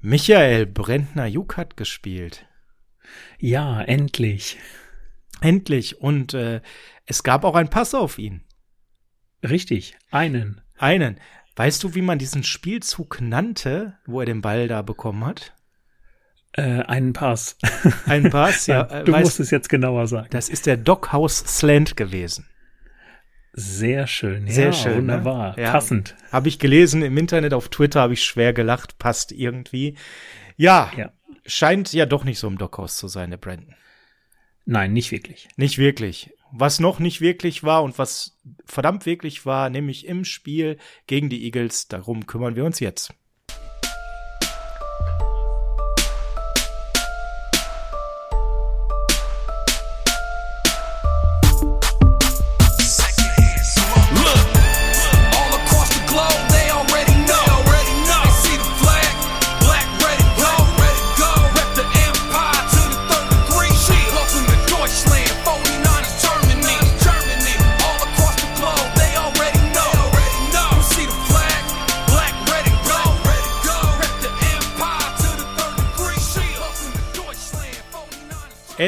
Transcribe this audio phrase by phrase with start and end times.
[0.00, 2.46] Michael Brentner Juk hat gespielt.
[3.40, 4.58] Ja, endlich.
[5.40, 6.00] Endlich.
[6.00, 6.60] Und äh,
[7.04, 8.42] es gab auch einen Pass auf ihn.
[9.42, 10.60] Richtig, einen.
[10.76, 11.18] Einen.
[11.56, 15.54] Weißt du, wie man diesen Spielzug nannte, wo er den Ball da bekommen hat?
[16.52, 17.56] Äh, einen Pass.
[18.06, 18.84] Ein Pass, ja.
[19.04, 20.28] Du weißt, musst es jetzt genauer sagen.
[20.30, 22.46] Das ist der Dockhouse Slant gewesen.
[23.52, 24.46] Sehr schön.
[24.46, 24.96] Sehr ja, schön.
[24.98, 25.56] Wunderbar.
[25.56, 25.62] Ne?
[25.62, 25.72] Ja.
[25.72, 26.14] Passend.
[26.30, 29.96] Habe ich gelesen im Internet, auf Twitter habe ich schwer gelacht, passt irgendwie.
[30.56, 31.12] Ja, Ja.
[31.46, 33.74] scheint ja doch nicht so im Dockhaus zu sein, der Brandon.
[34.64, 35.48] Nein, nicht wirklich.
[35.56, 36.30] Nicht wirklich.
[36.52, 41.44] Was noch nicht wirklich war und was verdammt wirklich war, nämlich im Spiel gegen die
[41.44, 43.14] Eagles, darum kümmern wir uns jetzt.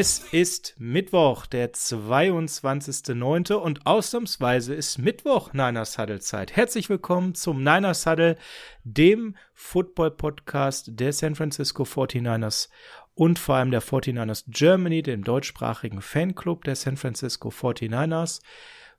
[0.01, 3.53] Es ist Mittwoch, der 22.09.
[3.53, 6.57] und ausnahmsweise ist Mittwoch Niners Huddle Zeit.
[6.57, 8.39] Herzlich willkommen zum Niners Huddle,
[8.83, 12.71] dem Football-Podcast der San Francisco 49ers
[13.15, 18.41] und vor allem der 49ers Germany, dem deutschsprachigen Fanclub der San Francisco 49ers.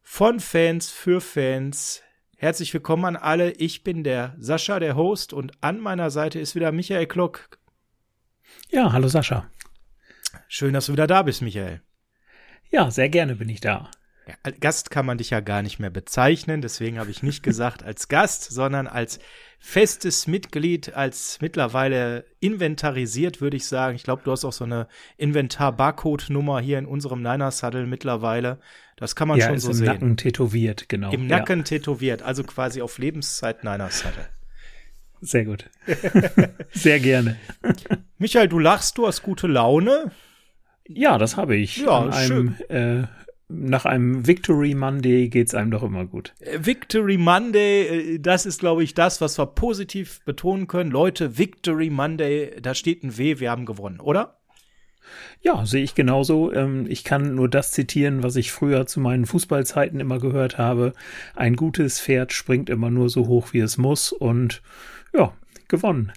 [0.04, 2.04] Von Fans für Fans.
[2.38, 3.54] Herzlich willkommen an alle.
[3.54, 7.50] Ich bin der Sascha, der Host, und an meiner Seite ist wieder Michael Klock.
[8.70, 9.50] Ja, hallo Sascha.
[10.48, 11.82] Schön, dass du wieder da bist, Michael.
[12.70, 13.92] Ja, sehr gerne bin ich da.
[14.28, 17.42] Ja, als Gast kann man dich ja gar nicht mehr bezeichnen, deswegen habe ich nicht
[17.44, 19.20] gesagt als Gast, sondern als
[19.60, 23.96] festes Mitglied, als mittlerweile inventarisiert, würde ich sagen.
[23.96, 24.88] Ich glaube, du hast auch so eine
[25.18, 28.60] Inventar-Barcode-Nummer hier in unserem Niners-Huddle mittlerweile.
[28.96, 29.86] Das kann man ja, schon so im sehen.
[29.86, 31.12] Nacken tätowiert, genau.
[31.12, 34.30] Im Nacken tätowiert, also quasi auf Lebenszeit Niners-Huddle.
[35.22, 35.70] Sehr gut.
[36.72, 37.38] sehr gerne.
[38.18, 40.12] Michael, du lachst, du hast gute Laune.
[40.88, 41.78] Ja, das habe ich.
[41.78, 43.04] Ja, einem, äh,
[43.48, 46.34] nach einem Victory Monday geht's einem doch immer gut.
[46.40, 50.90] Äh, Victory Monday, äh, das ist, glaube ich, das, was wir positiv betonen können.
[50.90, 54.38] Leute, Victory Monday, da steht ein W, wir haben gewonnen, oder?
[55.42, 56.54] Ja, sehe ich genauso.
[56.54, 60.94] Ähm, ich kann nur das zitieren, was ich früher zu meinen Fußballzeiten immer gehört habe.
[61.36, 64.12] Ein gutes Pferd springt immer nur so hoch, wie es muss.
[64.12, 64.62] Und
[65.14, 65.34] ja,
[65.68, 66.12] gewonnen.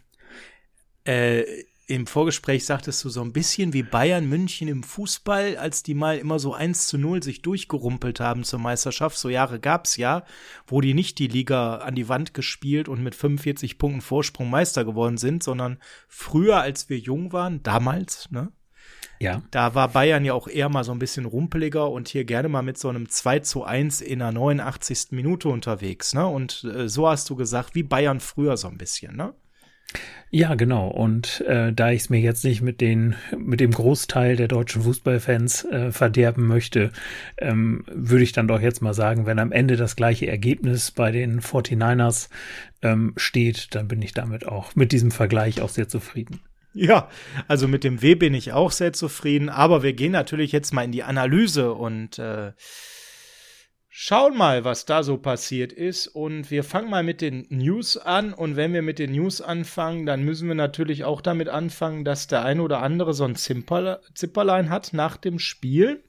[1.05, 1.45] Äh,
[1.87, 6.17] Im Vorgespräch sagtest du so ein bisschen wie Bayern München im Fußball, als die mal
[6.17, 9.19] immer so 1 zu 0 sich durchgerumpelt haben zur Meisterschaft.
[9.19, 10.25] So Jahre gab's ja,
[10.67, 14.85] wo die nicht die Liga an die Wand gespielt und mit 45 Punkten Vorsprung Meister
[14.85, 15.79] geworden sind, sondern
[16.09, 18.51] früher, als wir jung waren, damals, ne?
[19.21, 19.43] Ja.
[19.51, 22.63] Da war Bayern ja auch eher mal so ein bisschen rumpeliger und hier gerne mal
[22.63, 25.09] mit so einem 2 zu 1 in der 89.
[25.11, 26.27] Minute unterwegs, ne?
[26.27, 29.35] Und äh, so hast du gesagt, wie Bayern früher so ein bisschen, ne?
[30.31, 30.89] Ja, genau.
[30.89, 34.83] Und äh, da ich es mir jetzt nicht mit den mit dem Großteil der deutschen
[34.83, 36.91] Fußballfans äh, verderben möchte,
[37.39, 41.13] ähm, würde ich dann doch jetzt mal sagen, wenn am Ende das gleiche Ergebnis bei
[41.13, 42.31] den 49ers
[42.83, 46.41] ähm, steht, dann bin ich damit auch mit diesem Vergleich auch sehr zufrieden.
[46.77, 47.09] Ja,
[47.47, 50.83] also mit dem W bin ich auch sehr zufrieden, aber wir gehen natürlich jetzt mal
[50.83, 52.53] in die Analyse und äh,
[53.89, 56.09] schauen mal, was da so passiert ist.
[56.09, 58.35] Und wir fangen mal mit den News an.
[58.35, 62.27] Und wenn wir mit den News anfangen, dann müssen wir natürlich auch damit anfangen, dass
[62.27, 66.03] der eine oder andere so ein Zipperlein hat nach dem Spiel.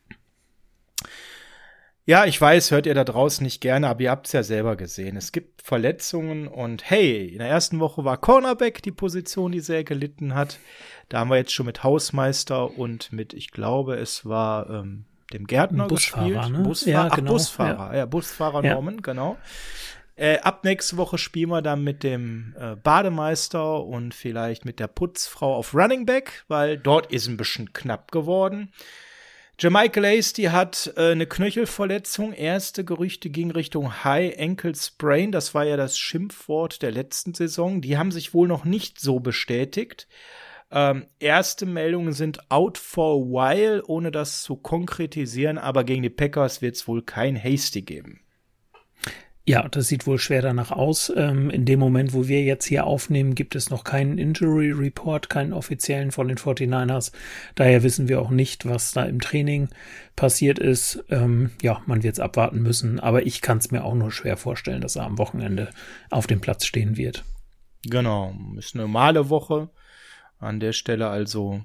[2.07, 4.75] Ja, ich weiß, hört ihr da draußen nicht gerne, aber ihr habt es ja selber
[4.75, 5.17] gesehen.
[5.17, 9.83] Es gibt Verletzungen und hey, in der ersten Woche war Cornerback die Position, die sehr
[9.83, 10.59] gelitten hat.
[11.09, 15.47] Da haben wir jetzt schon mit Hausmeister und mit, ich glaube, es war ähm, dem
[15.47, 16.51] Gärtner Busfahrer, gespielt.
[16.51, 16.63] ne?
[16.63, 18.73] Busfahrer, Ja, ach, genau, Busfahrer, ja, Busfahrer Ja.
[18.75, 19.37] Norman, genau.
[20.15, 24.87] Äh, ab nächste Woche spielen wir dann mit dem äh, Bademeister und vielleicht mit der
[24.87, 28.71] Putzfrau auf Running Back, weil dort ist ein bisschen knapp geworden.
[29.57, 32.33] Jermichael Hasty hat äh, eine Knöchelverletzung.
[32.33, 35.31] Erste Gerüchte gingen Richtung High Ankle Sprain.
[35.31, 37.79] Das war ja das Schimpfwort der letzten Saison.
[37.79, 40.09] Die haben sich wohl noch nicht so bestätigt.
[40.71, 46.09] Ähm, erste Meldungen sind out for a while, ohne das zu konkretisieren, aber gegen die
[46.09, 48.24] Packers wird es wohl kein Hasty geben.
[49.47, 51.13] Ja, das sieht wohl schwer danach aus.
[51.15, 55.29] Ähm, in dem Moment, wo wir jetzt hier aufnehmen, gibt es noch keinen Injury Report,
[55.29, 57.11] keinen offiziellen von den 49ers.
[57.53, 59.69] Daher wissen wir auch nicht, was da im Training
[60.15, 61.03] passiert ist.
[61.11, 64.35] Ähm, ja, man wird es abwarten müssen, aber ich kann es mir auch nur schwer
[64.35, 65.69] vorstellen, dass er am Wochenende
[66.09, 67.23] auf dem Platz stehen wird.
[67.83, 69.69] Genau, ist eine normale Woche.
[70.39, 71.63] An der Stelle also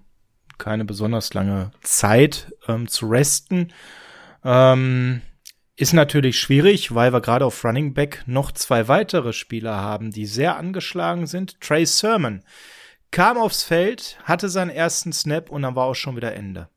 [0.59, 3.73] keine besonders lange Zeit ähm, zu resten.
[4.45, 5.23] Ähm,
[5.81, 10.27] ist natürlich schwierig, weil wir gerade auf Running Back noch zwei weitere Spieler haben, die
[10.27, 11.59] sehr angeschlagen sind.
[11.59, 12.43] Trey Sermon
[13.11, 16.69] kam aufs Feld, hatte seinen ersten Snap und dann war auch schon wieder Ende.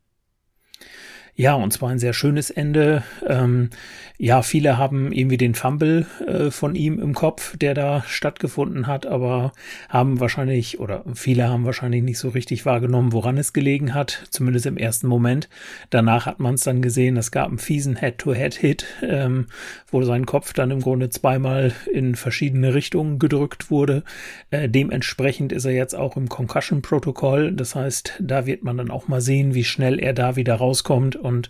[1.35, 3.01] Ja, und zwar ein sehr schönes Ende.
[3.27, 3.71] Ähm,
[4.19, 9.07] ja, viele haben irgendwie den Fumble äh, von ihm im Kopf, der da stattgefunden hat,
[9.07, 9.51] aber
[9.89, 14.67] haben wahrscheinlich oder viele haben wahrscheinlich nicht so richtig wahrgenommen, woran es gelegen hat, zumindest
[14.67, 15.49] im ersten Moment.
[15.89, 19.47] Danach hat man es dann gesehen, es gab einen fiesen Head-to-Head-Hit, ähm,
[19.87, 24.03] wo sein Kopf dann im Grunde zweimal in verschiedene Richtungen gedrückt wurde.
[24.51, 27.53] Äh, dementsprechend ist er jetzt auch im Concussion-Protokoll.
[27.53, 31.22] Das heißt, da wird man dann auch mal sehen, wie schnell er da wieder rauskommt
[31.23, 31.49] und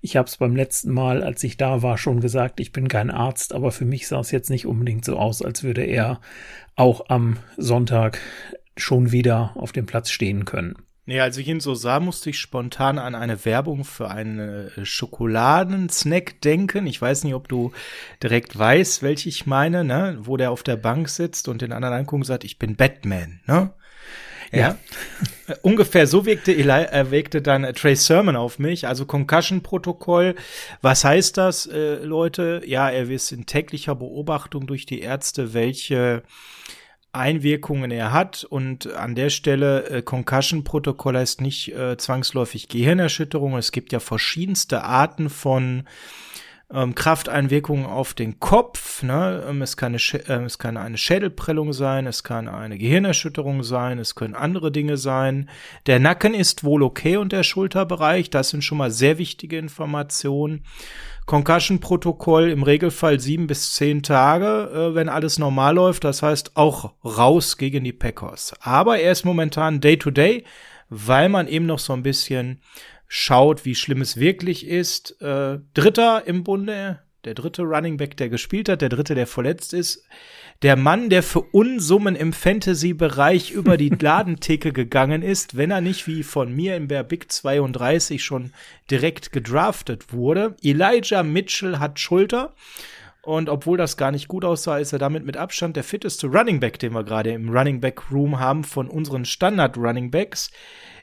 [0.00, 3.10] ich habe es beim letzten Mal, als ich da war, schon gesagt, ich bin kein
[3.10, 6.20] Arzt, aber für mich sah es jetzt nicht unbedingt so aus, als würde er
[6.76, 8.20] auch am Sonntag
[8.76, 10.76] schon wieder auf dem Platz stehen können.
[11.08, 14.84] Nee, als ich ihn so sah, musste ich spontan an eine Werbung für einen äh,
[14.84, 16.88] Schokoladensnack denken.
[16.88, 17.70] Ich weiß nicht, ob du
[18.20, 20.18] direkt weißt, welche ich meine, ne?
[20.22, 23.40] Wo der auf der Bank sitzt und den anderen anguckt und sagt, ich bin Batman,
[23.46, 23.72] ne?
[24.52, 24.78] Ja.
[25.62, 28.86] Ungefähr so wirkte, Eli, äh, wirkte dann äh, Trey Sermon auf mich.
[28.86, 30.34] Also Concussion-Protokoll.
[30.82, 32.62] Was heißt das, äh, Leute?
[32.64, 36.22] Ja, er ist in täglicher Beobachtung durch die Ärzte, welche
[37.12, 38.44] Einwirkungen er hat.
[38.44, 43.56] Und an der Stelle, äh, Concussion-Protokoll heißt nicht äh, zwangsläufig Gehirnerschütterung.
[43.56, 45.84] Es gibt ja verschiedenste Arten von
[46.72, 49.02] ähm, Krafteinwirkungen auf den Kopf.
[49.02, 49.44] Ne?
[49.48, 53.98] Ähm, es, kann eine, äh, es kann eine Schädelprellung sein, es kann eine Gehirnerschütterung sein,
[53.98, 55.48] es können andere Dinge sein.
[55.86, 60.64] Der Nacken ist wohl okay und der Schulterbereich, das sind schon mal sehr wichtige Informationen.
[61.26, 66.04] Concussion-Protokoll im Regelfall sieben bis zehn Tage, äh, wenn alles normal läuft.
[66.04, 68.54] Das heißt auch raus gegen die Packers.
[68.60, 70.44] Aber er ist momentan Day-to-Day, -Day,
[70.88, 72.60] weil man eben noch so ein bisschen
[73.08, 75.20] schaut, wie schlimm es wirklich ist.
[75.20, 79.74] Äh, Dritter im Bunde, der dritte Running Back, der gespielt hat, der dritte, der verletzt
[79.74, 80.04] ist.
[80.62, 86.06] Der Mann, der für Unsummen im Fantasy-Bereich über die Ladentheke gegangen ist, wenn er nicht
[86.06, 88.52] wie von mir im Bear Big 32 schon
[88.90, 90.56] direkt gedraftet wurde.
[90.62, 92.54] Elijah Mitchell hat Schulter.
[93.22, 96.60] Und obwohl das gar nicht gut aussah, ist er damit mit Abstand der fitteste Running
[96.60, 100.52] Back, den wir gerade im Running Back Room haben von unseren Standard Running Backs.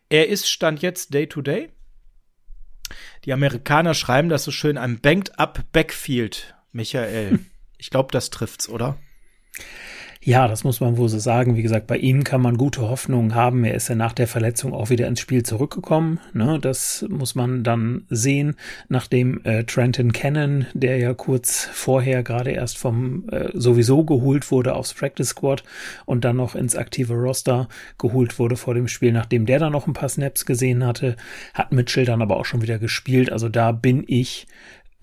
[0.07, 1.69] Er ist Stand jetzt Day to Day.
[3.25, 7.39] Die Amerikaner schreiben das so schön, ein Banked Up Backfield, Michael.
[7.79, 8.97] Ich glaube, das trifft's, oder?
[10.25, 11.57] Ja, das muss man wohl so sagen.
[11.57, 13.65] Wie gesagt, bei ihm kann man gute Hoffnungen haben.
[13.65, 16.21] Er ist ja nach der Verletzung auch wieder ins Spiel zurückgekommen.
[16.31, 16.59] Ne?
[16.61, 18.55] Das muss man dann sehen,
[18.87, 24.75] nachdem äh, Trenton Cannon, der ja kurz vorher gerade erst vom äh, sowieso geholt wurde
[24.75, 25.65] aufs Practice Squad
[26.05, 27.67] und dann noch ins aktive Roster
[27.97, 31.17] geholt wurde vor dem Spiel, nachdem der dann noch ein paar Snaps gesehen hatte,
[31.53, 33.29] hat Mitchell dann aber auch schon wieder gespielt.
[33.29, 34.47] Also da bin ich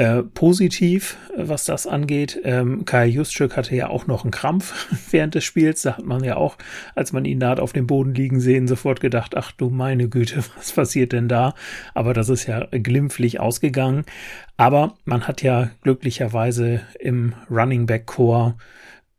[0.01, 2.41] äh, positiv, äh, was das angeht.
[2.43, 5.83] Ähm, Kai Justschuk hatte ja auch noch einen Krampf während des Spiels.
[5.83, 6.57] Da hat man ja auch,
[6.95, 10.09] als man ihn da hat auf dem Boden liegen sehen, sofort gedacht, ach du meine
[10.09, 11.53] Güte, was passiert denn da?
[11.93, 14.05] Aber das ist ja glimpflich ausgegangen.
[14.57, 18.55] Aber man hat ja glücklicherweise im Running Back Core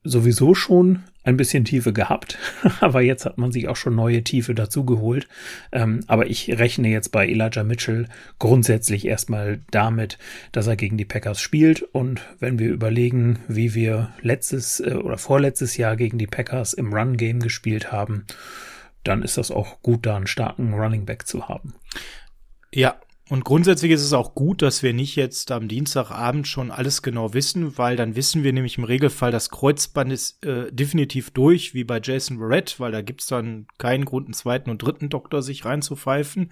[0.03, 2.37] sowieso schon ein bisschen Tiefe gehabt,
[2.79, 5.27] aber jetzt hat man sich auch schon neue Tiefe dazu geholt.
[5.71, 8.07] Ähm, aber ich rechne jetzt bei Elijah Mitchell
[8.39, 10.17] grundsätzlich erstmal damit,
[10.51, 11.83] dass er gegen die Packers spielt.
[11.83, 16.93] Und wenn wir überlegen, wie wir letztes äh, oder vorletztes Jahr gegen die Packers im
[16.93, 18.25] Run-Game gespielt haben,
[19.03, 21.73] dann ist das auch gut, da einen starken Running Back zu haben.
[22.73, 22.95] Ja,
[23.31, 27.33] und grundsätzlich ist es auch gut, dass wir nicht jetzt am Dienstagabend schon alles genau
[27.33, 31.85] wissen, weil dann wissen wir nämlich im Regelfall, das Kreuzband ist äh, definitiv durch, wie
[31.85, 35.63] bei Jason Verrett, weil da gibt's dann keinen Grund, einen zweiten und dritten Doktor sich
[35.63, 36.51] reinzupfeifen.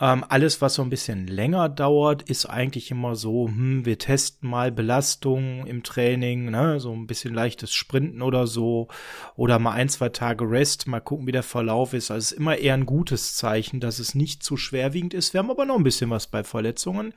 [0.00, 4.50] Ähm, alles, was so ein bisschen länger dauert, ist eigentlich immer so, hm, wir testen
[4.50, 8.88] mal Belastung im Training, ne, so ein bisschen leichtes Sprinten oder so,
[9.36, 12.10] oder mal ein, zwei Tage Rest, mal gucken, wie der Verlauf ist.
[12.10, 15.32] Also es ist immer eher ein gutes Zeichen, dass es nicht zu schwerwiegend ist.
[15.32, 17.14] Wir haben aber noch ein bisschen was bei Verletzungen.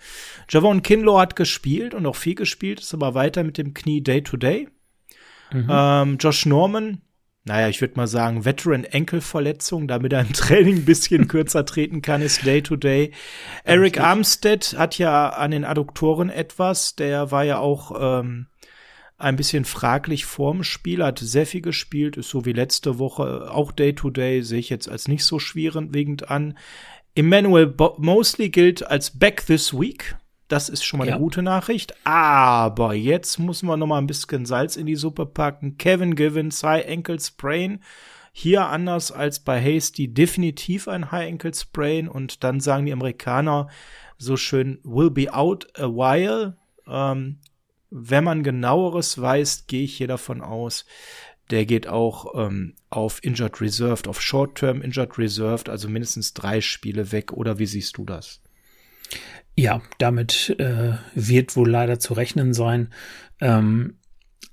[0.48, 4.22] Javon Kinlaw hat gespielt und auch viel gespielt, ist aber weiter mit dem Knie Day
[4.22, 4.70] to Day.
[5.52, 5.68] Mhm.
[5.68, 7.02] Ähm, Josh Norman
[7.48, 12.22] naja, ich würde mal sagen, Veteran-Enkelverletzung, damit er im Training ein bisschen kürzer treten kann,
[12.22, 13.06] ist Day-to-Day.
[13.06, 13.14] -Day.
[13.64, 18.48] Eric Armstead hat ja an den Adduktoren etwas, der war ja auch ähm,
[19.18, 23.72] ein bisschen fraglich vorm Spiel, hat sehr viel gespielt, ist so wie letzte Woche auch
[23.72, 26.58] Day-to-Day, sehe ich jetzt als nicht so schwerwiegend an.
[27.16, 30.16] Emmanuel Bo Mosley gilt als Back this Week.
[30.48, 31.16] Das ist schon mal Ja.
[31.16, 31.94] eine gute Nachricht.
[32.06, 35.78] Aber jetzt muss man noch mal ein bisschen Salz in die Suppe packen.
[35.78, 37.84] Kevin Givens, High Ankle Sprain.
[38.32, 42.08] Hier anders als bei Hasty definitiv ein High Ankle Sprain.
[42.08, 43.68] Und dann sagen die Amerikaner
[44.18, 46.56] so schön, will be out a while.
[46.88, 47.40] Ähm,
[47.90, 50.86] wenn man genaueres weiß, gehe ich hier davon aus,
[51.52, 57.12] der geht auch ähm, auf Injured Reserved, auf Short-Term Injured Reserved, also mindestens drei Spiele
[57.12, 57.32] weg.
[57.34, 58.42] Oder wie siehst du das?
[59.60, 62.90] Ja, damit äh, wird wohl leider zu rechnen sein.
[63.42, 63.98] Ähm,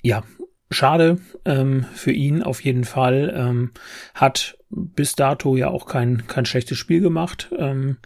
[0.01, 0.25] ja,
[0.71, 3.33] schade ähm, für ihn auf jeden Fall.
[3.37, 3.73] Ähm,
[4.15, 7.51] hat bis dato ja auch kein, kein schlechtes Spiel gemacht.
[7.59, 7.99] Ähm,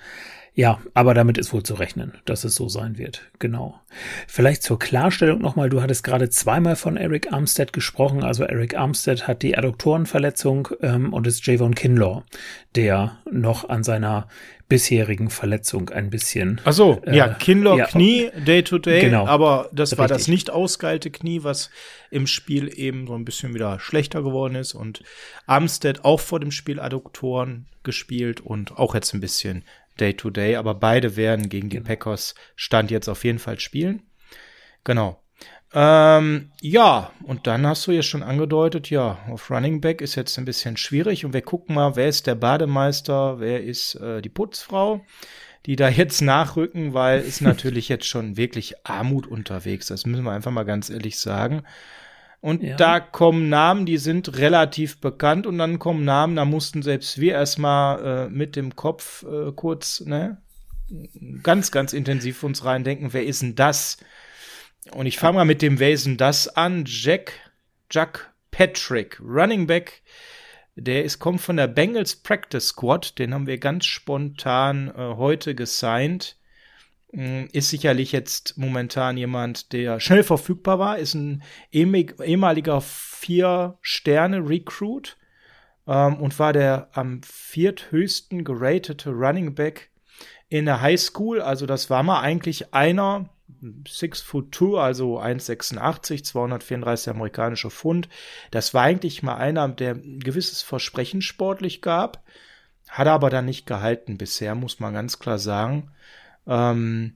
[0.54, 3.30] ja, aber damit ist wohl zu rechnen, dass es so sein wird.
[3.38, 3.80] Genau.
[4.26, 8.24] Vielleicht zur Klarstellung nochmal, du hattest gerade zweimal von Eric Armstead gesprochen.
[8.24, 12.24] Also Eric Armstead hat die Adduktorenverletzung ähm, und ist Javon Kinlaw,
[12.74, 14.26] der noch an seiner
[14.68, 17.86] bisherigen Verletzung ein bisschen Ach so, Äh, ja, Kinlaw ja.
[17.86, 19.26] Knie, Day to Day, Genau.
[19.26, 20.32] aber das war das Richtig.
[20.32, 21.70] nicht ausgeilte Knie, was
[22.10, 25.02] im Spiel eben so ein bisschen wieder schlechter geworden ist und
[25.46, 29.64] Armstead auch vor dem Spiel Adduktoren gespielt und auch jetzt ein bisschen
[29.98, 34.02] Day to Day, aber beide werden gegen die Packers Stand jetzt auf jeden Fall spielen.
[34.84, 35.20] Genau.
[35.74, 40.38] Ähm, ja, und dann hast du ja schon angedeutet, ja, auf Running Back ist jetzt
[40.38, 44.30] ein bisschen schwierig und wir gucken mal, wer ist der Bademeister, wer ist äh, die
[44.30, 45.02] Putzfrau,
[45.66, 50.32] die da jetzt nachrücken, weil ist natürlich jetzt schon wirklich Armut unterwegs, das müssen wir
[50.32, 51.64] einfach mal ganz ehrlich sagen.
[52.40, 52.76] Und Ja.
[52.76, 57.32] da kommen Namen, die sind relativ bekannt und dann kommen Namen, da mussten selbst wir
[57.32, 60.38] erstmal äh, mit dem Kopf äh, kurz, ne,
[61.42, 63.98] ganz, ganz intensiv uns reindenken, wer ist denn das?
[64.92, 66.84] Und ich fange mal mit dem denn das an?
[66.86, 67.32] Jack,
[67.90, 70.02] Jack Patrick, Running Back.
[70.76, 73.18] Der ist, kommt von der Bengals Practice Squad.
[73.18, 76.36] Den haben wir ganz spontan äh, heute gesigned.
[77.12, 80.98] Mm, Ist sicherlich jetzt momentan jemand, der schnell verfügbar war.
[80.98, 81.42] Ist ein
[81.72, 85.16] ehemaliger Vier-Sterne-Recruit
[85.88, 89.90] ähm, und war der am vierthöchsten geratete Running Back
[90.48, 91.40] in der High School.
[91.40, 93.28] Also das war mal eigentlich einer,
[93.88, 98.08] Six Foot Two, also 1,86, 234 amerikanische Pfund.
[98.50, 102.22] Das war eigentlich mal einer, der ein gewisses Versprechen sportlich gab,
[102.88, 105.90] hat er aber dann nicht gehalten bisher, muss man ganz klar sagen.
[106.46, 107.14] Ähm,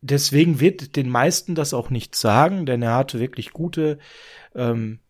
[0.00, 3.98] deswegen wird den meisten das auch nicht sagen, denn er hatte wirklich gute,
[4.54, 5.00] ähm,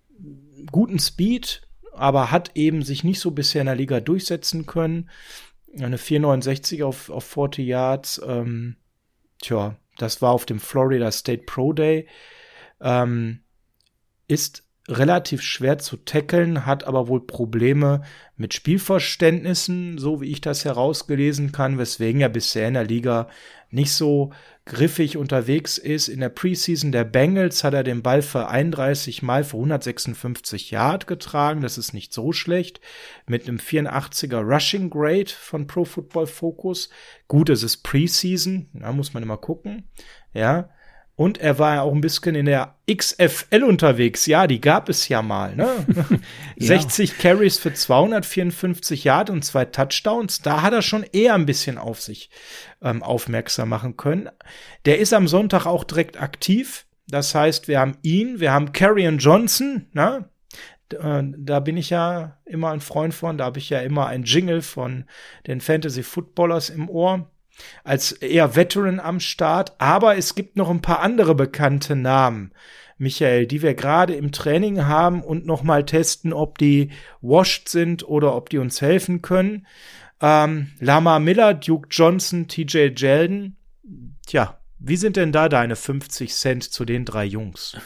[0.71, 1.63] guten Speed,
[1.93, 5.09] aber hat eben sich nicht so bisher in der Liga durchsetzen können.
[5.79, 8.77] Eine 469 auf, auf 40 Yards, ähm,
[9.45, 12.09] tja, das war auf dem Florida State Pro Day.
[12.81, 13.41] Ähm,
[14.27, 18.03] ist relativ schwer zu tackeln, hat aber wohl Probleme
[18.37, 23.29] mit Spielverständnissen, so wie ich das herausgelesen kann, weswegen er bisher in der Liga
[23.71, 24.33] nicht so
[24.67, 26.09] griffig unterwegs ist.
[26.09, 31.07] In der Preseason der Bengals hat er den Ball für 31 Mal für 156 Yard
[31.07, 31.61] getragen.
[31.61, 32.81] Das ist nicht so schlecht.
[33.27, 36.89] Mit einem 84er Rushing Grade von Pro Football Focus.
[37.29, 38.69] Gut, es ist Preseason.
[38.73, 39.89] Da muss man immer gucken.
[40.33, 40.71] Ja.
[41.17, 44.27] Und er war ja auch ein bisschen in der XFL unterwegs.
[44.27, 45.69] Ja, die gab es ja mal, ne?
[46.59, 50.43] 60 Carries für 254 Yard und zwei Touchdowns.
[50.43, 52.31] Da hat er schon eher ein bisschen auf sich
[52.83, 54.29] ähm, aufmerksam machen können.
[54.87, 56.87] Der ist am Sonntag auch direkt aktiv.
[57.07, 60.29] Das heißt, wir haben ihn, wir haben Carrion Johnson, ne?
[60.91, 63.39] Äh, Da bin ich ja immer ein Freund von.
[63.39, 65.05] Da habe ich ja immer ein Jingle von
[65.47, 67.31] den Fantasy Footballers im Ohr
[67.85, 72.53] als eher Veteran am Start, aber es gibt noch ein paar andere bekannte Namen,
[72.99, 78.07] Michael, die wir gerade im Training haben und noch mal testen, ob die washed sind
[78.09, 79.67] oder ob die uns helfen können.
[80.21, 83.57] Ähm, Lama Miller, Duke Johnson, TJ Jeldon.
[84.27, 87.77] Tja, wie sind denn da deine 50 Cent zu den drei Jungs?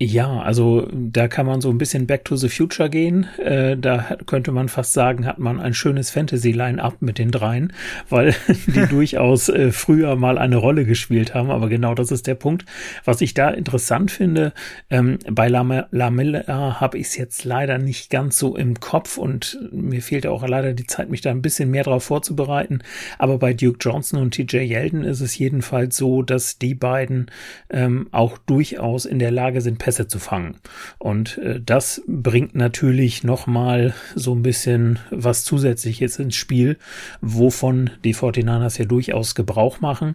[0.00, 3.28] Ja, also da kann man so ein bisschen Back to the Future gehen.
[3.38, 7.72] Äh, da könnte man fast sagen, hat man ein schönes Fantasy-Line-Up mit den dreien,
[8.08, 8.34] weil
[8.66, 11.52] die durchaus äh, früher mal eine Rolle gespielt haben.
[11.52, 12.64] Aber genau das ist der Punkt.
[13.04, 14.52] Was ich da interessant finde,
[14.90, 19.60] ähm, bei Lam- Lamella habe ich es jetzt leider nicht ganz so im Kopf und
[19.70, 22.80] mir fehlt auch leider die Zeit, mich da ein bisschen mehr drauf vorzubereiten.
[23.16, 27.30] Aber bei Duke Johnson und TJ Yeldon ist es jedenfalls so, dass die beiden
[27.70, 30.56] ähm, auch durchaus in der Lage sind, Pässe zu fangen.
[30.96, 36.78] Und äh, das bringt natürlich nochmal so ein bisschen was zusätzliches ins Spiel,
[37.20, 40.14] wovon die 49ers ja durchaus Gebrauch machen.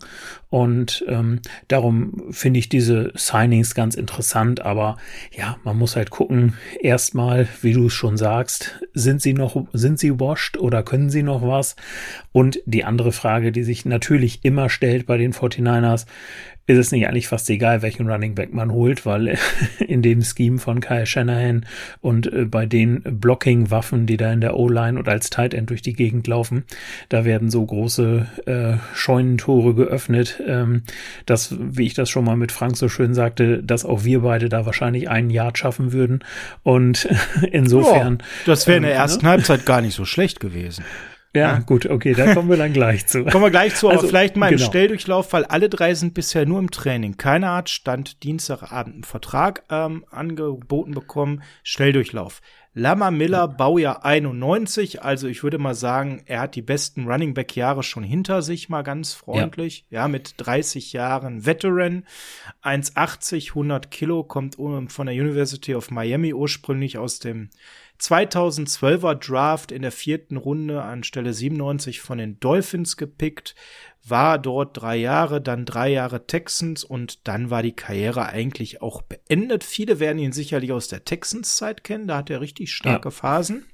[0.49, 4.61] Und ähm, darum finde ich diese Signings ganz interessant.
[4.61, 4.97] Aber
[5.37, 9.99] ja, man muss halt gucken, erstmal, wie du es schon sagst, sind sie noch, sind
[9.99, 11.75] sie washed oder können sie noch was?
[12.31, 16.07] Und die andere Frage, die sich natürlich immer stellt bei den 49ers,
[16.69, 19.39] ist es nicht eigentlich fast egal, welchen Running Back man holt, weil
[19.79, 21.65] in dem Scheme von Kyle Shanahan
[21.99, 25.81] und äh, bei den Blocking-Waffen, die da in der O-Line und als Tight End durch
[25.81, 26.65] die Gegend laufen,
[27.09, 30.83] da werden so große äh, Scheunentore geöffnet, ähm,
[31.25, 34.47] dass, wie ich das schon mal mit Frank so schön sagte, dass auch wir beide
[34.47, 36.23] da wahrscheinlich einen Yard schaffen würden.
[36.61, 37.09] Und
[37.51, 38.19] insofern.
[38.19, 39.31] Ja, das wäre in der ähm, ersten ne?
[39.31, 40.83] Halbzeit gar nicht so schlecht gewesen.
[41.35, 43.23] Ja, gut, okay, da kommen wir dann gleich zu.
[43.25, 44.67] Kommen wir gleich zu, aber Also, vielleicht mal im genau.
[44.67, 47.17] Stelldurchlauf, weil alle drei sind bisher nur im Training.
[47.17, 51.43] Keiner hat Stand Dienstagabend einen Vertrag ähm, angeboten bekommen.
[51.63, 52.41] Stelldurchlauf.
[52.75, 57.55] Lama Miller, Baujahr 91, also ich würde mal sagen, er hat die besten Running Back
[57.55, 59.85] Jahre schon hinter sich, mal ganz freundlich.
[59.89, 62.05] Ja, mit 30 Jahren Veteran,
[62.63, 67.49] 1,80, 100 Kilo, kommt von der University of Miami ursprünglich aus dem
[67.99, 73.55] 2012er Draft in der vierten Runde an Stelle 97 von den Dolphins gepickt,
[74.07, 79.01] war dort drei Jahre, dann drei Jahre Texans und dann war die Karriere eigentlich auch
[79.01, 79.63] beendet.
[79.63, 83.65] Viele werden ihn sicherlich aus der Texans-Zeit kennen, da hat er richtig starke Phasen.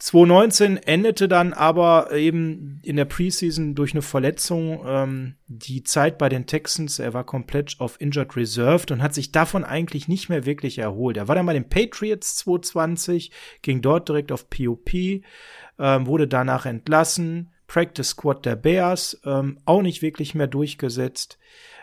[0.00, 6.28] 2019 endete dann aber eben in der Preseason durch eine Verletzung ähm, die Zeit bei
[6.28, 7.00] den Texans.
[7.00, 11.16] Er war komplett auf Injured Reserved und hat sich davon eigentlich nicht mehr wirklich erholt.
[11.16, 16.64] Er war dann bei den Patriots 2020, ging dort direkt auf POP, ähm, wurde danach
[16.64, 17.50] entlassen.
[17.66, 21.38] Practice Squad der Bears, ähm, auch nicht wirklich mehr durchgesetzt.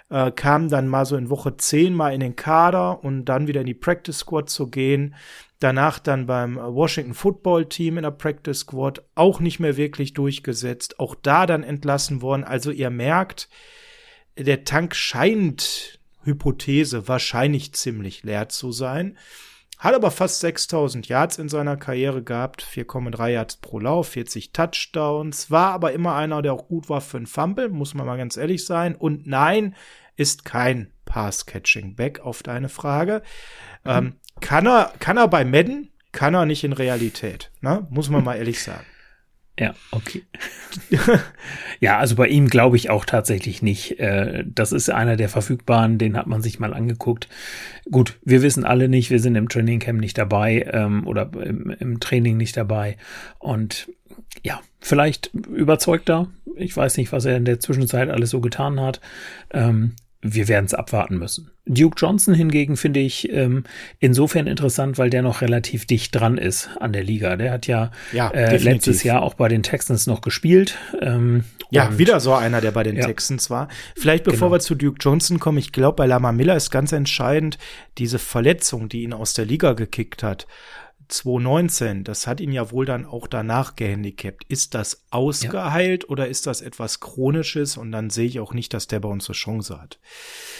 [0.09, 3.61] Äh, kam dann mal so in Woche 10 mal in den Kader und dann wieder
[3.61, 5.15] in die Practice Squad zu gehen.
[5.65, 10.99] Danach dann beim Washington Football Team in der Practice Squad auch nicht mehr wirklich durchgesetzt.
[10.99, 12.43] Auch da dann entlassen worden.
[12.43, 13.49] Also ihr merkt,
[14.37, 19.17] der Tank scheint, Hypothese, wahrscheinlich ziemlich leer zu sein.
[19.79, 25.49] Hat aber fast 6000 Yards in seiner Karriere gehabt, 4,3 Yards pro Lauf, 40 Touchdowns,
[25.49, 28.37] war aber immer einer, der auch gut war für einen Fumble, muss man mal ganz
[28.37, 28.95] ehrlich sein.
[28.95, 29.75] Und nein,
[30.15, 33.23] ist kein Pass-Catching-Back auf deine Frage.
[33.83, 37.85] Ähm, kann er, kann er bei Madden, kann er nicht in Realität, ne?
[37.89, 38.85] muss man mal ehrlich sagen.
[39.57, 40.23] Ja, okay.
[41.79, 44.01] ja, also bei ihm glaube ich auch tatsächlich nicht.
[44.01, 47.29] Äh, Das ist einer der verfügbaren, den hat man sich mal angeguckt.
[47.89, 52.35] Gut, wir wissen alle nicht, wir sind im Trainingcamp nicht dabei ähm, oder im, Training
[52.35, 52.97] nicht dabei.
[53.39, 53.89] Und
[54.43, 56.27] ja, vielleicht überzeugt er.
[56.57, 58.99] Ich weiß nicht, was er in der Zwischenzeit alles so getan hat.
[60.27, 61.51] Wir werden es abwarten müssen.
[61.67, 63.63] Duke Johnson hingegen finde ich ähm,
[63.99, 67.35] insofern interessant, weil der noch relativ dicht dran ist an der Liga.
[67.35, 70.77] Der hat ja, Ja, äh, letztes Jahr auch bei den Texans noch gespielt.
[70.99, 73.05] Ähm, Ja, wieder so einer, der bei den Ja.
[73.05, 73.67] Texans war.
[73.95, 74.55] Vielleicht bevor Genau.
[74.55, 77.57] wir zu Duke Johnson kommen, ich glaube, bei Lama Miller ist ganz entscheidend,
[77.99, 80.47] diese Verletzung, die ihn aus der Liga gekickt hat.
[81.07, 84.43] 2019, das hat ihn ja wohl dann auch danach gehandicapt.
[84.47, 87.77] Ist das ausgeheilt oder ist das etwas Chronisches?
[87.77, 89.99] Und dann sehe ich auch nicht, dass der bei uns eine Chance hat.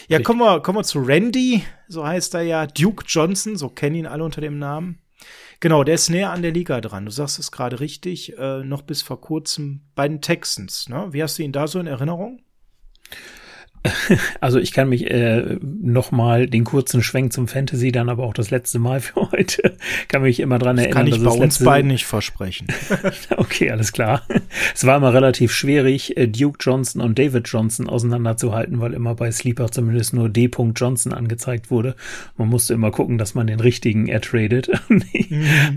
[0.08, 2.67] Ja, kommen wir, kommen wir zu Randy, so heißt er ja.
[2.67, 4.99] Duke Johnson, so kennen ihn alle unter dem Namen.
[5.60, 7.05] Genau, der ist näher an der Liga dran.
[7.05, 10.89] Du sagst es gerade richtig, äh, noch bis vor kurzem bei den Texans.
[10.89, 11.08] Ne?
[11.12, 12.41] Wie hast du ihn da so in Erinnerung?
[14.41, 18.34] Also ich kann mich äh, noch mal den kurzen Schwenk zum Fantasy, dann aber auch
[18.34, 19.76] das letzte Mal für heute,
[20.08, 20.93] kann mich immer dran erinnern.
[20.93, 22.67] Kann ich bei uns beiden nicht versprechen.
[23.38, 24.24] Okay, alles klar.
[24.74, 29.32] Es war immer relativ schwierig, äh, Duke Johnson und David Johnson auseinanderzuhalten, weil immer bei
[29.32, 30.50] Sleeper zumindest nur D.
[30.76, 31.95] Johnson angezeigt wurde.
[32.38, 34.69] Man musste immer gucken, dass man den richtigen ertradet.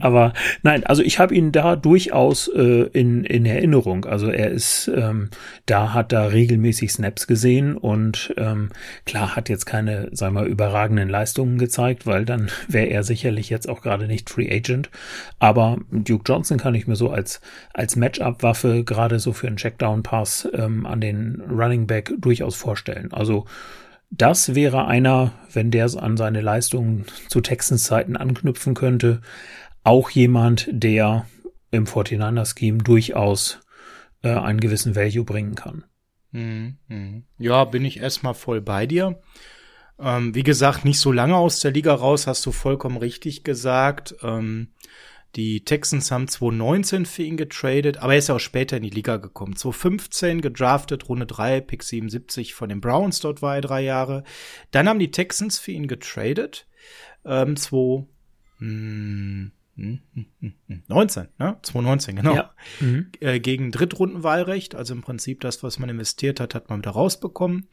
[0.01, 4.05] Aber nein, also ich habe ihn da durchaus äh, in, in Erinnerung.
[4.05, 5.31] Also er ist, ähm,
[5.67, 7.98] da hat da regelmäßig Snaps gesehen und
[8.37, 8.71] ähm,
[9.05, 13.69] klar hat jetzt keine, sagen wir, überragenden Leistungen gezeigt, weil dann wäre er sicherlich jetzt
[13.69, 14.91] auch gerade nicht Free Agent.
[15.39, 17.41] Aber Duke Johnson kann ich mir so als,
[17.75, 23.13] als Matchup-Waffe gerade so für einen Checkdown-Pass ähm, an den Running Back durchaus vorstellen.
[23.13, 23.47] Also
[24.11, 29.21] das wäre einer, wenn der an seine Leistungen zu Texans Zeiten anknüpfen könnte,
[29.85, 31.27] auch jemand, der
[31.71, 33.61] im 49er-Scheme durchaus
[34.23, 35.85] äh, einen gewissen Value bringen kann.
[36.33, 37.25] Mhm, mhm.
[37.39, 39.21] Ja, bin ich erstmal voll bei dir.
[39.99, 44.15] Ähm, wie gesagt, nicht so lange aus der Liga raus, hast du vollkommen richtig gesagt.
[44.23, 44.69] Ähm,
[45.37, 48.91] die Texans haben 2019 für ihn getradet, aber er ist ja auch später in die
[48.91, 49.57] Liga gekommen.
[49.57, 54.25] 2015 gedraftet, Runde 3, Pick 77 von den Browns, dort war er drei Jahre.
[54.71, 56.67] Dann haben die Texans für ihn getradet.
[57.25, 58.07] ähm, 2,
[58.59, 59.53] hm, hm, hm, hm, hm,
[60.89, 61.57] 19, ne?
[61.63, 62.35] 2019, genau.
[62.35, 62.55] Ja.
[62.81, 63.13] Mhm.
[63.21, 67.69] Äh, gegen Drittrundenwahlrecht, also im Prinzip das, was man investiert hat, hat man wieder rausbekommen.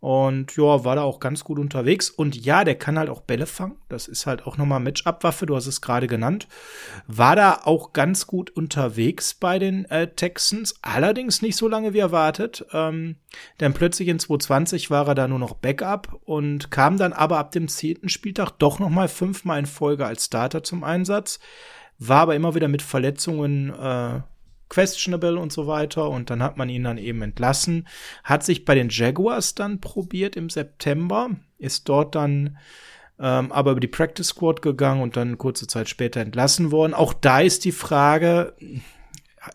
[0.00, 2.10] Und ja, war da auch ganz gut unterwegs.
[2.10, 3.76] Und ja, der kann halt auch Bälle fangen.
[3.88, 6.46] Das ist halt auch nochmal Matchup-Waffe, du hast es gerade genannt.
[7.06, 10.74] War da auch ganz gut unterwegs bei den äh, Texans.
[10.82, 12.66] Allerdings nicht so lange wie erwartet.
[12.72, 13.16] Ähm,
[13.60, 17.52] denn plötzlich in 2020 war er da nur noch Backup und kam dann aber ab
[17.52, 21.40] dem zehnten Spieltag doch nochmal fünfmal in Folge als Starter zum Einsatz.
[21.98, 24.20] War aber immer wieder mit Verletzungen äh,
[24.68, 26.08] questionable und so weiter.
[26.08, 27.86] Und dann hat man ihn dann eben entlassen.
[28.24, 32.58] Hat sich bei den Jaguars dann probiert im September, ist dort dann
[33.18, 36.94] ähm, aber über die Practice Squad gegangen und dann kurze Zeit später entlassen worden.
[36.94, 38.54] Auch da ist die Frage,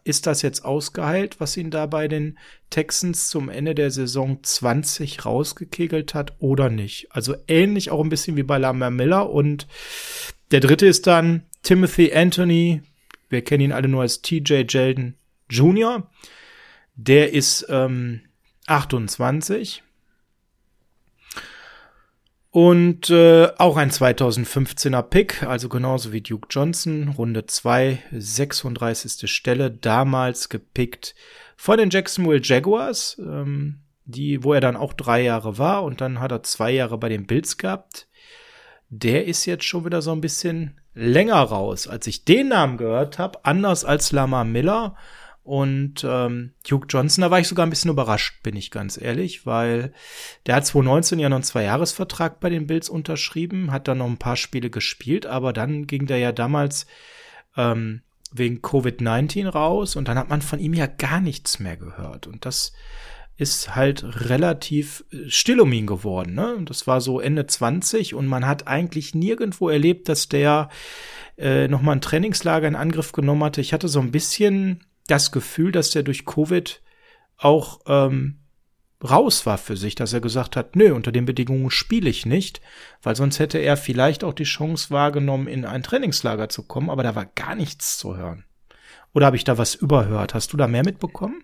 [0.03, 2.37] ist das jetzt ausgeheilt, was ihn da bei den
[2.69, 7.07] Texans zum Ende der Saison 20 rausgekegelt hat oder nicht?
[7.11, 9.67] Also ähnlich auch ein bisschen wie bei Lamar Miller und
[10.51, 12.81] der dritte ist dann Timothy Anthony,
[13.31, 15.15] wir kennen ihn alle nur als TJ Jeldon
[15.49, 16.09] Jr.
[16.95, 18.21] Der ist ähm,
[18.67, 19.83] 28.
[22.51, 29.31] Und äh, auch ein 2015er Pick, also genauso wie Duke Johnson, Runde 2, 36.
[29.31, 31.15] Stelle, damals gepickt
[31.55, 36.19] von den Jacksonville Jaguars, ähm, die, wo er dann auch drei Jahre war und dann
[36.19, 38.09] hat er zwei Jahre bei den Bills gehabt.
[38.89, 41.87] Der ist jetzt schon wieder so ein bisschen länger raus.
[41.87, 44.95] Als ich den Namen gehört habe, anders als Lamar Miller
[45.43, 49.45] und ähm, Hugh Johnson, da war ich sogar ein bisschen überrascht, bin ich ganz ehrlich,
[49.45, 49.93] weil
[50.45, 54.17] der hat 2019 ja noch einen Zweijahresvertrag bei den Bills unterschrieben, hat dann noch ein
[54.17, 56.85] paar Spiele gespielt, aber dann ging der ja damals
[57.57, 58.01] ähm,
[58.31, 62.27] wegen Covid-19 raus und dann hat man von ihm ja gar nichts mehr gehört.
[62.27, 62.71] Und das
[63.41, 66.35] ist halt relativ äh, still um ihn geworden.
[66.35, 66.59] Ne?
[66.65, 70.69] Das war so Ende 20 und man hat eigentlich nirgendwo erlebt, dass der
[71.39, 73.59] äh, nochmal ein Trainingslager in Angriff genommen hatte.
[73.59, 76.81] Ich hatte so ein bisschen das Gefühl, dass der durch Covid
[77.37, 78.41] auch ähm,
[79.03, 82.61] raus war für sich, dass er gesagt hat, nö, unter den Bedingungen spiele ich nicht,
[83.01, 87.01] weil sonst hätte er vielleicht auch die Chance wahrgenommen, in ein Trainingslager zu kommen, aber
[87.01, 88.45] da war gar nichts zu hören.
[89.15, 90.35] Oder habe ich da was überhört?
[90.35, 91.43] Hast du da mehr mitbekommen?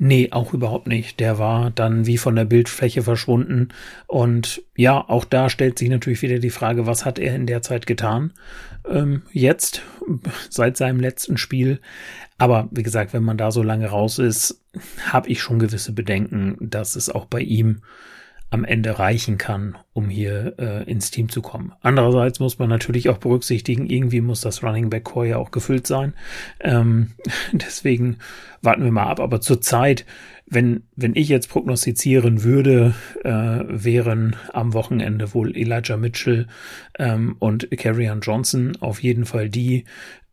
[0.00, 1.18] Nee, auch überhaupt nicht.
[1.18, 3.68] Der war dann wie von der Bildfläche verschwunden.
[4.06, 7.62] Und ja, auch da stellt sich natürlich wieder die Frage, was hat er in der
[7.62, 8.32] Zeit getan?
[8.88, 9.82] Ähm, jetzt,
[10.50, 11.80] seit seinem letzten Spiel.
[12.38, 14.62] Aber wie gesagt, wenn man da so lange raus ist,
[15.04, 17.82] habe ich schon gewisse Bedenken, dass es auch bei ihm
[18.50, 21.72] am Ende reichen kann, um hier äh, ins Team zu kommen.
[21.82, 25.86] Andererseits muss man natürlich auch berücksichtigen, irgendwie muss das Running Back Core ja auch gefüllt
[25.86, 26.14] sein.
[26.60, 27.12] Ähm,
[27.52, 28.18] deswegen
[28.62, 29.20] warten wir mal ab.
[29.20, 30.06] Aber zurzeit,
[30.46, 36.46] wenn wenn ich jetzt prognostizieren würde, äh, wären am Wochenende wohl Elijah Mitchell
[36.98, 39.84] ähm, und Carrion Johnson auf jeden Fall die,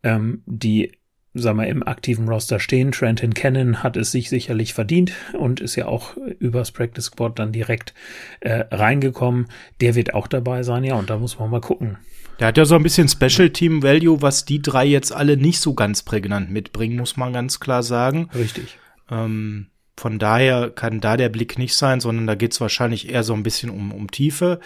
[0.04, 0.94] ähm, die
[1.36, 2.92] sagen wir, im aktiven Roster stehen.
[2.92, 7.52] Trenton Cannon hat es sich sicherlich verdient und ist ja auch übers Practice Squad dann
[7.52, 7.94] direkt
[8.40, 9.48] äh, reingekommen.
[9.82, 11.98] Der wird auch dabei sein, ja, und da muss man mal gucken.
[12.40, 15.60] Der hat ja so ein bisschen Special Team Value, was die drei jetzt alle nicht
[15.60, 18.30] so ganz prägnant mitbringen, muss man ganz klar sagen.
[18.34, 18.78] Richtig.
[19.10, 19.68] Ähm,
[19.98, 23.34] von daher kann da der Blick nicht sein, sondern da geht es wahrscheinlich eher so
[23.34, 24.60] ein bisschen um, um Tiefe.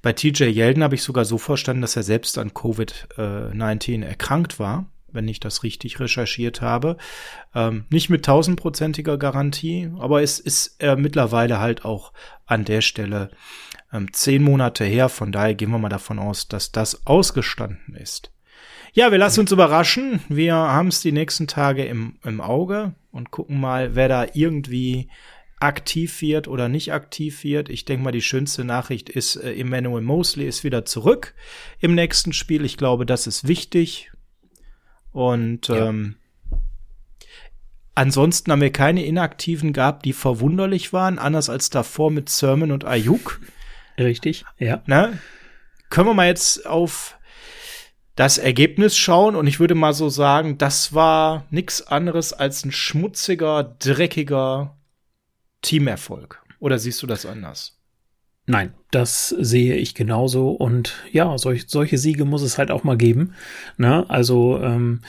[0.00, 4.86] Bei TJ Yeldon habe ich sogar so verstanden, dass er selbst an Covid-19 erkrankt war
[5.14, 6.96] wenn ich das richtig recherchiert habe.
[7.54, 12.12] Ähm, nicht mit tausendprozentiger Garantie, aber es ist äh, mittlerweile halt auch
[12.46, 13.30] an der Stelle
[13.92, 15.08] ähm, zehn Monate her.
[15.08, 18.30] Von daher gehen wir mal davon aus, dass das ausgestanden ist.
[18.92, 20.20] Ja, wir lassen uns überraschen.
[20.28, 25.08] Wir haben es die nächsten Tage im, im Auge und gucken mal, wer da irgendwie
[25.58, 27.70] aktiv wird oder nicht aktiv wird.
[27.70, 31.34] Ich denke mal, die schönste Nachricht ist, äh, Emmanuel Mosley ist wieder zurück
[31.80, 32.64] im nächsten Spiel.
[32.64, 34.12] Ich glaube, das ist wichtig.
[35.14, 35.90] Und ja.
[35.90, 36.16] ähm,
[37.94, 42.84] ansonsten haben wir keine Inaktiven gehabt, die verwunderlich waren, anders als davor mit Sermon und
[42.84, 43.40] Ayuk.
[43.96, 44.82] Richtig, ja.
[44.86, 45.20] Ne?
[45.88, 47.16] Können wir mal jetzt auf
[48.16, 52.72] das Ergebnis schauen und ich würde mal so sagen, das war nichts anderes als ein
[52.72, 54.76] schmutziger, dreckiger
[55.62, 56.42] Teamerfolg.
[56.58, 57.73] Oder siehst du das anders?
[58.46, 60.50] Nein, das sehe ich genauso.
[60.50, 63.34] Und ja, solch, solche Siege muss es halt auch mal geben.
[63.78, 64.08] Ne?
[64.08, 65.00] Also, ähm,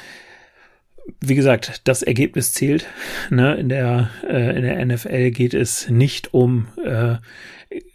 [1.20, 2.88] wie gesagt, das Ergebnis zählt.
[3.30, 3.56] Ne?
[3.56, 7.18] In, der, äh, in der NFL geht es nicht um äh,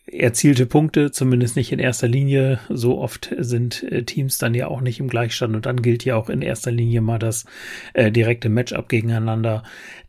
[0.06, 2.58] erzielte Punkte, zumindest nicht in erster Linie.
[2.68, 6.16] So oft sind äh, Teams dann ja auch nicht im Gleichstand und dann gilt ja
[6.16, 7.46] auch in erster Linie mal das
[7.94, 9.62] äh, direkte Matchup gegeneinander.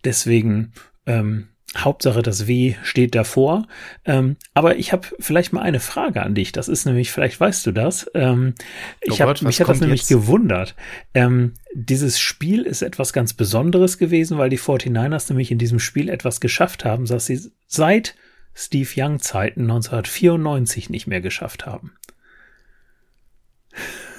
[0.03, 0.73] Deswegen
[1.05, 3.65] ähm, Hauptsache das W steht davor.
[4.03, 6.51] Ähm, aber ich habe vielleicht mal eine Frage an dich.
[6.51, 8.11] Das ist nämlich, vielleicht weißt du das.
[8.13, 8.55] Ähm,
[9.07, 10.09] Oh ich hab, Gott, mich hat das nämlich jetzt?
[10.09, 10.75] gewundert.
[11.13, 16.09] Ähm, dieses Spiel ist etwas ganz Besonderes gewesen, weil die 49ers nämlich in diesem Spiel
[16.09, 18.15] etwas geschafft haben, das sie seit
[18.53, 21.93] Steve Young Zeiten 1994 nicht mehr geschafft haben.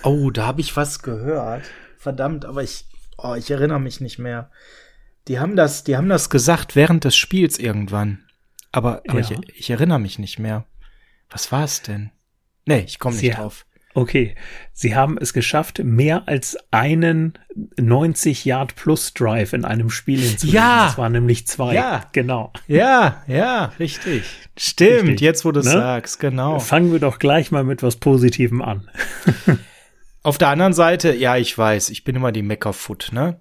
[0.02, 1.64] Oh, da habe ich was gehört.
[1.98, 2.86] Verdammt, aber ich,
[3.18, 4.50] oh, ich erinnere mich nicht mehr.
[5.28, 8.24] Die haben das, die haben das gesagt während des Spiels irgendwann.
[8.72, 9.30] Aber, aber Ja.
[9.48, 10.64] ich, ich erinnere mich nicht mehr.
[11.30, 12.10] Was war es denn?
[12.66, 13.66] Nee, ich komme nicht drauf.
[13.94, 14.34] Okay,
[14.72, 17.38] sie haben es geschafft, mehr als einen
[17.78, 20.58] 90 Yard Plus Drive in einem Spiel hinzulegen.
[20.58, 20.86] Ja!
[20.86, 21.74] Das waren nämlich zwei.
[21.74, 22.08] Ja!
[22.12, 22.52] Genau.
[22.66, 24.22] Ja, ja, richtig.
[24.56, 25.20] Stimmt, Richtig.
[25.20, 25.72] jetzt wo du es Ne?
[25.72, 26.58] sagst, genau.
[26.58, 28.88] Fangen wir doch gleich mal mit was Positivem an.
[30.22, 33.40] Auf der anderen Seite, ja, ich weiß, ich bin immer die Meckerfoot, ne?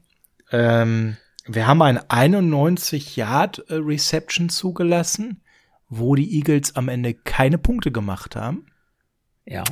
[0.52, 5.42] Ähm, wir haben ein 91 Yard äh, Reception zugelassen,
[5.90, 8.68] wo die Eagles am Ende keine Punkte gemacht haben.
[9.46, 9.64] Ja.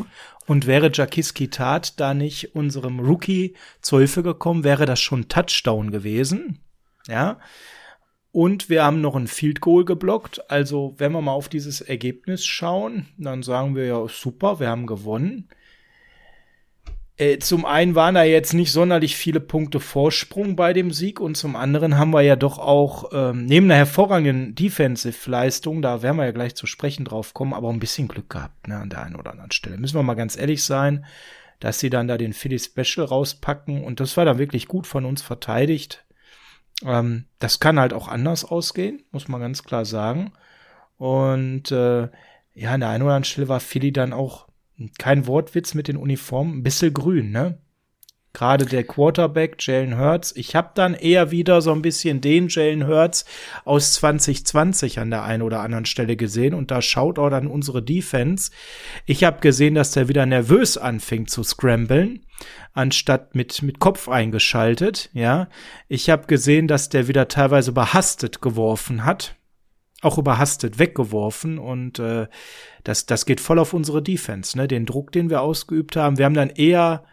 [0.47, 5.91] Und wäre Jakiski Tat da nicht unserem Rookie zur Hilfe gekommen, wäre das schon Touchdown
[5.91, 6.59] gewesen.
[7.07, 7.39] Ja.
[8.31, 10.49] Und wir haben noch ein Field Goal geblockt.
[10.51, 14.85] Also, wenn wir mal auf dieses Ergebnis schauen, dann sagen wir ja super, wir haben
[14.85, 15.49] gewonnen.
[17.19, 21.35] Äh, zum einen waren da jetzt nicht sonderlich viele Punkte Vorsprung bei dem Sieg und
[21.35, 26.23] zum anderen haben wir ja doch auch ähm, neben einer hervorragenden Defensive-Leistung, da werden wir
[26.23, 29.17] ja gleich zu sprechen drauf kommen, aber ein bisschen Glück gehabt ne, an der einen
[29.17, 29.77] oder anderen Stelle.
[29.77, 31.05] Müssen wir mal ganz ehrlich sein,
[31.59, 35.03] dass sie dann da den Philly Special rauspacken und das war dann wirklich gut von
[35.03, 36.05] uns verteidigt.
[36.85, 40.31] Ähm, das kann halt auch anders ausgehen, muss man ganz klar sagen.
[40.95, 42.07] Und äh,
[42.53, 44.48] ja, an der einen oder anderen Stelle war Philly dann auch
[44.97, 47.59] kein Wortwitz mit den Uniformen, ein bisschen grün, ne?
[48.31, 50.35] Gerade der Quarterback Jalen Hurts.
[50.35, 53.25] Ich habe dann eher wieder so ein bisschen den Jalen Hurts
[53.65, 57.81] aus 2020 an der einen oder anderen Stelle gesehen und da schaut auch dann unsere
[57.81, 58.51] Defense.
[59.07, 62.23] Ich habe gesehen, dass der wieder nervös anfängt zu scramblen,
[62.73, 65.09] anstatt mit mit Kopf eingeschaltet.
[65.13, 65.49] Ja,
[65.87, 69.38] ich habe gesehen, dass der wieder teilweise überhastet geworfen hat
[70.01, 72.27] auch überhastet weggeworfen und äh,
[72.83, 74.67] das, das geht voll auf unsere Defense, ne?
[74.67, 76.17] Den Druck, den wir ausgeübt haben.
[76.17, 77.03] Wir haben dann eher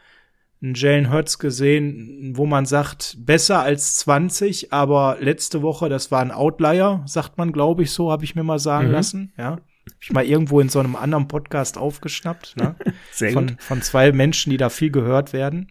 [0.63, 6.21] einen Jalen Hurts gesehen, wo man sagt, besser als 20, aber letzte Woche, das war
[6.21, 8.93] ein Outlier, sagt man, glaube ich, so, habe ich mir mal sagen Mhm.
[8.93, 9.51] lassen, ja.
[9.89, 12.75] Hab ich mal irgendwo in so einem anderen Podcast aufgeschnappt, ne?
[13.13, 13.63] Sehr von, gut.
[13.63, 15.71] von zwei Menschen, die da viel gehört werden.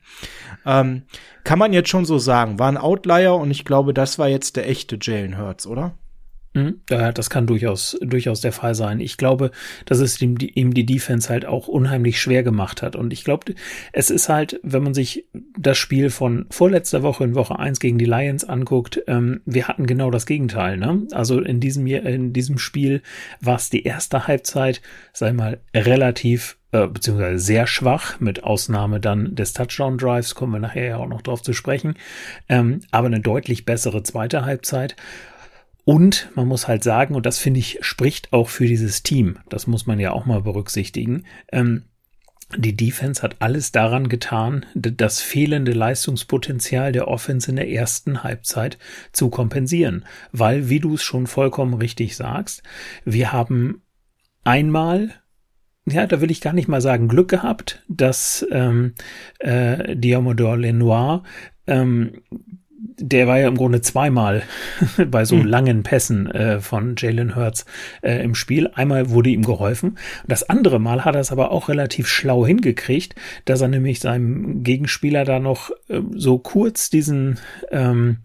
[0.65, 1.03] Ähm,
[1.43, 4.55] kann man jetzt schon so sagen, war ein Outlier und ich glaube, das war jetzt
[4.55, 5.97] der echte Jalen Hurts, oder?
[6.55, 6.79] Mhm.
[6.89, 9.01] Ja, das kann durchaus, durchaus der Fall sein.
[9.01, 9.51] Ich glaube,
[9.85, 12.95] dass es ihm die, ihm die Defense halt auch unheimlich schwer gemacht hat.
[12.95, 13.53] Und ich glaube,
[13.91, 15.25] es ist halt, wenn man sich
[15.57, 19.85] das Spiel von vorletzter Woche in Woche 1 gegen die Lions anguckt, ähm, wir hatten
[19.85, 20.77] genau das Gegenteil.
[20.77, 21.05] Ne?
[21.11, 23.01] Also in diesem, in diesem Spiel
[23.41, 29.35] war es die erste Halbzeit, sei mal, relativ äh, beziehungsweise sehr schwach, mit Ausnahme dann
[29.35, 31.95] des Touchdown-Drives, kommen wir nachher ja auch noch drauf zu sprechen,
[32.49, 34.95] ähm, aber eine deutlich bessere zweite Halbzeit.
[35.85, 39.67] Und man muss halt sagen, und das finde ich, spricht auch für dieses Team, das
[39.67, 41.83] muss man ja auch mal berücksichtigen, ähm,
[42.55, 48.77] die Defense hat alles daran getan, das fehlende Leistungspotenzial der Offense in der ersten Halbzeit
[49.11, 50.05] zu kompensieren.
[50.31, 52.61] Weil, wie du es schon vollkommen richtig sagst,
[53.03, 53.81] wir haben
[54.43, 55.09] einmal
[55.87, 58.95] ja, da will ich gar nicht mal sagen Glück gehabt, dass ähm,
[59.37, 61.23] äh, Diamodor Lenoir
[61.67, 62.23] ähm,
[62.97, 64.43] der war ja im Grunde zweimal
[65.07, 65.45] bei so Hm.
[65.45, 67.65] langen Pässen äh, von Jalen Hurts
[68.01, 68.69] äh, im Spiel.
[68.73, 69.97] Einmal wurde ihm geholfen.
[70.27, 74.63] Das andere Mal hat er es aber auch relativ schlau hingekriegt, dass er nämlich seinem
[74.63, 77.39] Gegenspieler da noch äh, so kurz diesen
[77.71, 78.17] ähm,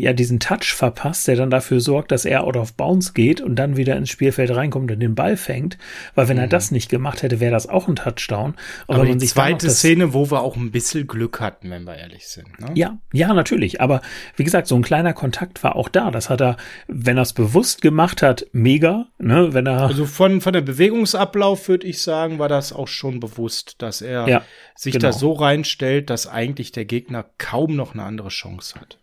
[0.00, 3.56] ja diesen Touch verpasst, der dann dafür sorgt, dass er out of bounds geht und
[3.56, 5.78] dann wieder ins Spielfeld reinkommt und den Ball fängt.
[6.14, 8.50] Weil wenn er das nicht gemacht hätte, wäre das auch ein Touchdown.
[8.50, 8.54] Mhm.
[8.88, 12.28] Aber wenn die zweite Szene, wo wir auch ein bisschen Glück hatten, wenn wir ehrlich
[12.28, 12.60] sind.
[12.60, 12.70] Ne?
[12.74, 13.80] ja, ja, natürlich.
[13.80, 14.00] Aber
[14.36, 16.10] wie gesagt, so ein kleiner Kontakt war auch da.
[16.10, 16.56] Das hat er,
[16.86, 19.06] wenn er es bewusst gemacht hat, mega.
[19.18, 23.20] Ne, wenn er Also von, von der Bewegungsablauf würde ich sagen, war das auch schon
[23.20, 24.42] bewusst, dass er Ja,
[24.74, 25.08] sich genau.
[25.08, 28.98] da so reinstellt, dass eigentlich der Gegner kaum noch eine andere Chance hat.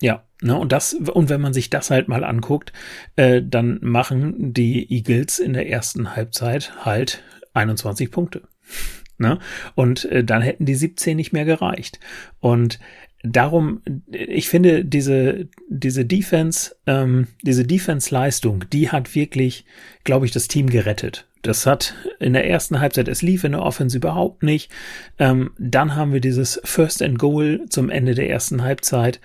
[0.00, 2.72] Ja, ne, und das, und wenn man sich das halt mal anguckt,
[3.16, 7.22] äh, dann machen die Eagles in der ersten Halbzeit halt
[7.54, 8.42] 21 Punkte.
[9.18, 9.38] Ne?
[9.74, 11.98] Und äh, dann hätten die 17 nicht mehr gereicht.
[12.40, 12.78] Und
[13.22, 13.80] darum,
[14.10, 19.64] ich finde, diese, diese Defense, ähm, diese Defense-Leistung, die hat wirklich,
[20.04, 21.26] glaube ich, das Team gerettet.
[21.42, 24.70] Das hat in der ersten Halbzeit, es lief in der Offense überhaupt nicht.
[25.18, 29.20] Ähm, dann haben wir dieses First and Goal zum Ende der ersten Halbzeit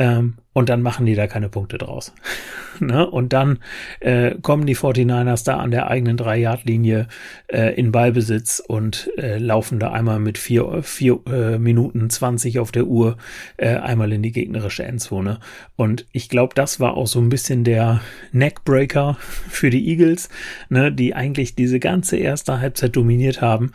[0.00, 2.14] Ähm, und dann machen die da keine Punkte draus.
[2.80, 3.08] ne?
[3.08, 3.58] Und dann
[4.00, 7.06] äh, kommen die 49ers da an der eigenen Drei-Yard-Linie
[7.48, 12.72] äh, in Ballbesitz und äh, laufen da einmal mit vier, vier äh, Minuten 20 auf
[12.72, 13.18] der Uhr
[13.58, 15.38] äh, einmal in die gegnerische Endzone.
[15.76, 18.00] Und ich glaube, das war auch so ein bisschen der
[18.32, 19.18] Neckbreaker
[19.50, 20.30] für die Eagles,
[20.70, 20.90] ne?
[20.90, 23.72] die eigentlich diese ganze erste Halbzeit dominiert haben.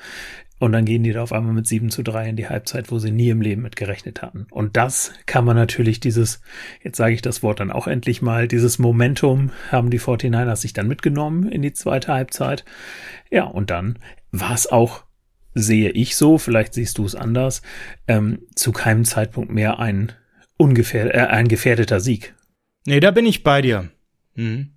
[0.57, 2.97] Und dann gehen die da auf einmal mit 7 zu 3 in die Halbzeit, wo
[2.97, 4.47] sie nie im Leben mit gerechnet hatten.
[4.51, 6.41] Und das kann man natürlich dieses,
[6.81, 10.71] jetzt sage ich das Wort dann auch endlich mal, dieses Momentum haben die 49ers sich
[10.71, 12.63] dann mitgenommen in die zweite Halbzeit.
[13.29, 13.99] Ja, und dann
[14.31, 15.03] war es auch,
[15.53, 17.61] sehe ich so, vielleicht siehst du es anders,
[18.07, 20.13] ähm, zu keinem Zeitpunkt mehr ein,
[20.57, 22.33] ungefähr, äh, ein gefährdeter Sieg.
[22.85, 23.89] Nee, da bin ich bei dir.
[24.35, 24.71] Mhm.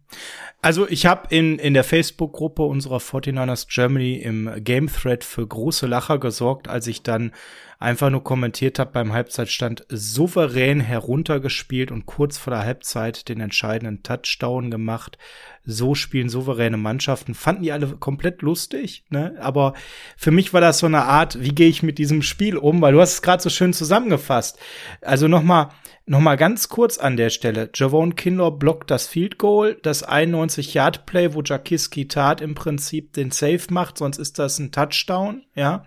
[0.61, 5.87] Also ich habe in, in der Facebook-Gruppe unserer 49ers Germany im Game Thread für große
[5.87, 7.33] Lacher gesorgt, als ich dann
[7.79, 14.03] einfach nur kommentiert habe beim Halbzeitstand souverän heruntergespielt und kurz vor der Halbzeit den entscheidenden
[14.03, 15.19] Touchdown gemacht.
[15.65, 17.35] So spielen souveräne Mannschaften.
[17.35, 19.37] Fanden die alle komplett lustig, ne?
[19.41, 19.75] Aber
[20.17, 22.81] für mich war das so eine Art, wie gehe ich mit diesem Spiel um?
[22.81, 24.59] Weil du hast es gerade so schön zusammengefasst.
[25.01, 25.69] Also nochmal
[26.11, 27.69] Nochmal ganz kurz an der Stelle.
[27.75, 33.61] Javon Kinlaw blockt das Field Goal, das 91-Yard-Play, wo Jakiski Tat im Prinzip den Save
[33.69, 35.85] macht, sonst ist das ein Touchdown, ja.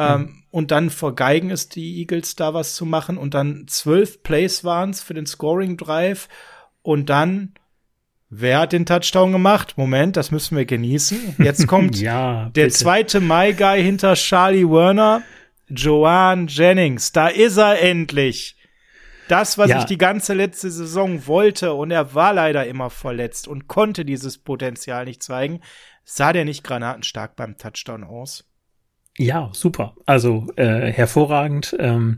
[0.00, 0.42] Ähm, mhm.
[0.50, 5.02] und dann vergeigen es die Eagles da was zu machen und dann zwölf Plays waren's
[5.02, 6.28] für den Scoring Drive
[6.82, 7.54] und dann
[8.32, 9.76] Wer hat den Touchdown gemacht?
[9.76, 11.34] Moment, das müssen wir genießen.
[11.38, 15.22] Jetzt kommt ja, der zweite My Guy hinter Charlie Werner,
[15.68, 17.10] Joanne Jennings.
[17.10, 18.54] Da ist er endlich.
[19.26, 19.78] Das, was Ja.
[19.80, 24.38] ich die ganze letzte Saison wollte, und er war leider immer verletzt und konnte dieses
[24.38, 25.60] Potenzial nicht zeigen,
[26.04, 28.44] sah der nicht granatenstark beim Touchdown aus.
[29.18, 29.94] Ja, super.
[30.06, 31.76] Also äh, hervorragend.
[31.78, 32.16] Ähm,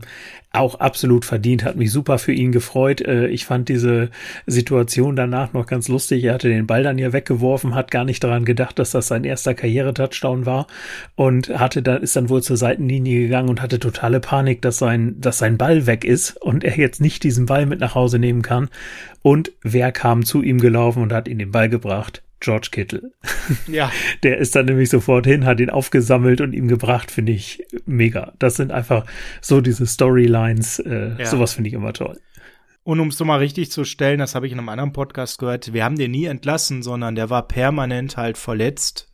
[0.55, 3.01] auch absolut verdient, hat mich super für ihn gefreut.
[3.01, 4.11] Äh, ich fand diese
[4.45, 6.23] Situation danach noch ganz lustig.
[6.23, 9.23] Er hatte den Ball dann ja weggeworfen, hat gar nicht daran gedacht, dass das sein
[9.23, 10.67] erster Karriere-Touchdown war
[11.15, 15.19] und hatte dann ist dann wohl zur Seitenlinie gegangen und hatte totale Panik, dass sein
[15.19, 18.43] dass sein Ball weg ist und er jetzt nicht diesen Ball mit nach Hause nehmen
[18.43, 18.69] kann.
[19.23, 22.22] Und wer kam zu ihm gelaufen und hat ihm den Ball gebracht?
[22.43, 23.11] George Kittle.
[23.67, 23.91] Ja,
[24.23, 28.33] Der ist dann nämlich sofort hin, hat ihn aufgesammelt und ihm gebracht, finde ich mega.
[28.37, 29.05] Das sind einfach
[29.41, 31.25] so diese Storylines, äh, Ja.
[31.25, 32.19] sowas finde ich immer toll.
[32.83, 35.71] Und um es mal richtig zu stellen, das habe ich in einem anderen Podcast gehört,
[35.73, 39.09] wir haben den nie entlassen, sondern der war permanent halt verletzt.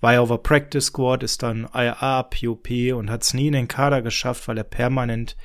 [0.00, 3.52] War ja auf der Practice Squad, ist dann IR, POP und hat es nie in
[3.52, 5.36] den Kader geschafft, weil er permanent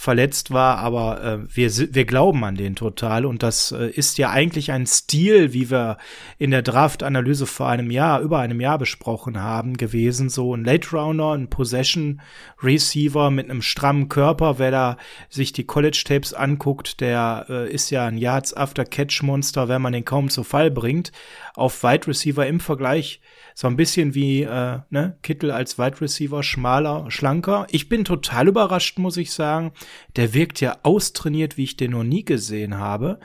[0.00, 0.78] verletzt war.
[0.78, 3.26] Aber äh, wir, wir glauben an den total.
[3.26, 5.98] Und das äh, ist ja eigentlich ein Stil, wie wir
[6.38, 10.28] in der Draft-Analyse vor einem Jahr, über einem Jahr besprochen haben, gewesen.
[10.28, 12.20] So ein Late Rounder, ein Possession
[12.62, 14.60] Receiver mit einem strammen Körper.
[14.60, 14.96] Wer da
[15.30, 19.82] sich die College Tapes anguckt, der äh, ist ja ein Yards After Catch Monster, wenn
[19.82, 21.10] man den kaum zu Fall bringt.
[21.56, 23.20] Auf Wide Receiver im Vergleich
[23.58, 27.66] so ein bisschen wie äh, ne, Kittel als Wide Receiver, schmaler, schlanker.
[27.70, 29.72] Ich bin total überrascht, muss ich sagen.
[30.16, 33.20] Der wirkt ja austrainiert, wie ich den noch nie gesehen habe.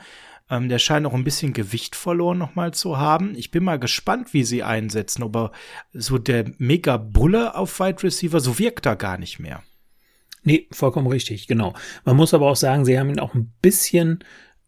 [0.50, 3.34] Ähm, der scheint auch ein bisschen Gewicht verloren nochmal zu haben.
[3.36, 5.22] Ich bin mal gespannt, wie sie einsetzen.
[5.22, 5.52] Aber
[5.92, 9.62] so der mega Bulle auf Wide Receiver, so wirkt er gar nicht mehr.
[10.42, 11.72] Nee, vollkommen richtig, genau.
[12.04, 14.22] Man muss aber auch sagen, sie haben ihn auch ein bisschen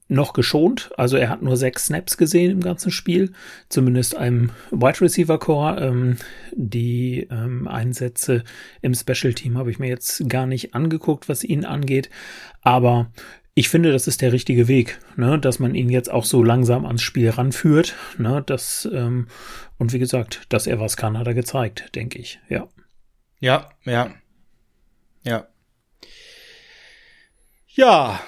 [0.08, 0.90] noch geschont.
[0.96, 3.32] Also er hat nur sechs Snaps gesehen im ganzen Spiel,
[3.68, 5.80] zumindest einem Wide Receiver Core.
[5.80, 6.16] Ähm,
[6.52, 8.44] die ähm, Einsätze
[8.82, 12.08] im Special Team habe ich mir jetzt gar nicht angeguckt, was ihn angeht.
[12.62, 13.10] Aber
[13.54, 15.38] ich finde, das ist der richtige Weg, ne?
[15.38, 17.96] dass man ihn jetzt auch so langsam ans Spiel ranführt.
[18.18, 18.42] Ne?
[18.44, 19.28] Das, ähm,
[19.78, 22.38] und wie gesagt, dass er was kann, hat er gezeigt, denke ich.
[22.48, 22.68] Ja.
[23.40, 24.14] Ja, ja.
[25.24, 25.48] Ja.
[27.68, 28.20] Ja,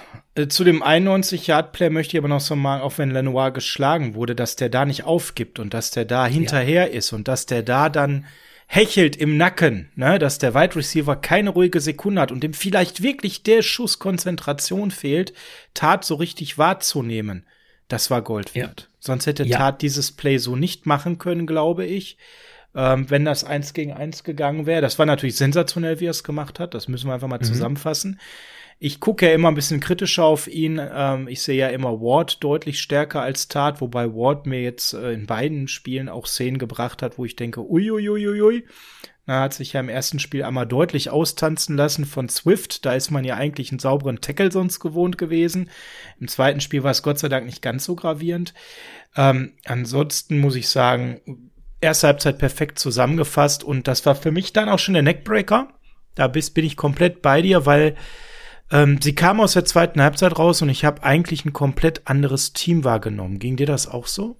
[0.47, 4.57] zu dem 91-Yard-Play möchte ich aber noch so mal, auch wenn Lenoir geschlagen wurde, dass
[4.57, 8.27] der da nicht aufgibt und dass der da hinterher ist und dass der da dann
[8.67, 13.03] hechelt im Nacken, ne, dass der Wide Receiver keine ruhige Sekunde hat und dem vielleicht
[13.03, 15.33] wirklich der Schuss Konzentration fehlt,
[15.73, 17.47] Tat so richtig wahrzunehmen.
[17.89, 18.65] Das war Gold Ja.
[18.65, 18.91] wert.
[19.01, 19.57] Sonst hätte Ja.
[19.57, 22.19] Tat dieses Play so nicht machen können, glaube ich.
[22.75, 24.83] Ähm, wenn das eins gegen eins gegangen wäre.
[24.83, 26.75] Das war natürlich sensationell, wie er es gemacht hat.
[26.75, 28.21] Das müssen wir einfach mal zusammenfassen.
[28.81, 30.81] Ich gucke ja immer ein bisschen kritischer auf ihn.
[30.81, 35.13] Ähm, ich sehe ja immer Ward deutlich stärker als Tat, wobei Ward mir jetzt äh,
[35.13, 38.65] in beiden Spielen auch Szenen gebracht hat, wo ich denke, uiuiuiui.
[39.27, 42.87] Er hat sich ja im ersten Spiel einmal deutlich austanzen lassen von Swift.
[42.87, 45.69] Da ist man ja eigentlich einen sauberen Tackle sonst gewohnt gewesen.
[46.19, 48.55] Im zweiten Spiel war es Gott sei Dank nicht ganz so gravierend.
[49.17, 54.69] Ähm, ansonsten muss ich sagen, erste Halbzeit perfekt zusammengefasst und das war für mich dann
[54.69, 55.69] auch schon der Neckbreaker.
[56.15, 57.97] Da bist, bin ich komplett bei dir, weil
[58.71, 62.53] Ähm, sie kam aus der zweiten Halbzeit raus und ich habe eigentlich ein komplett anderes
[62.53, 63.39] Team wahrgenommen.
[63.39, 64.37] Ging dir das auch so?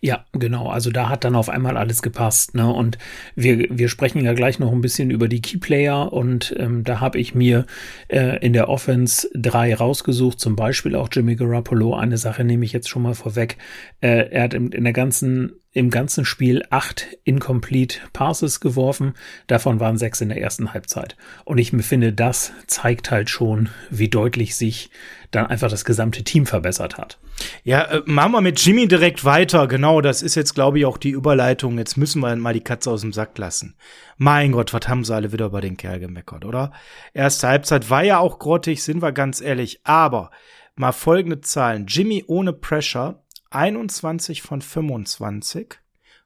[0.00, 0.68] Ja, genau.
[0.68, 2.54] Also da hat dann auf einmal alles gepasst.
[2.54, 2.66] Ne?
[2.72, 2.98] Und
[3.34, 7.18] wir, wir sprechen ja gleich noch ein bisschen über die Keyplayer und ähm, da habe
[7.18, 7.66] ich mir
[8.08, 11.94] äh, in der Offense drei rausgesucht, zum Beispiel auch Jimmy Garoppolo.
[11.94, 13.58] Eine Sache nehme ich jetzt schon mal vorweg.
[14.00, 19.12] Äh, er hat in, in der ganzen im ganzen Spiel acht incomplete Passes geworfen.
[19.46, 21.18] Davon waren sechs in der ersten Halbzeit.
[21.44, 24.88] Und ich finde, das zeigt halt schon, wie deutlich sich
[25.36, 27.18] dann einfach das gesamte Team verbessert hat.
[27.62, 29.66] Ja, äh, machen wir mit Jimmy direkt weiter.
[29.68, 31.78] Genau, das ist jetzt, glaube ich, auch die Überleitung.
[31.78, 33.76] Jetzt müssen wir mal die Katze aus dem Sack lassen.
[34.16, 36.72] Mein Gott, was haben sie alle wieder über den Kerl gemeckert, oder?
[37.12, 39.80] Erste Halbzeit war ja auch grottig, sind wir ganz ehrlich.
[39.84, 40.30] Aber
[40.74, 41.86] mal folgende Zahlen.
[41.86, 45.78] Jimmy ohne Pressure 21 von 25,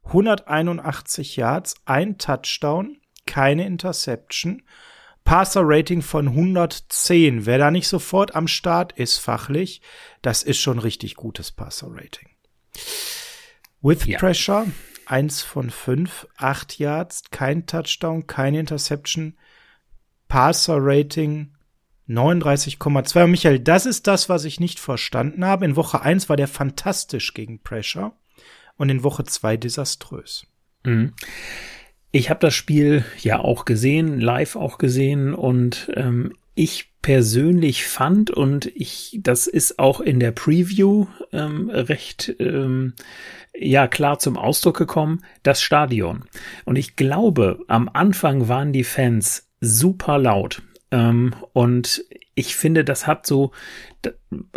[0.05, 4.63] 181 Yards, ein Touchdown, keine Interception,
[5.25, 7.47] Passer Rating von 110.
[7.47, 9.81] Wer da nicht sofort am Start ist fachlich,
[10.23, 12.29] das ist schon richtig gutes Passer Rating.
[13.83, 14.19] With ja.
[14.19, 14.67] Pressure
[15.07, 19.37] 1 von 5, 8 Yards, kein Touchdown, keine Interception,
[20.29, 21.55] Passer Rating
[22.09, 23.27] 39,2.
[23.27, 25.65] Michael, das ist das, was ich nicht verstanden habe.
[25.65, 28.13] In Woche 1 war der fantastisch gegen Pressure
[28.77, 30.47] und in Woche 2 desaströs.
[30.85, 31.15] Mhm.
[32.13, 38.31] Ich habe das Spiel ja auch gesehen, live auch gesehen und ähm, ich persönlich fand
[38.31, 42.95] und ich, das ist auch in der Preview ähm, recht ähm,
[43.55, 46.25] ja klar zum Ausdruck gekommen, das Stadion.
[46.65, 50.63] Und ich glaube, am Anfang waren die Fans super laut.
[50.91, 52.05] Ähm, und
[52.41, 53.53] ich finde, das hat so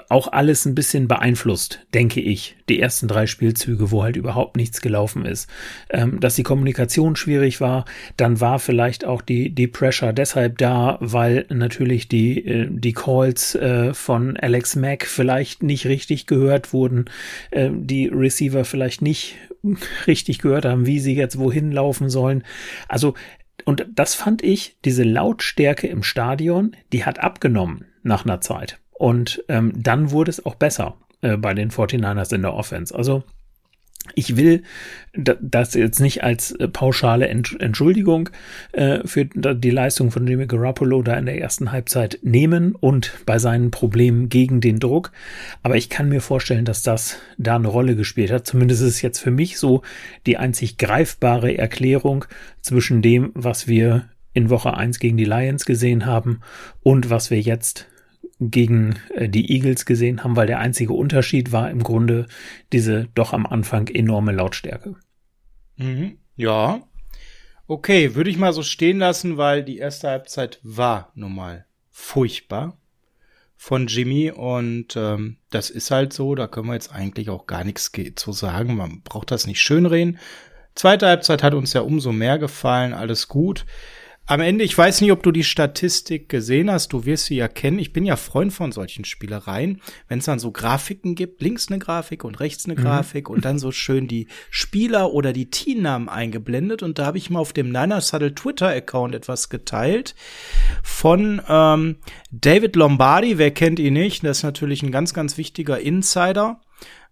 [0.08, 4.80] auch alles ein bisschen beeinflusst, denke ich, die ersten drei Spielzüge, wo halt überhaupt nichts
[4.80, 5.50] gelaufen ist.
[5.90, 7.84] Ähm, dass die Kommunikation schwierig war,
[8.16, 13.56] dann war vielleicht auch die, die Pressure deshalb da, weil natürlich die, äh, die Calls
[13.56, 17.06] äh, von Alex Mack vielleicht nicht richtig gehört wurden,
[17.52, 19.36] äh, die Receiver vielleicht nicht
[20.08, 22.44] richtig gehört haben, wie sie jetzt wohin laufen sollen.
[22.88, 23.16] Also
[23.66, 28.80] und das fand ich, diese Lautstärke im Stadion, die hat abgenommen nach einer Zeit.
[28.92, 32.94] Und ähm, dann wurde es auch besser äh, bei den 49ers in der Offense.
[32.94, 33.24] Also
[34.16, 34.64] ich will
[35.14, 38.30] das jetzt nicht als äh, pauschale Entschuldigung
[38.74, 43.40] äh, für die Leistung von Jimmy Garoppolo da in der ersten Halbzeit nehmen und bei
[43.40, 45.12] seinen Problemen gegen den Druck.
[45.62, 48.46] Aber ich kann mir vorstellen, dass das da eine Rolle gespielt hat.
[48.46, 49.84] Zumindest ist es jetzt für mich so
[50.26, 52.26] die einzig greifbare Erklärung
[52.62, 56.42] zwischen dem, was wir in Woche 1 gegen die Lions gesehen haben
[56.82, 57.88] und was wir jetzt
[58.40, 62.28] gegen äh, die Eagles gesehen haben, weil der einzige Unterschied war im Grunde
[62.72, 64.96] diese doch am Anfang enorme Lautstärke.
[65.78, 66.18] Mhm.
[66.36, 66.82] Ja.
[67.68, 72.78] Okay, würde ich mal so stehen lassen, weil die erste Halbzeit war nun mal furchtbar
[73.56, 77.64] von Jimmy und ähm, das ist halt so, da können wir jetzt eigentlich auch gar
[77.64, 78.76] nichts zu sagen.
[78.76, 80.20] Man braucht das nicht schönreden.
[80.76, 83.66] Zweite Halbzeit hat uns ja umso mehr gefallen, alles gut
[84.26, 87.50] am Ende, ich weiß nicht, ob du die Statistik gesehen hast, du wirst sie ja
[87.50, 87.78] kennen.
[87.78, 89.82] Ich bin ja Freund von solchen Spielereien.
[90.08, 92.84] Wenn es dann so Grafiken gibt, links eine Grafik und rechts eine mhm.
[92.84, 96.84] Grafik und dann so schön die Spieler oder die Teamnamen eingeblendet.
[96.84, 100.16] Und da habe ich mal auf dem Niner Saddle Twitter-Account etwas geteilt
[100.84, 101.98] von ähm,
[102.32, 103.38] David Lombardi.
[103.38, 104.24] Wer kennt ihn nicht?
[104.24, 106.62] Das ist natürlich ein ganz, ganz wichtiger Insider.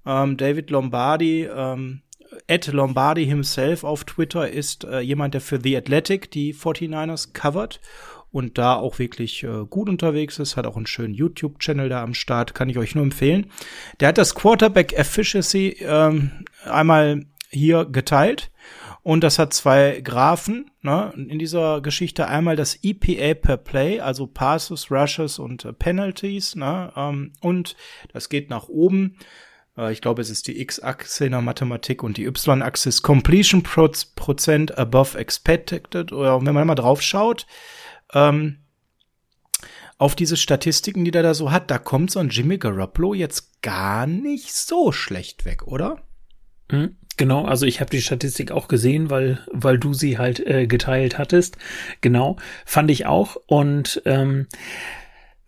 [0.05, 2.03] Ähm, David Lombardi, ähm,
[2.47, 7.79] Ed Lombardi himself auf Twitter ist äh, jemand, der für The Athletic die 49ers covert
[8.31, 12.13] und da auch wirklich äh, gut unterwegs ist, hat auch einen schönen YouTube-Channel da am
[12.13, 13.47] Start, kann ich euch nur empfehlen.
[13.99, 16.31] Der hat das Quarterback Efficiency ähm,
[16.65, 18.51] einmal hier geteilt
[19.03, 22.27] und das hat zwei Graphen ne, in dieser Geschichte.
[22.27, 27.75] Einmal das EPA per Play, also Passes, Rushes und äh, Penalties ne, ähm, und
[28.13, 29.17] das geht nach oben.
[29.77, 33.63] Äh, ich glaube, es ist die X-Achse in der Mathematik und die Y-Achse ist Completion
[33.63, 36.11] Prozent above expected.
[36.11, 37.45] Oder wenn man mal drauf schaut,
[38.13, 38.57] ähm,
[39.97, 43.61] auf diese Statistiken, die der da so hat, da kommt so ein Jimmy Garoppolo jetzt
[43.61, 46.01] gar nicht so schlecht weg, oder?
[46.71, 46.95] Mhm.
[47.17, 51.19] Genau, also ich habe die Statistik auch gesehen, weil weil du sie halt äh, geteilt
[51.19, 51.57] hattest.
[51.99, 54.47] Genau, fand ich auch und ähm,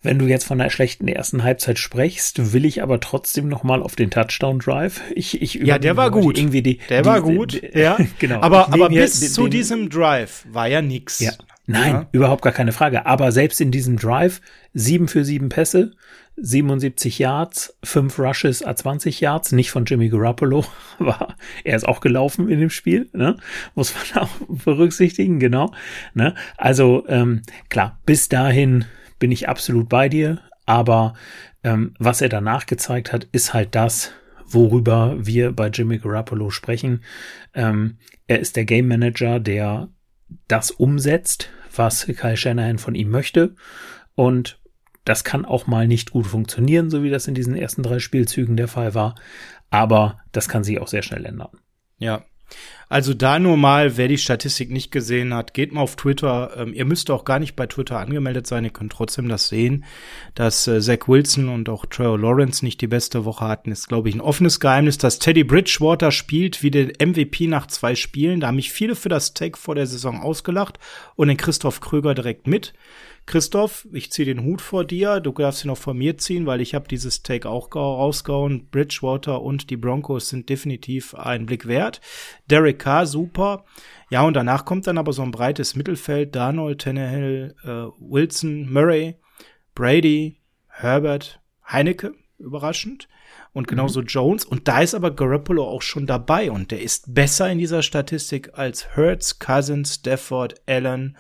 [0.04, 3.82] wenn du jetzt von der schlechten ersten Halbzeit sprichst, will ich aber trotzdem noch mal
[3.82, 5.02] auf den Touchdown Drive.
[5.16, 6.38] Ich, ich ja, der war gut.
[6.38, 7.54] Irgendwie die, der die, war gut.
[7.54, 8.42] Die, ja, genau.
[8.42, 11.20] Aber, aber bis den, zu diesem Drive war ja nix.
[11.20, 11.32] Ja.
[11.66, 12.08] Nein, ja.
[12.12, 13.06] überhaupt gar keine Frage.
[13.06, 14.42] Aber selbst in diesem Drive
[14.74, 15.94] sieben für sieben Pässe,
[16.36, 20.66] 77 Yards, fünf Rushes, A20 Yards, nicht von Jimmy Garoppolo,
[21.00, 23.38] aber er ist auch gelaufen in dem Spiel, ne?
[23.76, 24.30] muss man auch
[24.66, 25.72] berücksichtigen, genau.
[26.14, 26.36] Ne?
[26.58, 28.86] Also ähm, klar, bis dahin
[29.24, 30.42] bin ich absolut bei dir.
[30.66, 31.14] Aber
[31.64, 34.12] ähm, was er danach gezeigt hat, ist halt das,
[34.46, 37.06] worüber wir bei Jimmy Garoppolo sprechen.
[37.54, 39.88] Ähm, er ist der Game Manager, der
[40.50, 43.56] das umsetzt, was Kyle Shanahan von ihm möchte.
[44.16, 44.60] Und
[45.06, 48.58] das kann auch mal nicht gut funktionieren, so wie das in diesen ersten drei Spielzügen
[48.58, 49.16] der Fall war.
[49.70, 51.58] Aber das kann sich auch sehr schnell ändern.
[51.98, 52.26] Ja.
[52.90, 56.52] Also da nur mal, wer die Statistik nicht gesehen hat, geht mal auf Twitter.
[56.58, 59.84] Ähm, ihr müsst auch gar nicht bei Twitter angemeldet sein, ihr könnt trotzdem das sehen.
[60.36, 64.10] Dass äh, Zach Wilson und auch Trevor Lawrence nicht die beste Woche hatten, ist, glaube
[64.10, 65.00] ich, ein offenes Geheimnis.
[65.00, 68.42] Dass Teddy Bridgewater spielt wie der MVP nach zwei Spielen.
[68.42, 70.78] Da haben mich viele für das Take vor der Saison ausgelacht
[71.16, 72.74] und den Christoph Kröger direkt mit.
[73.26, 75.22] Christoph, ich ziehe den Hut vor dir.
[75.22, 78.68] Du darfst ihn auch von mir ziehen, weil ich habe dieses Take auch rausgehauen.
[78.70, 82.02] Bridgewater und die Broncos sind definitiv einen Blick wert.
[82.50, 83.64] Derek Carr, super.
[84.10, 86.36] Ja, und danach kommt dann aber so ein breites Mittelfeld.
[86.36, 87.68] Darnold, Tannehill, äh,
[88.00, 89.16] Wilson, Murray,
[89.74, 93.08] Brady, Herbert, Heinecke, überraschend.
[93.54, 94.08] Und genauso mhm.
[94.08, 94.44] Jones.
[94.44, 96.52] Und da ist aber Garoppolo auch schon dabei.
[96.52, 101.18] Und der ist besser in dieser Statistik als Hertz, Cousins, Stafford, Allen,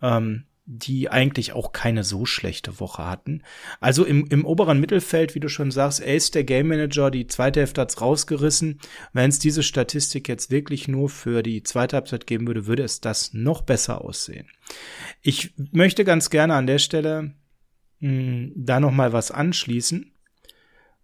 [0.00, 3.42] ähm, die eigentlich auch keine so schlechte Woche hatten.
[3.80, 7.60] Also im, im oberen Mittelfeld, wie du schon sagst, ist der Game Manager, die zweite
[7.60, 8.80] Hälfte hat's rausgerissen.
[9.12, 13.00] Wenn es diese Statistik jetzt wirklich nur für die zweite Halbzeit geben würde, würde es
[13.00, 14.48] das noch besser aussehen.
[15.22, 17.34] Ich möchte ganz gerne an der Stelle
[18.00, 20.10] mh, hm, da noch mal was anschließen.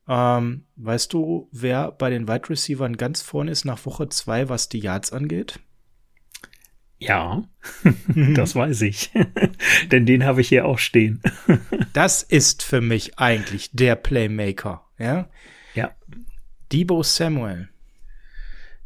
[0.08, 4.68] Ähm, weißt du, wer bei den Wide Receivers ganz vorne ist nach Woche zwei, was
[4.68, 5.60] die Yards angeht?
[7.02, 7.42] Ja,
[8.34, 9.10] das weiß ich.
[9.90, 11.20] Denn den habe ich hier auch stehen.
[11.92, 15.28] das ist für mich eigentlich der Playmaker, ja?
[15.74, 15.90] Ja.
[16.70, 17.68] Debo Samuel.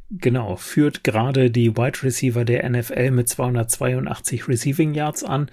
[0.08, 5.50] Genau, führt gerade die Wide Receiver der NFL mit 282 Receiving Yards an.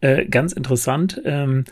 [0.00, 1.64] Äh, ganz interessant, ähm,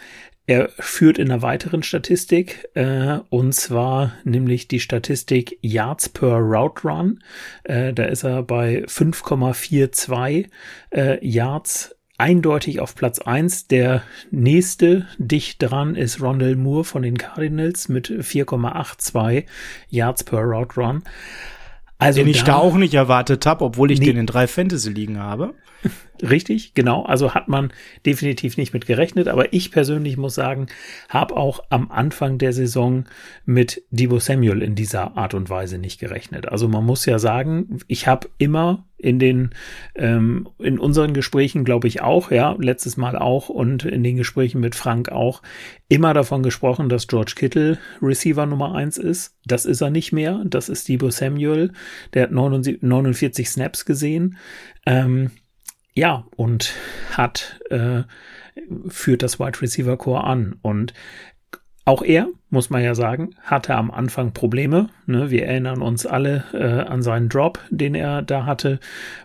[0.53, 6.87] er führt in einer weiteren Statistik, äh, und zwar nämlich die Statistik Yards per Route
[6.87, 7.21] Run.
[7.65, 10.51] Äh, da ist er bei 5,42
[10.91, 13.67] äh, Yards eindeutig auf Platz eins.
[13.67, 19.45] Der nächste dicht dran ist Rondell Moore von den Cardinals mit 4,82
[19.89, 21.03] Yards per Route Run.
[21.97, 24.07] Also den ich da, da auch nicht erwartet habe, obwohl ich nee.
[24.07, 25.55] den in drei Fantasy liegen habe.
[26.23, 27.03] Richtig, genau.
[27.03, 27.73] Also hat man
[28.07, 29.27] definitiv nicht mit gerechnet.
[29.27, 30.69] Aber ich persönlich muss sagen,
[31.09, 33.07] habe auch am Anfang der Saison
[33.45, 36.49] mit Debo Samuel in dieser Art und Weise nicht gerechnet.
[36.49, 39.51] Also man muss ja sagen, ich habe immer in den
[39.97, 44.61] ähm, in unseren Gesprächen glaube ich auch ja letztes Mal auch und in den Gesprächen
[44.61, 45.43] mit Frank auch
[45.89, 50.43] immer davon gesprochen dass George Kittle Receiver Nummer eins ist das ist er nicht mehr
[50.45, 51.73] das ist Debo Samuel
[52.15, 54.37] der hat 49 Snaps gesehen
[54.87, 55.33] ähm,
[55.95, 56.75] ja, und
[57.11, 58.03] hat, äh,
[58.89, 60.59] führt das Wide Receiver Core an.
[60.63, 60.95] Und
[61.85, 64.91] auch er, muss man ja sagen, hatte am Anfang Probleme.
[65.07, 65.31] Ne?
[65.33, 68.79] Wir erinnern uns alle äh, an seinen Drop, den er da hatte,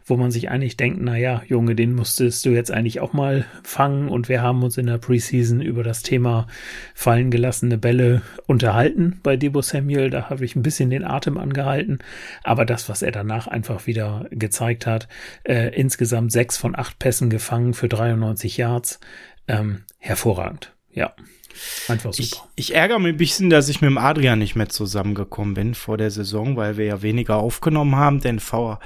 [0.06, 3.46] wo man sich eigentlich denkt, na ja, Junge, den musstest du jetzt eigentlich auch mal
[3.62, 4.10] fangen.
[4.10, 6.48] Und wir haben uns in der Preseason über das Thema
[6.96, 10.10] fallen gelassene Bälle unterhalten bei Debo Samuel.
[10.10, 12.00] Da habe ich ein bisschen den Atem angehalten.
[12.44, 15.08] Aber das, was er danach einfach wieder gezeigt hat,
[15.44, 19.00] äh, insgesamt sechs von acht Pässen gefangen für 93 Yards,
[19.48, 20.74] ähm, hervorragend.
[20.92, 21.14] Ja.
[21.88, 22.48] Einfach super.
[22.56, 25.76] Ich, ich ärgere mich ein bisschen, dass ich mit dem Adrian nicht mehr zusammengekommen bin
[25.76, 28.80] vor der Saison, weil wir ja weniger aufgenommen haben, denn vor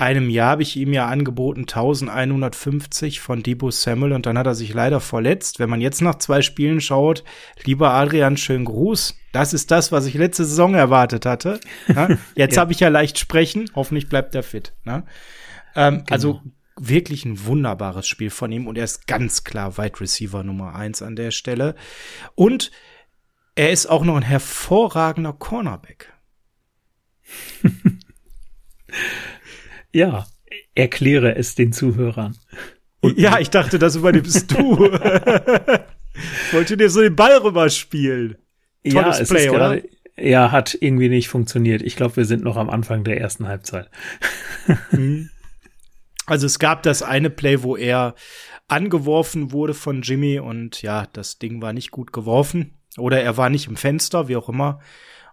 [0.00, 4.54] einem Jahr habe ich ihm ja angeboten 1150 von Debo Samuel und dann hat er
[4.54, 5.58] sich leider verletzt.
[5.58, 7.22] Wenn man jetzt nach zwei Spielen schaut,
[7.64, 9.16] lieber Adrian, schönen Gruß.
[9.32, 11.60] Das ist das, was ich letzte Saison erwartet hatte.
[11.86, 12.08] Ja?
[12.34, 12.62] Jetzt ja.
[12.62, 13.70] habe ich ja leicht sprechen.
[13.76, 14.72] Hoffentlich bleibt er fit.
[14.84, 15.04] Ne?
[15.76, 16.04] Ähm, genau.
[16.10, 16.40] Also
[16.88, 21.02] wirklich ein wunderbares Spiel von ihm und er ist ganz klar Wide Receiver Nummer eins
[21.02, 21.74] an der Stelle.
[22.34, 22.70] Und
[23.54, 26.12] er ist auch noch ein hervorragender Cornerback.
[29.92, 30.26] ja,
[30.74, 32.36] erkläre es den Zuhörern.
[33.00, 34.86] Und ja, ich dachte, das übernimmst du.
[34.86, 38.36] ich wollte dir so den Ball rüberspielen.
[38.88, 39.80] Tolles ja, Play, oder?
[40.16, 41.82] Ja, hat irgendwie nicht funktioniert.
[41.82, 43.90] Ich glaube, wir sind noch am Anfang der ersten Halbzeit.
[44.92, 45.30] mhm.
[46.30, 48.14] Also es gab das eine Play, wo er
[48.68, 53.50] angeworfen wurde von Jimmy und ja, das Ding war nicht gut geworfen oder er war
[53.50, 54.78] nicht im Fenster, wie auch immer.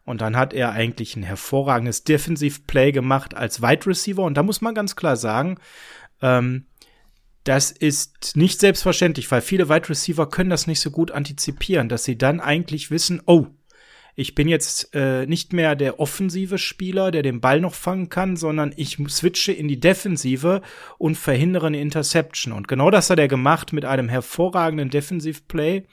[0.05, 4.23] Und dann hat er eigentlich ein hervorragendes Defensiv-Play gemacht als Wide Receiver.
[4.23, 5.59] Und da muss man ganz klar sagen,
[6.23, 6.65] ähm,
[7.43, 12.05] das ist nicht selbstverständlich, weil viele Wide Receiver können das nicht so gut antizipieren, dass
[12.05, 13.45] sie dann eigentlich wissen, oh,
[14.19, 18.35] ich bin jetzt äh, nicht mehr der offensive Spieler, der den Ball noch fangen kann,
[18.35, 20.63] sondern ich switche in die Defensive
[20.97, 22.51] und verhindere eine Interception.
[22.51, 25.83] Und genau das hat er gemacht mit einem hervorragenden Defensivplay.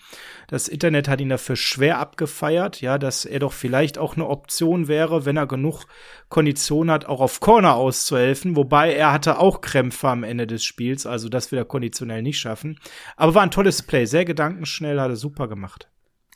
[0.48, 4.88] Das Internet hat ihn dafür schwer abgefeiert, ja, dass er doch vielleicht auch eine Option
[4.88, 5.84] wäre, wenn er genug
[6.30, 8.56] Kondition hat, auch auf Corner auszuhelfen.
[8.56, 12.38] Wobei er hatte auch Krämpfe am Ende des Spiels, also das wird er konditionell nicht
[12.38, 12.80] schaffen.
[13.18, 15.90] Aber war ein tolles Play, sehr gedankenschnell, hat er super gemacht.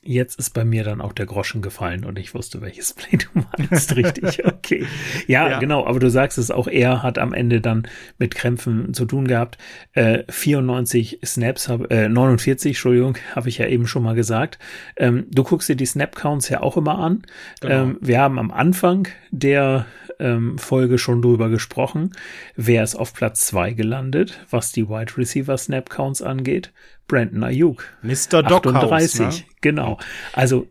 [0.04, 3.44] Jetzt ist bei mir dann auch der Groschen gefallen und ich wusste, welches Play du
[3.56, 4.44] meinst, richtig.
[4.44, 4.86] Okay.
[5.26, 5.58] Ja, Ja.
[5.58, 7.86] genau, aber du sagst es auch, er hat am Ende dann
[8.18, 9.58] mit Krämpfen zu tun gehabt.
[9.92, 14.58] Äh, 94 Snaps, hab, äh, 49, Entschuldigung, habe ich ja eben schon mal gesagt.
[14.96, 17.22] Ähm, du guckst dir die Snap-Counts ja auch immer an.
[17.60, 17.74] Genau.
[17.74, 19.86] Ähm, wir haben am Anfang der
[20.18, 22.12] ähm, Folge schon drüber gesprochen.
[22.56, 26.72] Wer ist auf Platz zwei gelandet, was die Wide Receiver Snap Counts angeht?
[27.06, 27.84] Brandon Ayuk.
[28.02, 28.42] Mr.
[28.42, 29.44] Dockhaus, 38, ne?
[29.60, 29.98] genau.
[30.34, 30.68] Also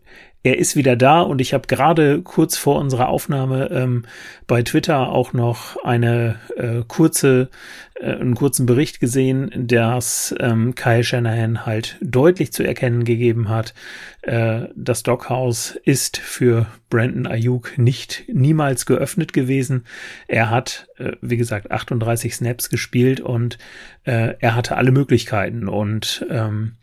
[0.48, 4.06] er ist wieder da und ich habe gerade kurz vor unserer Aufnahme ähm,
[4.48, 7.50] bei Twitter auch noch eine äh, kurze,
[7.96, 13.74] äh, einen kurzen Bericht gesehen, dass ähm, Kyle Shanahan halt deutlich zu erkennen gegeben hat,
[14.22, 19.84] äh, das Dockhaus ist für Brandon Ayuk nicht niemals geöffnet gewesen.
[20.30, 23.58] Er hat, äh, wie gesagt, 38 Snaps gespielt und
[24.06, 26.78] äh, er hatte alle Möglichkeiten und ähm,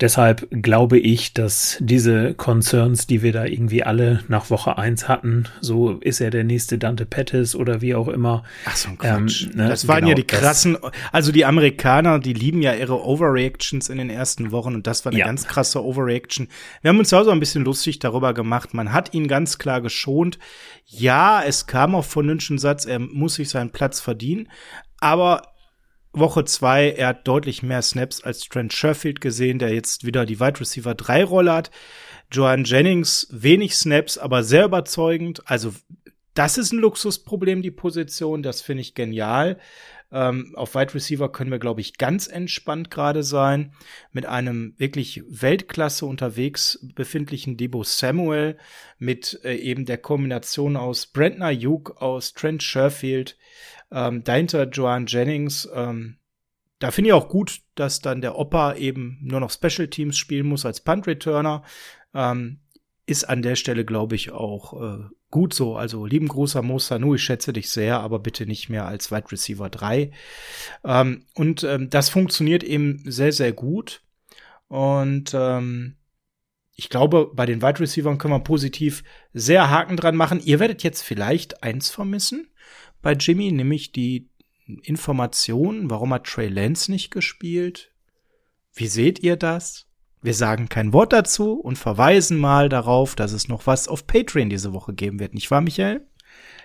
[0.00, 5.44] Deshalb glaube ich, dass diese Concerns, die wir da irgendwie alle nach Woche eins hatten,
[5.60, 8.42] so ist er der nächste Dante Pettis oder wie auch immer.
[8.64, 9.44] Ach so ein Quatsch.
[9.44, 10.78] Ähm, ne, das waren genau, ja die krassen,
[11.12, 15.12] also die Amerikaner, die lieben ja ihre Overreactions in den ersten Wochen und das war
[15.12, 15.26] eine Ja.
[15.26, 16.48] ganz krasse Overreaction.
[16.80, 18.72] Wir haben uns ja auch so ein bisschen lustig darüber gemacht.
[18.72, 20.38] Man hat ihn ganz klar geschont.
[20.86, 24.48] Ja, es kam auch von Lynch ein Satz, er muss sich seinen Platz verdienen,
[24.98, 25.42] aber
[26.12, 30.40] Woche zwei, er hat deutlich mehr Snaps als Trent Sherfield gesehen, der jetzt wieder die
[30.40, 31.70] Wide Receiver 3 Rolle hat.
[32.32, 35.42] Joan Jennings wenig Snaps, aber sehr überzeugend.
[35.46, 35.72] Also
[36.34, 38.42] das ist ein Luxusproblem, die Position.
[38.42, 39.58] Das finde ich genial.
[40.12, 43.72] Ähm, auf Wide Receiver können wir, glaube ich, ganz entspannt gerade sein.
[44.12, 48.56] Mit einem wirklich Weltklasse unterwegs befindlichen Debo Samuel,
[48.98, 53.36] mit äh, eben der Kombination aus Brandon Ayuk, aus Trent Sherfield,
[53.90, 55.68] ähm, dahinter Joan Jennings.
[55.74, 56.16] Ähm,
[56.78, 60.46] da finde ich auch gut, dass dann der Opa eben nur noch Special Teams spielen
[60.46, 61.62] muss als Punt Returner.
[62.14, 62.60] Ähm,
[63.06, 65.76] ist an der Stelle, glaube ich, auch äh, gut so.
[65.76, 69.10] Also lieben Gruß an Mo Sanu, ich schätze dich sehr, aber bitte nicht mehr als
[69.10, 70.12] Wide Receiver 3.
[70.84, 74.02] Ähm, und ähm, das funktioniert eben sehr, sehr gut.
[74.68, 75.96] Und ähm,
[76.76, 79.02] ich glaube, bei den Wide Receivern können wir positiv
[79.34, 80.40] sehr Haken dran machen.
[80.42, 82.49] Ihr werdet jetzt vielleicht eins vermissen
[83.02, 84.28] bei Jimmy, nämlich die
[84.82, 87.90] Information, warum hat Trey Lance nicht gespielt?
[88.74, 89.86] Wie seht ihr das?
[90.22, 94.50] Wir sagen kein Wort dazu und verweisen mal darauf, dass es noch was auf Patreon
[94.50, 96.06] diese Woche geben wird, nicht wahr, Michael?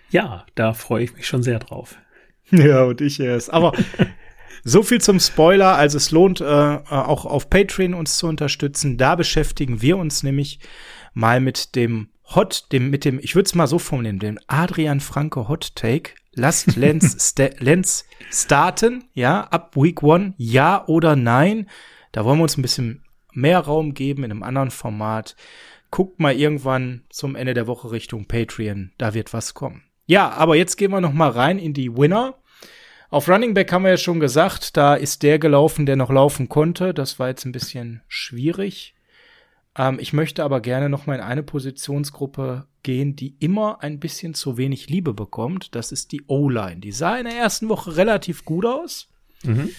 [0.10, 1.98] Ja, da freue ich mich schon sehr drauf.
[2.52, 3.52] Ja, und ich erst.
[3.52, 3.72] Aber
[4.64, 5.78] so viel zum Spoiler.
[5.78, 9.00] Also es lohnt äh, auch auf Patreon uns zu unterstützen.
[9.00, 10.60] Da beschäftigen wir uns nämlich
[11.16, 15.00] mal mit dem Hot, dem mit dem, ich würde es mal so formulieren, dem Adrian
[15.00, 16.12] Franke Hot Take.
[16.34, 21.70] Lasst Lenz, Lenz starten, ja, ab Week One, ja oder nein.
[22.12, 25.36] Da wollen wir uns ein bisschen mehr Raum geben in einem anderen Format.
[25.92, 29.84] Guckt mal irgendwann zum Ende der Woche Richtung Patreon, da wird was kommen.
[30.08, 32.36] Ja, aber jetzt gehen wir noch mal rein in die Winner.
[33.10, 36.50] Auf Running Back haben wir ja schon gesagt, da ist der gelaufen, der noch laufen
[36.50, 36.94] konnte.
[36.94, 38.96] Das war jetzt ein bisschen schwierig.
[39.78, 44.34] Ähm, ich möchte aber gerne noch mal in eine Positionsgruppe gehen, die immer ein bisschen
[44.34, 45.76] zu wenig Liebe bekommt.
[45.76, 46.82] Das ist die O-Line.
[46.82, 49.10] Die sah in der ersten Woche relativ gut aus.
[49.44, 49.70] Mhm.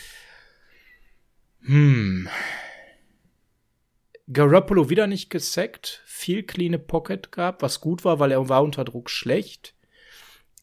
[1.63, 2.29] Hm.
[4.33, 8.85] Garoppolo wieder nicht gesackt, viel cleane Pocket gehabt, was gut war, weil er war unter
[8.85, 9.75] Druck schlecht.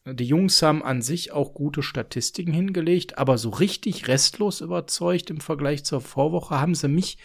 [0.06, 5.40] Die Jungs haben an sich auch gute Statistiken hingelegt, aber so richtig restlos überzeugt im
[5.40, 7.16] Vergleich zur Vorwoche haben sie mich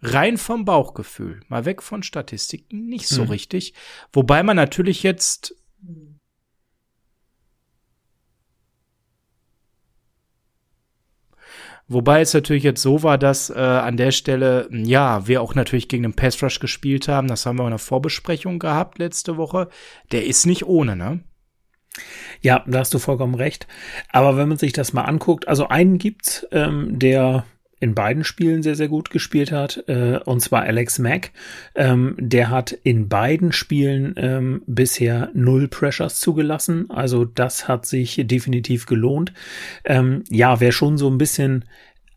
[0.00, 3.30] rein vom Bauchgefühl, mal weg von Statistiken, nicht so Mhm.
[3.30, 3.74] richtig.
[4.12, 5.54] Wobei man natürlich jetzt
[11.90, 15.88] Wobei es natürlich jetzt so war, dass äh, an der Stelle, ja, wir auch natürlich
[15.88, 17.28] gegen den Pass Rush gespielt haben.
[17.28, 19.68] Das haben wir in der Vorbesprechung gehabt letzte Woche.
[20.12, 21.20] Der ist nicht ohne, ne?
[22.42, 23.66] Ja, da hast du vollkommen recht.
[24.10, 27.46] Aber wenn man sich das mal anguckt, also einen gibt's, ähm, der
[27.80, 31.30] in beiden Spielen sehr, sehr gut gespielt hat, äh, und zwar Alex Mack.
[31.74, 36.90] Ähm, der hat in beiden Spielen ähm, bisher null Pressures zugelassen.
[36.90, 39.32] Also das hat sich definitiv gelohnt.
[39.84, 41.64] Ähm, ja, wer schon so ein bisschen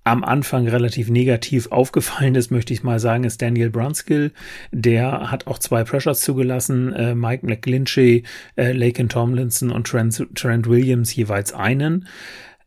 [0.03, 4.31] am Anfang relativ negativ aufgefallen ist, möchte ich mal sagen, ist Daniel Brunskill.
[4.71, 8.23] Der hat auch zwei Pressures zugelassen, äh, Mike McGlinchey,
[8.55, 12.07] äh, Laken Tomlinson und Trent, Trent Williams jeweils einen.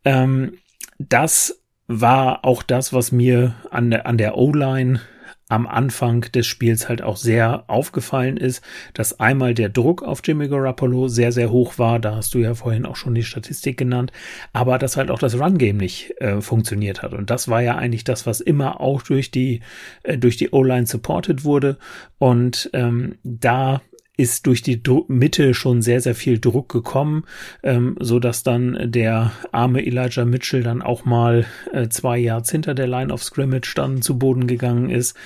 [0.05, 0.59] Ähm,
[0.99, 5.01] das war auch das, was mir an der, an der O-Line
[5.49, 8.65] am Anfang des Spiels halt auch sehr aufgefallen ist,
[8.95, 12.01] dass einmal der Druck auf Jimmy Garoppolo sehr, sehr hoch war.
[12.01, 14.11] Da hast du ja vorhin auch schon die Statistik genannt.
[14.53, 17.13] Aber dass halt auch das Run-Game nicht äh, funktioniert hat.
[17.13, 19.61] Und das war ja eigentlich das, was immer auch durch die,
[20.03, 21.77] äh, durch die O-Line supported wurde.
[22.19, 23.83] Und ähm, da
[24.17, 27.25] ist durch die Dru Mitte schon sehr, sehr viel Druck gekommen,
[27.63, 32.75] ähm, so dass dann der arme Elijah Mitchell dann auch mal äh, zwei Yards hinter
[32.75, 35.17] der Line of Scrimmage dann zu Boden gegangen ist.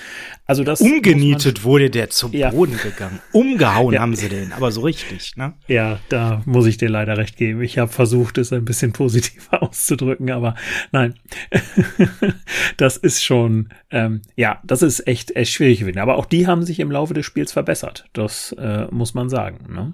[0.46, 2.50] Also das Umgenietet wurde der zu Ja.
[2.50, 3.18] Boden gegangen.
[3.32, 4.00] Umgehauen Ja.
[4.00, 5.52] haben sie den, aber so richtig, ne?
[5.66, 7.60] Ja, da muss ich dir leider recht geben.
[7.62, 10.54] Ich habe versucht, es ein bisschen positiver auszudrücken, aber
[10.92, 11.14] nein,
[12.76, 15.98] das ist schon, ähm, ja, das ist echt, echt schwierig gewesen.
[15.98, 18.06] Aber auch die haben sich im Laufe des Spiels verbessert.
[18.12, 19.72] Das äh, muss man sagen.
[19.72, 19.92] Ne?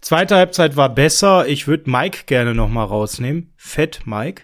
[0.00, 1.48] Zweite Halbzeit war besser.
[1.48, 3.52] Ich würde Mike gerne noch mal rausnehmen.
[3.56, 4.42] Fett Mike.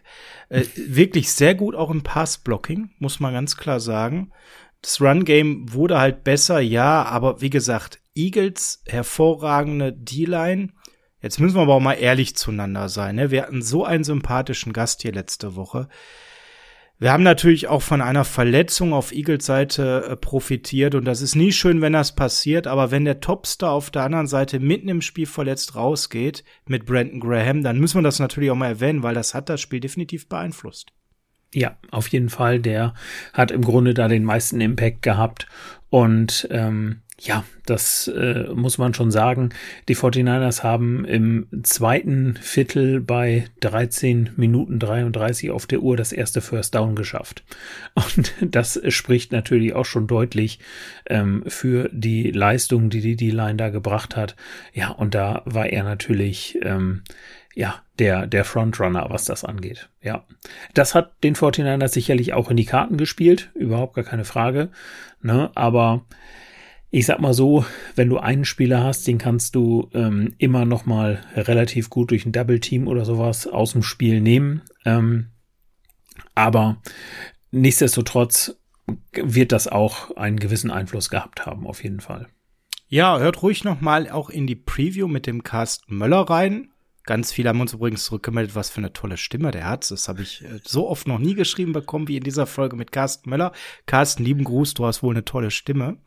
[0.49, 4.32] Äh, wirklich sehr gut auch im Passblocking, muss man ganz klar sagen.
[4.82, 10.70] Das Run-Game wurde halt besser, ja, aber wie gesagt, Eagles hervorragende D-Line.
[11.20, 13.16] Jetzt müssen wir aber auch mal ehrlich zueinander sein.
[13.16, 13.30] Ne?
[13.30, 15.89] Wir hatten so einen sympathischen Gast hier letzte Woche.
[16.99, 21.35] Wir haben natürlich auch von einer Verletzung auf Eagles Seite äh, profitiert und das ist
[21.35, 25.03] nie schön, wenn das passiert, aber wenn der Topstar auf der anderen Seite mitten im
[25.03, 29.15] Spiel verletzt rausgeht mit Brandon Graham, dann müssen wir das natürlich auch mal erwähnen, weil
[29.15, 30.93] das hat das Spiel definitiv beeinflusst.
[31.55, 32.61] Ja, auf jeden Fall.
[32.61, 32.95] Der
[33.33, 35.47] hat im Grunde da den meisten Impact gehabt.
[35.89, 39.51] Und ähm, ja, das äh, muss man schon sagen.
[39.89, 46.43] Die 49ers haben im zweiten Viertel bei 13 Minuten 33 auf der Uhr das erste
[46.43, 47.43] First Down geschafft.
[47.95, 50.59] Und das spricht natürlich auch schon deutlich
[51.07, 54.37] ähm, für die Leistung, die die D-Line da gebracht hat.
[54.75, 57.03] Ja, und da war er natürlich ähm,
[57.57, 59.89] ja, der, der Frontrunner, was das angeht.
[60.03, 60.25] Ja.
[60.75, 64.69] Das hat den 49ers sicherlich auch in die Karten gespielt, überhaupt gar keine Frage.
[65.23, 65.51] Ne?
[65.55, 66.05] Aber
[66.97, 70.87] ich sag mal so, wenn du einen Spieler hast, den kannst du ähm, immer noch
[70.87, 74.63] mal relativ gut durch ein Double Team oder sowas aus dem Spiel nehmen.
[74.87, 75.27] Ähm,
[76.35, 76.81] aber
[77.51, 78.57] nichtsdestotrotz
[79.13, 82.29] wird das auch einen gewissen Einfluss gehabt haben, auf jeden Fall.
[82.89, 86.71] Ja, hört ruhig noch mal auch in die Preview mit dem Carsten Möller rein.
[87.05, 89.91] Ganz viele haben uns übrigens zurückgemeldet, was für eine tolle Stimme der hat.
[89.91, 92.91] Das habe ich äh, so oft noch nie geschrieben bekommen wie in dieser Folge mit
[92.91, 93.53] Carsten Möller.
[93.85, 95.99] Carsten, lieben Gruß, du hast wohl eine tolle Stimme.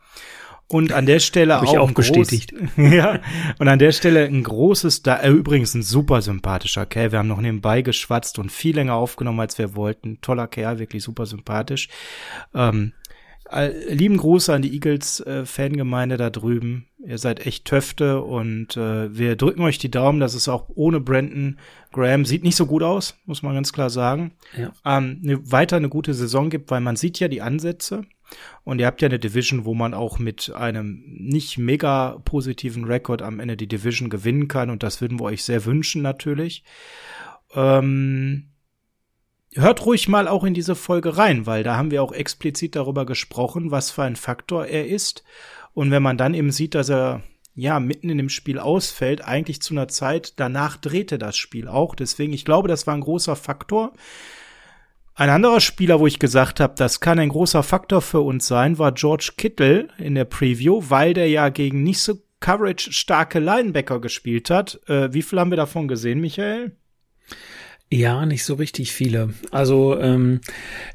[0.71, 2.53] Und an der Stelle auch, auch bestätigt.
[2.53, 3.19] Groß, ja,
[3.57, 7.11] und an der Stelle ein großes, da, äh, übrigens ein super sympathischer Kerl.
[7.11, 10.21] Wir haben noch nebenbei geschwatzt und viel länger aufgenommen, als wir wollten.
[10.21, 11.89] Toller Kerl, wirklich super sympathisch.
[12.53, 12.93] Ähm,
[13.51, 16.85] äh, lieben Gruß an die Eagles-Fangemeinde da drüben.
[17.03, 20.99] Ihr seid echt Töfte und äh, wir drücken euch die Daumen, dass es auch ohne
[20.99, 21.57] Brandon
[21.91, 24.33] Graham sieht nicht so gut aus, muss man ganz klar sagen.
[24.55, 24.71] Ja.
[24.85, 28.03] Ähm, ne, weiter eine gute Saison gibt, weil man sieht ja die Ansätze.
[28.63, 33.21] Und ihr habt ja eine Division, wo man auch mit einem nicht mega positiven Rekord
[33.21, 34.69] am Ende die Division gewinnen kann.
[34.69, 36.63] Und das würden wir euch sehr wünschen, natürlich.
[37.55, 38.49] Ähm,
[39.53, 43.05] hört ruhig mal auch in diese Folge rein, weil da haben wir auch explizit darüber
[43.05, 45.23] gesprochen, was für ein Faktor er ist.
[45.73, 47.23] Und wenn man dann eben sieht, dass er
[47.55, 51.95] ja mitten in dem Spiel ausfällt, eigentlich zu einer Zeit, danach drehte das Spiel auch.
[51.95, 53.93] Deswegen, ich glaube, das war ein großer Faktor.
[55.19, 58.79] Ein anderer Spieler, wo ich gesagt habe, das kann ein großer Faktor für uns sein,
[58.79, 64.49] war George Kittle in der Preview, weil der ja gegen nicht so coverage-starke Linebacker gespielt
[64.49, 64.79] hat.
[64.87, 66.71] Äh, wie viel haben wir davon gesehen, Michael?
[67.91, 69.33] Ja, nicht so richtig viele.
[69.51, 70.39] Also ähm,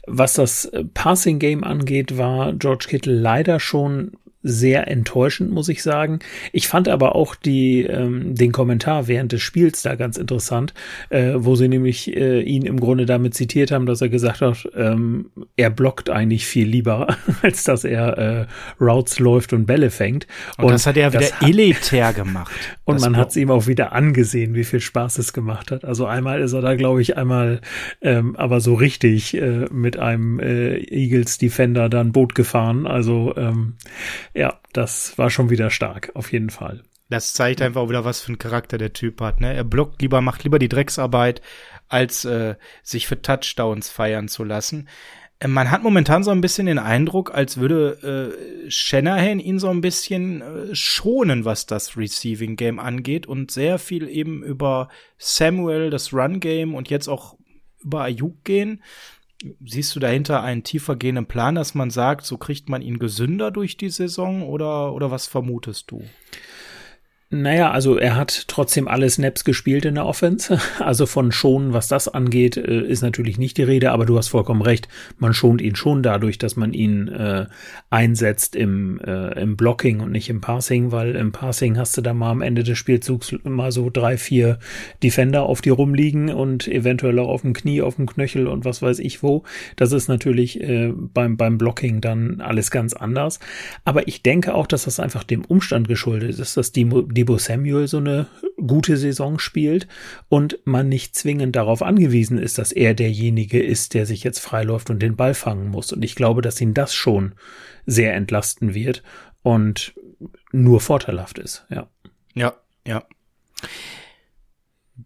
[0.07, 4.13] was das Passing Game angeht, war George Kittle leider schon
[4.45, 6.19] sehr enttäuschend, muss ich sagen.
[6.53, 10.75] Ich fand aber auch die, ähm, den Kommentar während des Spiels da ganz interessant,
[11.09, 14.69] äh, wo sie nämlich äh, ihn im Grunde damit zitiert haben, dass er gesagt hat,
[14.77, 18.47] ähm, er blockt eigentlich viel lieber, als dass er äh,
[18.81, 20.27] Routes läuft und Bälle fängt.
[20.59, 22.53] Und, das hat er wieder hat- elitär gemacht.
[22.85, 25.85] und man hat es ihm auch wieder angesehen, wie viel Spaß es gemacht hat.
[25.87, 27.63] Also einmal ist er da, glaube ich, einmal
[28.03, 32.87] ähm, aber so richtig äh, mit einem äh, Eagles Defender dann Boot gefahren.
[32.87, 33.75] Also ähm,
[34.35, 36.83] ja, das war schon wieder stark, auf jeden Fall.
[37.09, 39.41] Das zeigt einfach auch wieder, was für ein Charakter der Typ hat.
[39.41, 39.55] Ne?
[39.55, 41.43] Er blockt lieber, macht lieber die Drecksarbeit,
[41.89, 44.89] als äh, sich für Touchdowns feiern zu lassen.
[45.39, 48.35] Äh, Man hat momentan so ein bisschen den Eindruck, als würde
[48.67, 53.79] äh, Shanahan ihn so ein bisschen äh, schonen, was das Receiving Game angeht und sehr
[53.79, 57.37] viel eben über Samuel, das Run Game und jetzt auch
[57.85, 58.83] über Ayuk gehen.
[59.65, 63.77] Siehst du dahinter einen tiefergehenden Plan, dass man sagt, so kriegt man ihn gesünder durch
[63.77, 66.03] die Saison oder, oder was vermutest du?
[67.35, 70.59] Naja, also er hat trotzdem alle Snaps gespielt in der Offense.
[70.85, 74.29] Also von schonen, was das angeht, äh, ist natürlich nicht die Rede, aber du hast
[74.29, 74.89] vollkommen recht.
[75.19, 77.47] Man schont ihn schon dadurch, dass man ihn äh,
[77.91, 82.13] einsetzt im, äh, im Blocking und nicht im Passing, weil im Passing hast du da
[82.13, 84.59] mal am Ende des Spielzugs mal so drei, vier
[85.03, 88.83] Defender auf die rumliegen und eventuell auch auf dem Knie, auf dem Knöchel und was
[88.83, 89.43] weiß ich wo.
[89.77, 93.41] Das ist natürlich äh, beim, beim Blocking dann alles ganz anders.
[93.85, 97.39] Aber ich denke auch, dass das einfach dem Umstand geschuldet ist, dass die, die Debo
[97.39, 98.27] Samuel so eine
[98.67, 99.89] gute Saison spielt
[100.29, 104.91] und man nicht zwingend darauf angewiesen ist, dass er derjenige ist, der sich jetzt freiläuft
[104.91, 105.91] und den Ball fangen muss.
[105.91, 107.35] Und ich glaube, dass ihn das schon
[107.87, 109.03] sehr entlasten wird
[109.43, 109.95] und
[110.53, 111.89] nur vorteilhaft ist, ja.
[112.35, 112.55] Ja,
[112.87, 113.05] ja.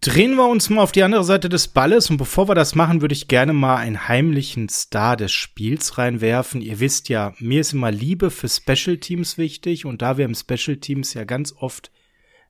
[0.00, 3.00] Drehen wir uns mal auf die andere Seite des Balles und bevor wir das machen,
[3.00, 6.62] würde ich gerne mal einen heimlichen Star des Spiels reinwerfen.
[6.62, 10.34] Ihr wisst ja, mir ist immer Liebe für Special Teams wichtig und da wir im
[10.34, 11.92] Special Teams ja ganz oft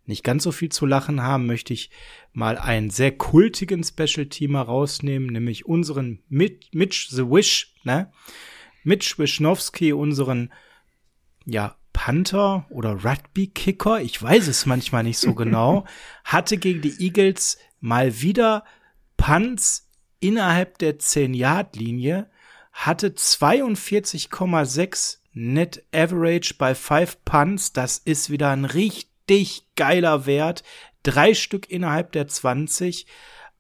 [0.09, 1.90] nicht ganz so viel zu lachen haben, möchte ich
[2.32, 8.11] mal einen sehr kultigen Special-Teamer rausnehmen, nämlich unseren Mitch The Wish, ne?
[8.84, 10.52] Mitch Wischnowski, unseren,
[11.44, 15.84] ja, Panther oder Rugby-Kicker, ich weiß es manchmal nicht so genau,
[16.24, 18.64] hatte gegen die Eagles mal wieder
[19.16, 19.90] Punts
[20.20, 22.30] innerhalb der 10-Yard-Linie,
[22.72, 30.62] hatte 42,6 Net Average bei 5 Punts, das ist wieder ein richtig richtig geiler Wert.
[31.02, 33.06] Drei Stück innerhalb der 20.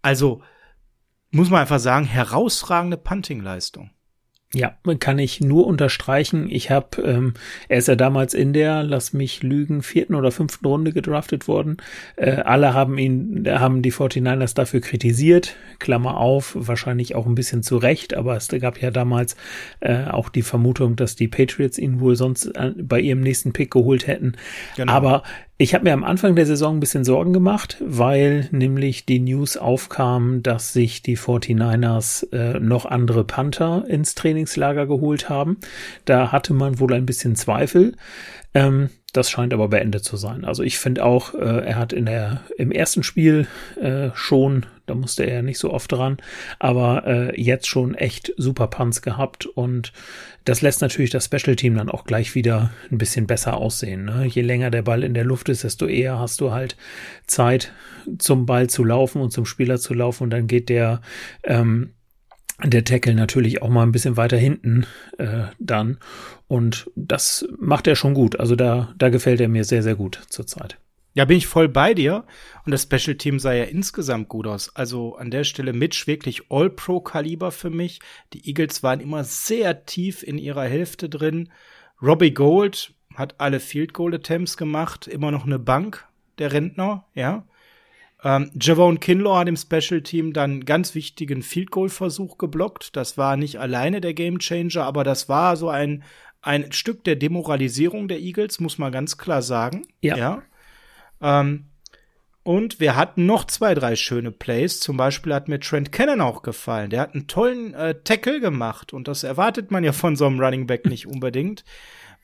[0.02, 0.42] Also
[1.30, 3.90] muss man einfach sagen, herausragende Punting-Leistung.
[4.54, 6.48] Ja, kann ich nur unterstreichen.
[6.48, 7.34] Ich habe, ähm,
[7.68, 11.76] er ist ja damals in der, lass mich lügen, vierten oder fünften Runde gedraftet worden.
[12.16, 15.56] Äh, alle haben ihn, haben die 49ers dafür kritisiert.
[15.80, 19.36] Klammer auf, wahrscheinlich auch ein bisschen zu Recht, aber es gab ja damals
[19.80, 23.70] äh, auch die Vermutung, dass die Patriots ihn wohl sonst äh, bei ihrem nächsten Pick
[23.70, 24.32] geholt hätten.
[24.76, 24.90] Genau.
[24.90, 25.24] Aber
[25.60, 29.56] ich habe mir am Anfang der Saison ein bisschen Sorgen gemacht, weil nämlich die News
[29.56, 35.58] aufkam, dass sich die 49ers äh, noch andere Panther ins Trainingslager geholt haben.
[36.04, 37.96] Da hatte man wohl ein bisschen Zweifel.
[38.54, 40.44] Ähm, das scheint aber beendet zu sein.
[40.44, 43.46] Also ich finde auch, äh, er hat in der im ersten Spiel
[43.80, 46.18] äh, schon, da musste er nicht so oft dran,
[46.58, 49.92] aber äh, jetzt schon echt super Punts gehabt und
[50.44, 54.04] das lässt natürlich das Special Team dann auch gleich wieder ein bisschen besser aussehen.
[54.04, 54.26] Ne?
[54.26, 56.76] Je länger der Ball in der Luft ist, desto eher hast du halt
[57.26, 57.72] Zeit
[58.18, 61.00] zum Ball zu laufen und zum Spieler zu laufen und dann geht der
[61.44, 61.94] ähm,
[62.64, 64.84] der Tackle natürlich auch mal ein bisschen weiter hinten
[65.18, 65.98] äh, dann.
[66.48, 68.40] Und das macht er schon gut.
[68.40, 70.78] Also da, da gefällt er mir sehr, sehr gut zurzeit.
[71.14, 72.24] Ja, bin ich voll bei dir.
[72.64, 74.74] Und das Special Team sah ja insgesamt gut aus.
[74.74, 78.00] Also an der Stelle Mitch wirklich All-Pro-Kaliber für mich.
[78.32, 81.50] Die Eagles waren immer sehr tief in ihrer Hälfte drin.
[82.00, 85.06] Robbie Gold hat alle Field Goal Attempts gemacht.
[85.06, 86.06] Immer noch eine Bank,
[86.38, 87.44] der Rentner, ja.
[88.22, 92.96] Ähm, Javon Kinlaw hat im Special Team dann ganz wichtigen Field Goal Versuch geblockt.
[92.96, 96.02] Das war nicht alleine der Game Changer, aber das war so ein,
[96.48, 99.86] ein Stück der Demoralisierung der Eagles, muss man ganz klar sagen.
[100.00, 100.16] Ja.
[100.16, 100.42] ja.
[101.20, 101.66] Ähm,
[102.42, 104.80] und wir hatten noch zwei, drei schöne Plays.
[104.80, 106.88] Zum Beispiel hat mir Trent Cannon auch gefallen.
[106.88, 110.40] Der hat einen tollen äh, Tackle gemacht und das erwartet man ja von so einem
[110.40, 111.66] Running Back nicht unbedingt.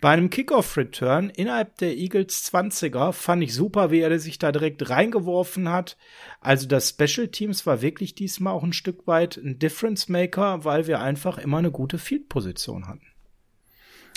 [0.01, 4.89] Bei einem Kickoff-Return innerhalb der Eagles 20er fand ich super, wie er sich da direkt
[4.89, 5.99] reingeworfen hat.
[6.41, 10.87] Also das Special Teams war wirklich diesmal auch ein Stück weit ein Difference Maker, weil
[10.87, 13.14] wir einfach immer eine gute Field-Position hatten.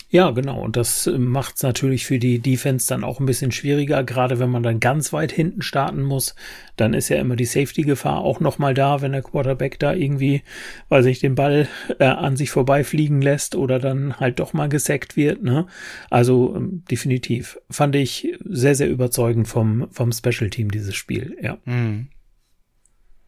[0.09, 0.61] Ja, genau.
[0.61, 4.49] Und das macht es natürlich für die Defense dann auch ein bisschen schwieriger, gerade wenn
[4.49, 6.33] man dann ganz weit hinten starten muss.
[6.77, 10.43] Dann ist ja immer die Safety-Gefahr auch nochmal da, wenn der Quarterback da irgendwie,
[10.87, 11.67] weil sich den Ball
[11.99, 15.43] äh, an sich vorbeifliegen lässt oder dann halt doch mal gesackt wird.
[15.43, 15.67] Ne?
[16.09, 17.59] Also ähm, definitiv.
[17.69, 21.57] Fand ich sehr, sehr überzeugend vom, vom Special Team dieses Spiel, ja.
[21.65, 22.07] Hm.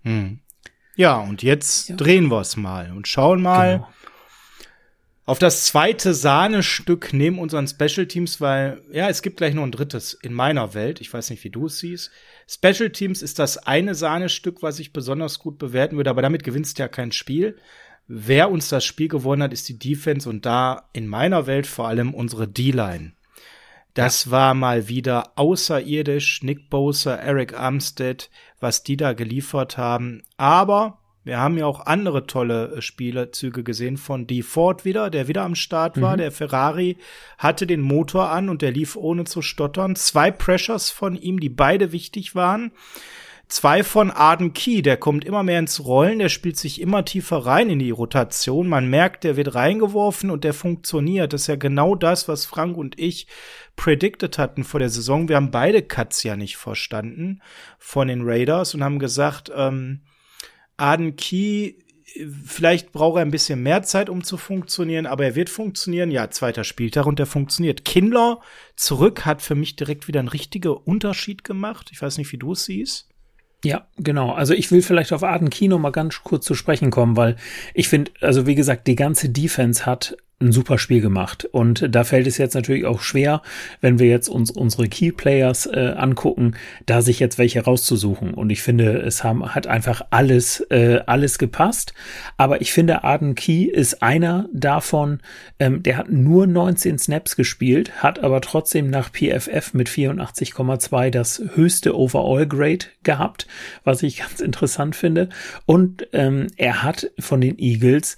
[0.04, 0.40] Hm.
[0.96, 1.96] Ja, und jetzt ja.
[1.98, 3.80] drehen wir es mal und schauen mal.
[3.80, 3.88] Genau
[5.30, 9.72] auf das zweite Sahnestück neben unseren Special Teams, weil, ja, es gibt gleich noch ein
[9.72, 11.02] drittes in meiner Welt.
[11.02, 12.10] Ich weiß nicht, wie du es siehst.
[12.48, 16.80] Special Teams ist das eine Sahnestück, was ich besonders gut bewerten würde, aber damit gewinnst
[16.80, 17.60] du ja kein Spiel.
[18.08, 21.88] Wer uns das Spiel gewonnen hat, ist die Defense und da in meiner Welt vor
[21.88, 23.12] allem unsere D-Line.
[23.94, 24.32] Das ja.
[24.32, 26.42] war mal wieder außerirdisch.
[26.42, 30.24] Nick Bosa, Eric Armstead, was die da geliefert haben.
[30.38, 34.42] Aber wir haben ja auch andere tolle äh, Spielezüge gesehen von D.
[34.42, 36.14] Ford wieder, der wieder am Start war.
[36.14, 36.20] Mhm.
[36.20, 36.98] Der Ferrari
[37.38, 39.96] hatte den Motor an und der lief ohne zu stottern.
[39.96, 42.72] Zwei Pressures von ihm, die beide wichtig waren.
[43.50, 47.38] Zwei von Arden Key, der kommt immer mehr ins Rollen, der spielt sich immer tiefer
[47.38, 48.68] rein in die Rotation.
[48.68, 51.34] Man merkt, der wird reingeworfen und der funktioniert.
[51.34, 53.26] Das ist ja genau das, was Frank und ich
[53.76, 55.30] predicted hatten vor der Saison.
[55.30, 57.42] Wir haben beide Cuts ja nicht verstanden
[57.80, 60.02] von den Raiders und haben gesagt, ähm,
[60.80, 61.74] Arden Key
[62.46, 66.12] vielleicht braucht er ein bisschen mehr Zeit, um zu funktionieren, aber er wird funktionieren.
[66.12, 67.86] Ja, zweiter Spieltag und der funktioniert.
[67.86, 68.40] Kindler
[68.76, 71.90] zurück hat für mich direkt wieder einen richtigen Unterschied gemacht.
[71.92, 73.10] Ich weiß nicht, wie du es siehst.
[73.64, 74.32] Ja, genau.
[74.32, 77.36] Also ich will vielleicht auf Arden Kino mal ganz kurz zu sprechen kommen, weil
[77.74, 81.46] ich finde, also wie gesagt, die ganze Defense hat ein super Spiel gemacht.
[81.52, 83.42] Und da fällt es jetzt natürlich auch schwer,
[83.82, 88.34] wenn wir jetzt uns unsere Key Players äh, angucken, da sich jetzt welche rauszusuchen.
[88.34, 91.94] Und ich finde, es haben, hat einfach alles, äh, alles gepasst.
[92.38, 95.20] Aber ich finde, Arden Key ist einer davon,
[95.60, 101.42] ähm, der hat nur 19 Snaps gespielt, hat aber trotzdem nach PFF mit 84,2 das
[101.56, 103.46] höchste Overall Grade gehabt,
[103.84, 105.30] was ich ganz interessant finde.
[105.66, 108.16] Und ähm, er hat von den Eagles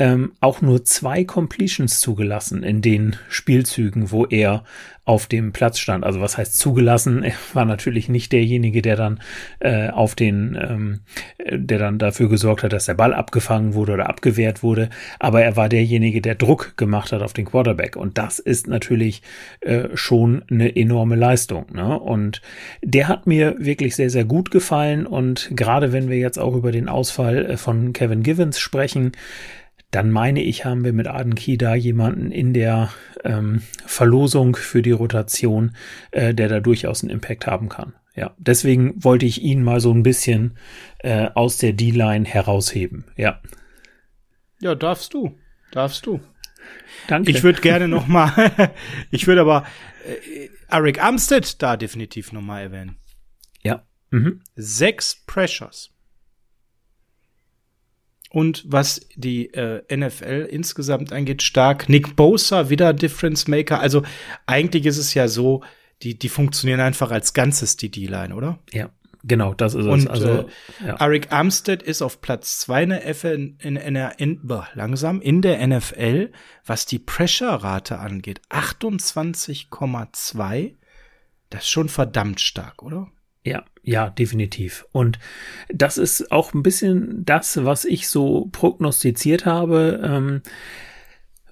[0.00, 4.64] ähm, auch nur zwei Completions zugelassen in den Spielzügen, wo er
[5.04, 6.04] auf dem Platz stand.
[6.04, 7.22] Also was heißt zugelassen?
[7.22, 9.20] Er war natürlich nicht derjenige, der dann
[9.58, 11.00] äh, auf den, ähm,
[11.52, 14.88] der dann dafür gesorgt hat, dass der Ball abgefangen wurde oder abgewehrt wurde.
[15.18, 17.96] Aber er war derjenige, der Druck gemacht hat auf den Quarterback.
[17.96, 19.20] Und das ist natürlich
[19.60, 21.66] äh, schon eine enorme Leistung.
[21.74, 21.98] Ne?
[21.98, 22.40] Und
[22.82, 25.06] der hat mir wirklich sehr, sehr gut gefallen.
[25.06, 29.12] Und gerade wenn wir jetzt auch über den Ausfall äh, von Kevin Givens sprechen,
[29.90, 32.90] dann meine ich, haben wir mit Aden Key da jemanden in der
[33.24, 35.74] ähm, Verlosung für die Rotation,
[36.12, 37.94] äh, der da durchaus einen Impact haben kann.
[38.14, 40.56] Ja, deswegen wollte ich ihn mal so ein bisschen
[40.98, 43.04] äh, aus der D-Line herausheben.
[43.16, 43.40] Ja.
[44.60, 45.38] Ja, darfst du.
[45.72, 46.20] Darfst du.
[47.08, 47.30] Danke.
[47.30, 48.72] Ich würde gerne noch mal,
[49.10, 49.64] ich würde aber
[50.06, 52.96] äh, Eric Armstead da definitiv noch mal erwähnen.
[53.62, 53.84] Ja.
[54.10, 54.42] Mhm.
[54.54, 55.90] Sechs Pressures.
[58.32, 61.88] Und was die äh, NFL insgesamt angeht, stark.
[61.88, 63.80] Nick Bosa, wieder Difference Maker.
[63.80, 64.04] Also
[64.46, 65.64] eigentlich ist es ja so,
[66.02, 68.58] die, die funktionieren einfach als Ganzes, die D-Line, oder?
[68.72, 68.90] Ja,
[69.24, 70.06] genau, das ist Und es.
[70.06, 70.46] Also, äh,
[70.86, 70.94] ja.
[71.00, 74.40] Eric Armstead ist auf Platz zwei in der, F in, in, in,
[74.74, 76.30] langsam in der NFL,
[76.64, 78.40] was die Pressure-Rate angeht.
[78.50, 80.74] 28,2.
[81.50, 83.08] Das ist schon verdammt stark, oder?
[83.42, 84.86] Ja, ja, definitiv.
[84.92, 85.18] Und
[85.68, 90.00] das ist auch ein bisschen das, was ich so prognostiziert habe.
[90.04, 90.42] Ähm,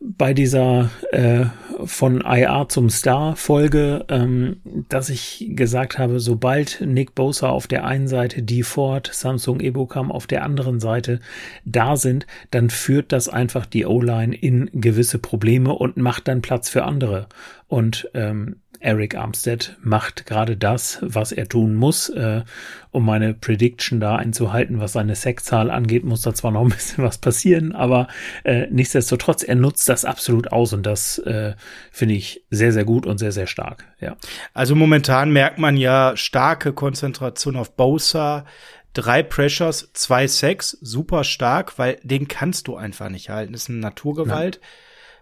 [0.00, 1.46] bei dieser äh,
[1.84, 7.84] von IA zum Star Folge, ähm, dass ich gesagt habe, sobald Nick Bosa auf der
[7.84, 11.20] einen Seite, die Ford, Samsung Ebocam auf der anderen Seite
[11.64, 16.68] da sind, dann führt das einfach die O-Line in gewisse Probleme und macht dann Platz
[16.68, 17.26] für andere.
[17.66, 22.42] Und ähm, Eric Armstead macht gerade das, was er tun muss, äh,
[22.90, 27.04] um meine Prediction da einzuhalten, was seine Sackzahl angeht, muss da zwar noch ein bisschen
[27.04, 28.08] was passieren, aber
[28.44, 31.54] äh, nichtsdestotrotz, er nutzt das absolut aus und das äh,
[31.90, 33.84] finde ich sehr, sehr gut und sehr, sehr stark.
[34.00, 34.16] Ja.
[34.54, 38.44] Also momentan merkt man ja starke Konzentration auf Bosa,
[38.92, 43.52] drei Pressures, zwei Sacks, super stark, weil den kannst du einfach nicht halten.
[43.52, 44.60] Das ist eine Naturgewalt.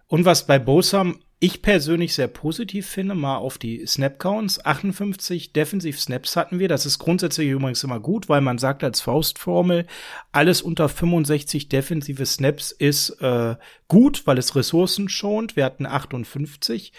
[0.09, 4.64] Und was bei Bosa ich persönlich sehr positiv finde, mal auf die Snap-Counts.
[4.64, 6.68] 58 Defensiv-Snaps hatten wir.
[6.68, 9.87] Das ist grundsätzlich übrigens immer gut, weil man sagt als Faustformel,
[10.32, 13.57] alles unter 65 defensive Snaps ist äh,
[13.87, 15.57] gut, weil es Ressourcen schont.
[15.57, 16.93] Wir hatten 58.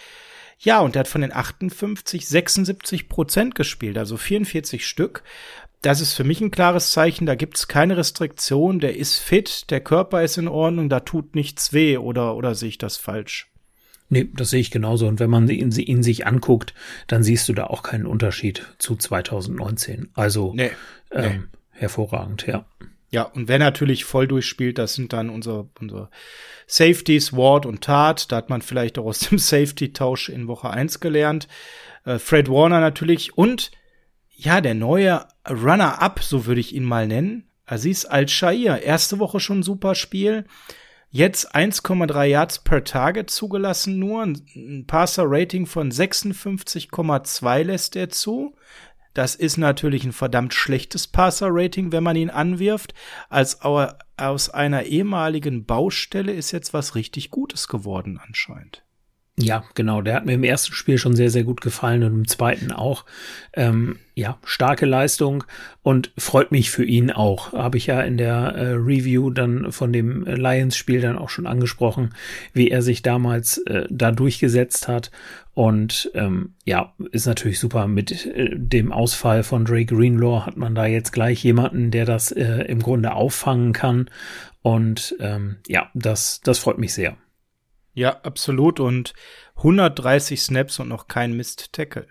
[0.60, 5.24] Ja, und er hat von den 58 76 Prozent gespielt, also 44 Stück.
[5.82, 9.80] Das ist für mich ein klares Zeichen, da gibt's keine Restriktion, der ist fit, der
[9.80, 13.48] Körper ist in Ordnung, da tut nichts weh oder, oder sehe ich das falsch?
[14.08, 15.06] Nee, das sehe ich genauso.
[15.06, 16.74] Und wenn man ihn, ihn sich anguckt,
[17.06, 20.08] dann siehst du da auch keinen Unterschied zu 2019.
[20.14, 20.70] Also Nee,
[21.10, 22.64] ähm, hervorragend, ja.
[23.10, 26.10] Ja, und wer natürlich voll durchspielt, das sind dann unsere, unsere
[26.66, 28.30] Safeties, Ward und Tat.
[28.30, 31.48] Da hat man vielleicht auch aus dem Safety-Tausch in Woche 1 gelernt.
[32.04, 33.70] Äh, Fred Warner natürlich und
[34.40, 37.48] ja, der neue Runner-Up, so würde ich ihn mal nennen.
[37.66, 38.82] Aziz Al-Shair.
[38.82, 40.44] Erste Woche schon super Spiel.
[41.10, 44.22] Jetzt 1,3 Yards per Target zugelassen nur.
[44.24, 48.54] Ein Passer-Rating von 56,2 lässt er zu.
[49.14, 52.92] Das ist natürlich ein verdammt schlechtes Passer-Rating, wenn man ihn anwirft.
[53.30, 58.84] Als au- aus einer ehemaligen Baustelle ist jetzt was richtig Gutes geworden anscheinend.
[59.40, 60.02] Ja, genau.
[60.02, 63.04] Der hat mir im ersten Spiel schon sehr, sehr gut gefallen und im zweiten auch.
[63.52, 65.44] Ähm, ja, starke Leistung
[65.82, 67.52] und freut mich für ihn auch.
[67.52, 72.14] Habe ich ja in der äh, Review dann von dem Lions-Spiel dann auch schon angesprochen,
[72.52, 75.12] wie er sich damals äh, da durchgesetzt hat.
[75.54, 77.86] Und ähm, ja, ist natürlich super.
[77.86, 82.32] Mit äh, dem Ausfall von Drake Greenlaw hat man da jetzt gleich jemanden, der das
[82.32, 84.10] äh, im Grunde auffangen kann.
[84.62, 87.16] Und ähm, ja, das, das freut mich sehr.
[87.98, 88.78] Ja, absolut.
[88.78, 89.12] Und
[89.56, 92.06] 130 Snaps und noch kein Mist-Tackle.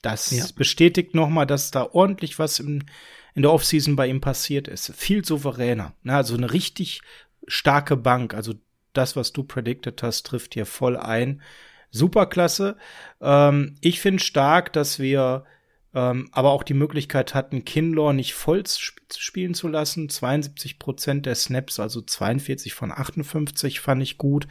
[0.00, 0.46] Das Ja.
[0.56, 2.86] bestätigt nochmal, dass da ordentlich was im,
[3.34, 4.94] in der Offseason bei ihm passiert ist.
[4.96, 5.92] Viel souveräner.
[6.02, 7.02] Na, also eine richtig
[7.46, 8.32] starke Bank.
[8.32, 8.54] Also
[8.94, 11.42] das, was du predicted hast, trifft hier voll ein.
[11.90, 12.78] Superklasse.
[13.20, 15.44] Ähm, ich finde stark, dass wir
[15.92, 20.08] ähm, aber auch die Möglichkeit hatten, Kinlaw nicht voll sp spielen zu lassen.
[20.08, 24.46] 72 Prozent der Snaps, also 42 von 58 fand ich gut.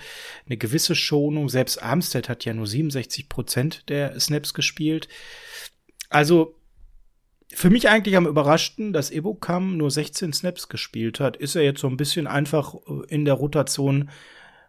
[0.46, 1.48] Eine gewisse Schonung.
[1.48, 5.08] Selbst Armstead hat ja nur 67 Prozent der Snaps gespielt.
[6.10, 6.56] Also
[7.54, 11.38] für mich eigentlich am überraschten, dass Ebokam nur 16 Snaps gespielt hat.
[11.38, 14.10] Ist er jetzt so ein bisschen einfach äh, in der Rotation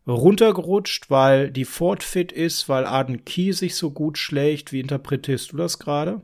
[0.07, 4.73] runtergerutscht, weil die Ford fit ist, weil Arden Key sich so gut schlägt.
[4.73, 6.23] Wie interpretierst du das gerade?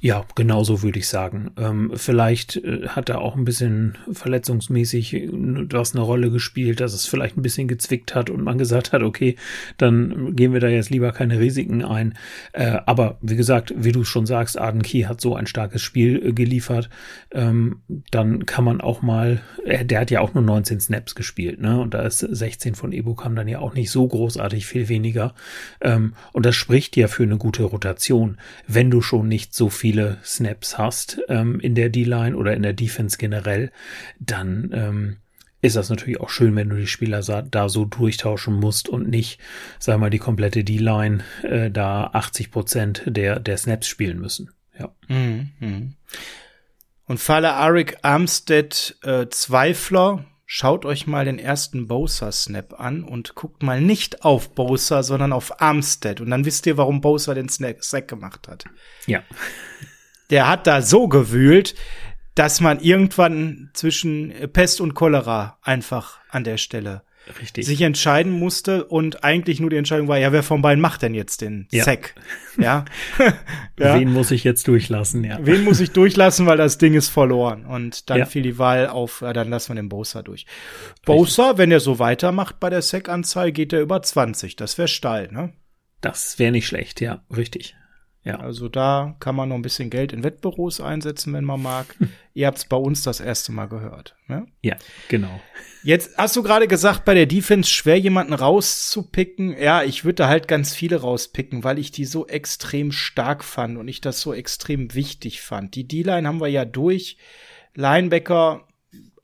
[0.00, 1.50] Ja, genau so würde ich sagen.
[1.56, 5.30] Ähm, vielleicht äh, hat er auch ein bisschen verletzungsmäßig äh,
[5.70, 9.02] was eine Rolle gespielt, dass es vielleicht ein bisschen gezwickt hat und man gesagt hat,
[9.02, 9.36] okay,
[9.78, 12.14] dann gehen wir da jetzt lieber keine Risiken ein.
[12.52, 16.24] Äh, aber wie gesagt, wie du schon sagst, Arden Key hat so ein starkes Spiel
[16.24, 16.90] äh, geliefert.
[17.30, 21.60] Ähm, dann kann man auch mal, äh, der hat ja auch nur 19 Snaps gespielt,
[21.60, 21.80] ne?
[21.80, 25.34] Und da ist 16 von Ebukam dann ja auch nicht so großartig viel weniger.
[25.80, 30.18] Ähm, und das spricht ja für eine gute Rotation, wenn du schon nicht so viele
[30.24, 33.70] Snaps hast ähm, in der D-Line oder in der Defense generell,
[34.18, 35.16] dann ähm,
[35.62, 39.40] ist das natürlich auch schön, wenn du die Spieler da so durchtauschen musst und nicht,
[39.78, 44.50] sag mal, die komplette D-Line äh, da 80 Prozent der, der Snaps spielen müssen.
[44.78, 44.92] Ja.
[45.08, 45.94] Mhm.
[47.06, 53.62] Und Falle Arik Armstead äh, Zweifler, schaut euch mal den ersten Bosa-Snap an und guckt
[53.62, 56.20] mal nicht auf Bosa, sondern auf Armstead.
[56.20, 58.64] Und dann wisst ihr, warum Bosa den Snack gemacht hat.
[59.06, 59.22] Ja.
[60.30, 61.74] Der hat da so gewühlt,
[62.34, 67.02] dass man irgendwann zwischen Pest und Cholera einfach an der Stelle
[67.40, 67.66] Richtig.
[67.66, 71.14] sich entscheiden musste und eigentlich nur die Entscheidung war, ja, wer von beiden macht denn
[71.14, 71.84] jetzt den Ja.
[71.84, 72.14] Sack?
[72.58, 72.84] Ja.
[73.78, 73.98] ja.
[73.98, 75.24] Wen muss ich jetzt durchlassen?
[75.24, 75.38] Ja.
[75.40, 77.64] Wen muss ich durchlassen, weil das Ding ist verloren.
[77.64, 78.26] Und dann Ja.
[78.26, 80.44] fiel die Wahl auf, äh, dann lassen wir den Bosa durch.
[81.06, 84.56] Bosa, wenn er so weitermacht bei der Sack-Anzahl, geht er über 20.
[84.56, 85.52] Das wäre steil, ne?
[86.02, 87.74] Das wäre nicht schlecht, ja, richtig.
[88.24, 88.38] Ja.
[88.38, 91.96] Also da kann man noch ein bisschen Geld in Wettbüros einsetzen, wenn man mag.
[92.34, 94.14] Ihr habt's bei uns das erste Mal gehört.
[94.28, 94.46] Ne?
[94.62, 94.76] Ja,
[95.08, 95.40] genau.
[95.82, 99.56] Jetzt hast du gerade gesagt, bei der Defense schwer jemanden rauszupicken.
[99.58, 103.76] Ja, ich würde da halt ganz viele rauspicken, weil ich die so extrem stark fand
[103.76, 105.74] und ich das so extrem wichtig fand.
[105.74, 107.16] Die D-Line haben wir ja durch.
[107.74, 108.66] Linebacker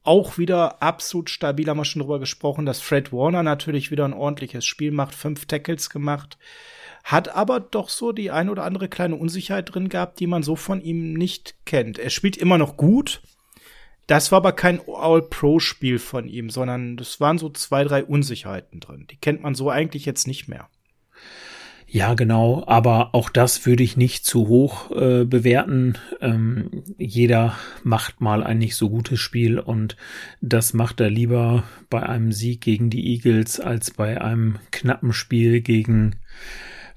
[0.03, 4.15] auch wieder absolut stabil, haben wir schon drüber gesprochen, dass Fred Warner natürlich wieder ein
[4.15, 6.39] ordentliches Spiel macht, fünf Tackles gemacht,
[7.05, 10.57] hat aber doch so die ein oder andere kleine Unsicherheit drin gehabt, die man so
[10.57, 11.99] von ihm nicht kennt.
[11.99, 13.23] Er spielt immer noch gut,
[14.09, 19.07] das war aber kein All-Pro-Spiel von ihm, sondern das waren so zwei, drei Unsicherheiten drin.
[19.11, 20.69] Die kennt man so eigentlich jetzt nicht mehr.
[21.91, 22.65] Ja, genau.
[22.67, 25.97] Aber auch das würde ich nicht zu hoch äh, bewerten.
[26.21, 29.97] Ähm, jeder macht mal ein nicht so gutes Spiel und
[30.43, 35.63] das macht er lieber bei einem Sieg gegen die Eagles als bei einem knappen Spiel
[35.63, 36.17] gegen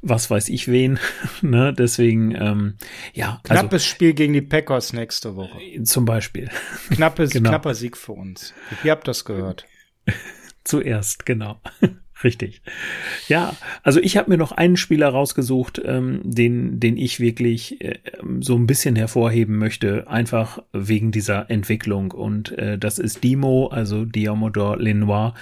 [0.01, 0.99] was weiß ich wen.
[1.41, 1.73] ne?
[1.73, 2.77] Deswegen, ähm,
[3.13, 5.57] ja, Knappes Spiel gegen die Packers nächste Woche.
[5.57, 6.49] also zum Beispiel.
[6.89, 7.49] Knappes, Genau.
[7.49, 8.53] knapper Sieg für uns.
[8.83, 9.65] Ihr habt das gehört.
[10.63, 11.59] Zuerst, genau.
[12.23, 12.61] Richtig.
[13.27, 17.99] Ja, also ich habe mir noch einen Spieler rausgesucht, ähm, den, den ich wirklich äh,
[18.39, 22.11] so ein bisschen hervorheben möchte, einfach wegen dieser Entwicklung.
[22.11, 25.33] Und äh, das ist Dimo, also Diomodor Lenoir.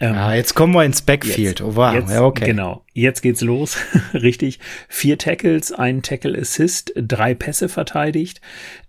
[0.00, 1.60] Ähm, Ah, jetzt kommen wir ins Backfield.
[1.60, 1.94] oh, wow.
[1.94, 2.46] Jetzt, ja, okay.
[2.46, 2.84] Genau.
[2.94, 3.76] Jetzt geht's los.
[4.14, 4.58] Richtig.
[4.88, 8.40] Vier Tackles, ein Tackle Assist, drei Pässe verteidigt.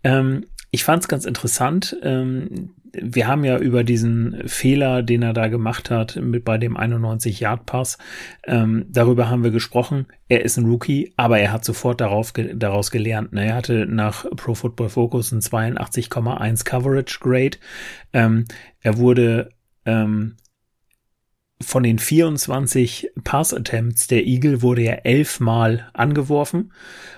[0.03, 1.97] Ähm, ich fand's ganz interessant.
[2.03, 6.77] Ähm, wir haben ja über diesen Fehler, den er da gemacht hat, mit bei dem
[6.77, 7.97] 91-Yard-Pass,
[8.47, 10.07] ähm, darüber haben wir gesprochen.
[10.27, 13.33] Er ist ein Rookie, aber er hat sofort darauf, ge daraus gelernt.
[13.33, 13.45] Ne?
[13.45, 17.57] Er hatte nach Pro Football Focus ein 82,1 Coverage Grade.
[18.13, 18.45] Ähm,
[18.81, 19.49] er wurde
[19.85, 20.37] ähm,
[21.61, 26.71] von den 24 Pass-Attempts der Eagle wurde er elfmal angeworfen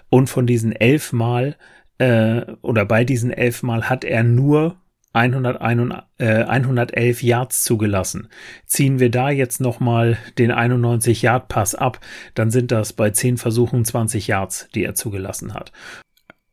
[0.09, 1.55] und von diesen elfmal
[1.99, 4.80] äh, oder bei diesen elfmal hat er nur
[5.13, 8.29] 101, äh, 111 Yards zugelassen.
[8.65, 11.99] Ziehen wir da jetzt nochmal den 91 Yard Pass ab,
[12.33, 15.71] dann sind das bei 10 Versuchen 20 Yards, die er zugelassen hat.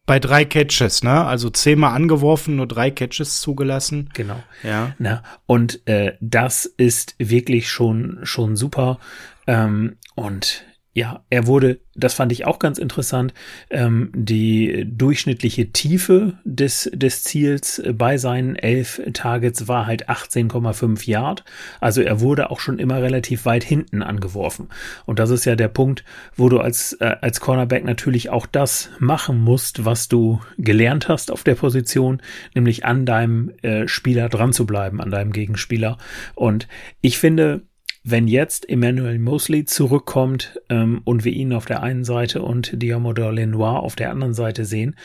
[0.07, 1.27] Bei drei Catches, ne?
[1.27, 4.09] Also zehnmal angeworfen, nur drei Catches zugelassen.
[4.15, 4.43] Genau.
[4.63, 4.95] Ja.
[4.99, 9.01] Na, und äh, das ist wirklich schon, schon super.
[9.47, 10.65] Ähm, und
[10.99, 13.33] ja, er wurde, das fand ich auch ganz interessant,
[13.71, 21.45] ähm, die durchschnittliche Tiefe des, des Ziels bei seinen elf Targets war halt 18,5 Yard.
[21.81, 24.71] Also er wurde auch schon immer relativ weit hinten angeworfen.
[25.07, 26.03] Und das ist ja der Punkt,
[26.35, 31.31] wo du als, äh, als Cornerback natürlich auch das machen musst, was du gelernt hast
[31.31, 32.21] auf der Position,
[32.57, 35.97] nämlich an deinem äh, Spieler dran zu bleiben, an deinem Gegenspieler.
[36.35, 36.67] Und
[37.01, 37.63] ich finde,
[38.05, 43.33] wenn jetzt Emmanuel Mosley zurückkommt ähm, und wir ihn auf der einen Seite und Diamodor
[43.33, 44.97] Lenoir auf der anderen Seite sehen,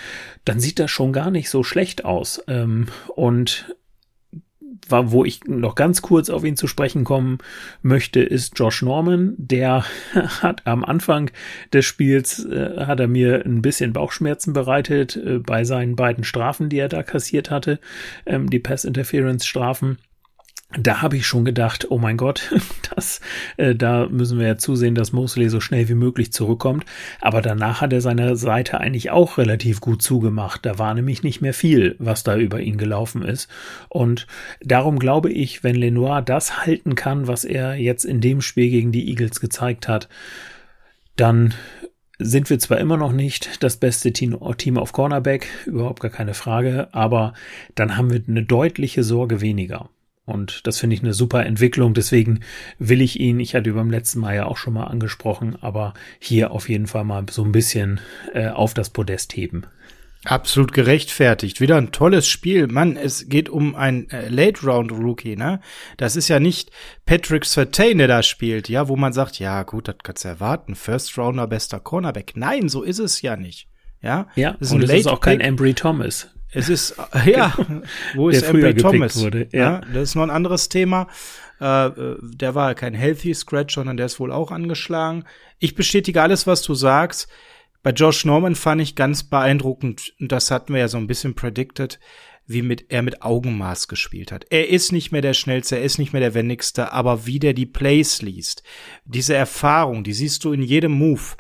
[0.45, 2.44] dann sieht das schon gar nicht so schlecht aus.
[2.48, 3.76] Ähm, und
[4.90, 7.38] wo ich noch ganz kurz auf ihn zu sprechen kommen
[7.82, 9.34] möchte, ist Josh Norman.
[9.38, 9.86] Der
[10.41, 11.32] hat am Anfang
[11.72, 16.70] des Spiels äh, hat er mir ein bisschen Bauchschmerzen bereitet äh, bei seinen beiden Strafen,
[16.70, 17.80] die er da kassiert hatte,
[18.26, 19.98] ähm, die Pass Interference Strafen
[20.77, 22.53] da habe ich schon gedacht, oh mein Gott,
[22.95, 23.21] das,
[23.57, 26.85] äh, da müssen wir ja zusehen, dass Mosley so schnell wie möglich zurückkommt.
[27.21, 30.65] Aber danach hat er seine Seite eigentlich auch relativ gut zugemacht.
[30.65, 33.49] Da war nämlich nicht mehr viel, was da über ihn gelaufen ist.
[33.89, 34.27] Und
[34.61, 38.91] darum glaube ich, wenn Lenoir das halten kann, was er jetzt in dem Spiel gegen
[38.91, 40.09] die Eagles gezeigt hat,
[41.15, 41.53] dann
[42.19, 46.87] sind wir zwar immer noch nicht das beste Team auf Cornerback, überhaupt gar keine Frage,
[46.91, 47.33] aber
[47.75, 49.89] dann haben wir eine deutliche Sorge weniger.
[50.25, 51.93] Und das finde ich eine super Entwicklung.
[51.93, 52.41] Deswegen
[52.79, 55.93] will ich ihn, ich hatte über dem letzten Mal ja auch schon mal angesprochen, aber
[56.19, 57.99] hier auf jeden Fall mal so ein bisschen
[58.33, 59.65] äh, auf das Podest heben.
[60.25, 61.59] Absolut gerechtfertigt.
[61.59, 62.67] Wieder ein tolles Spiel.
[62.67, 65.59] Mann, es geht um ein äh, Late-Round-Rookie, ne?
[65.97, 66.71] Das ist ja nicht
[67.05, 70.75] Patrick Sertain, der da spielt, ja, wo man sagt, ja, gut, das kannst du erwarten.
[70.75, 72.33] First-Rounder, bester Cornerback.
[72.35, 73.67] Nein, so ist es ja nicht.
[74.01, 76.29] Ja, ja das ist und es ist auch kein Embry Thomas.
[76.53, 77.53] Es ist, ja,
[78.15, 79.19] wo ist Embry Thomas?
[79.21, 79.59] Wurde, ja.
[79.59, 79.81] ja.
[79.93, 81.07] das ist noch ein anderes Thema.
[81.59, 85.25] Äh, äh, der war kein Healthy Scratch, sondern der ist wohl auch angeschlagen.
[85.59, 87.27] Ich bestätige alles, was du sagst.
[87.81, 91.35] Bei Josh Norman fand ich ganz beeindruckend, und das hatten wir ja so ein bisschen
[91.35, 91.99] predicted,
[92.45, 94.45] wie mit, er mit Augenmaß gespielt hat.
[94.49, 97.53] Er ist nicht mehr der Schnellste, er ist nicht mehr der Wendigste, aber wie der
[97.53, 98.63] die Plays liest,
[99.05, 101.35] diese Erfahrung, die siehst du in jedem Move.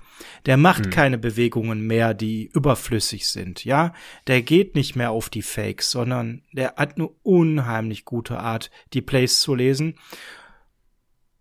[0.45, 0.91] Der macht hm.
[0.91, 3.93] keine Bewegungen mehr, die überflüssig sind, ja.
[4.27, 9.01] Der geht nicht mehr auf die Fakes, sondern der hat eine unheimlich gute Art, die
[9.01, 9.95] Plays zu lesen.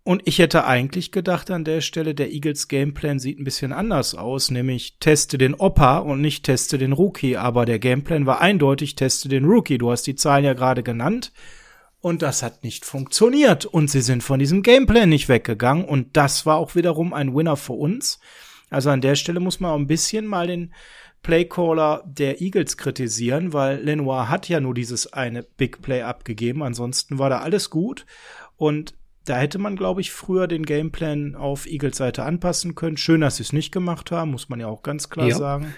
[0.05, 4.15] Und ich hätte eigentlich gedacht an der Stelle, der Eagles Gameplan sieht ein bisschen anders
[4.15, 7.37] aus, nämlich teste den Opa und nicht teste den Rookie.
[7.37, 9.77] Aber der Gameplan war eindeutig, teste den Rookie.
[9.77, 11.31] Du hast die Zahlen ja gerade genannt.
[12.01, 13.65] Und das hat nicht funktioniert.
[13.65, 15.85] Und sie sind von diesem Gameplan nicht weggegangen.
[15.85, 18.19] Und das war auch wiederum ein Winner für uns.
[18.73, 20.73] Also an der Stelle muss man auch ein bisschen mal den
[21.21, 26.61] Playcaller der Eagles kritisieren, weil Lenoir hat ja nur dieses eine Big Play abgegeben.
[26.61, 28.05] Ansonsten war da alles gut.
[28.57, 28.93] Und
[29.25, 32.97] da hätte man, glaube ich, früher den Gameplan auf Eagles Seite anpassen können.
[32.97, 35.35] Schön, dass sie es nicht gemacht haben, muss man ja auch ganz klar ja.
[35.35, 35.73] sagen.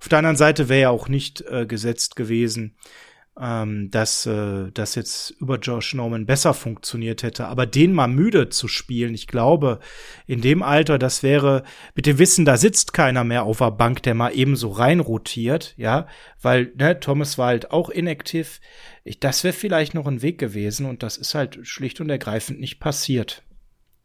[0.00, 2.76] Auf der anderen Seite wäre ja auch nicht äh, gesetzt gewesen,
[3.40, 7.46] ähm, dass äh, das jetzt über Josh Norman besser funktioniert hätte.
[7.46, 9.78] Aber den mal müde zu spielen, ich glaube,
[10.26, 11.62] in dem Alter, das wäre
[11.94, 15.74] mit dem Wissen, da sitzt keiner mehr auf der Bank, der mal eben so reinrotiert,
[15.76, 16.06] ja,
[16.42, 18.60] weil ne, Thomas war halt auch inaktiv.
[19.04, 22.60] Ich, das wäre vielleicht noch ein Weg gewesen und das ist halt schlicht und ergreifend
[22.60, 23.42] nicht passiert.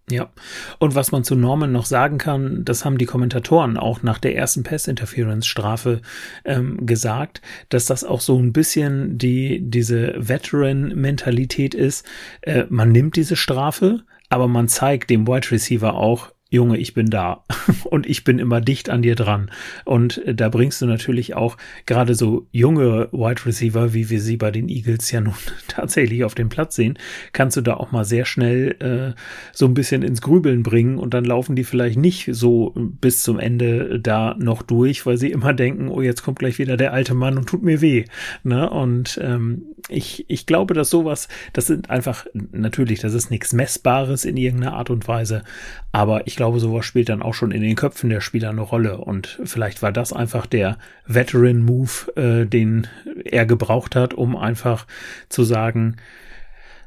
[0.10, 0.34] Ja,
[0.80, 4.36] und was man zu Norman noch sagen kann, das haben die Kommentatoren auch nach der
[4.36, 6.02] ersten Pass-Interference-Strafe
[6.44, 12.06] ähm, gesagt, dass das auch so ein bisschen die diese Veteran-Mentalität ist.
[12.42, 17.10] Äh, man nimmt diese Strafe, aber man zeigt dem Wide Receiver auch, Junge, ich bin
[17.10, 17.44] da
[17.86, 19.50] und ich bin immer dicht an dir dran.
[19.86, 21.58] Und äh, da bringst du natürlich auch
[21.88, 25.34] gerade so junge Wide Receiver, wie wir sie bei den Eagles ja nun
[25.68, 27.00] tatsächlich auf dem Platz sehen,
[27.32, 29.20] kannst du da auch mal sehr schnell äh,
[29.52, 33.40] so ein bisschen ins Grübeln bringen und dann laufen die vielleicht nicht so bis zum
[33.40, 37.16] Ende da noch durch, weil sie immer denken, oh, jetzt kommt gleich wieder der alte
[37.16, 38.06] Mann und tut mir weh.
[38.44, 38.70] Ne?
[38.70, 44.26] Und ähm, ich, ich glaube, dass sowas, das sind einfach, natürlich, das ist nichts Messbares
[44.26, 45.44] in irgendeiner Art und Weise,
[45.92, 48.98] aber ich glaube, sowas spielt dann auch schon in den Köpfen der Spieler eine Rolle.
[48.98, 52.88] Und vielleicht war das einfach der Veteran-Move, äh, den
[53.26, 54.88] er gebraucht hat, um einfach
[55.30, 55.98] zu sagen,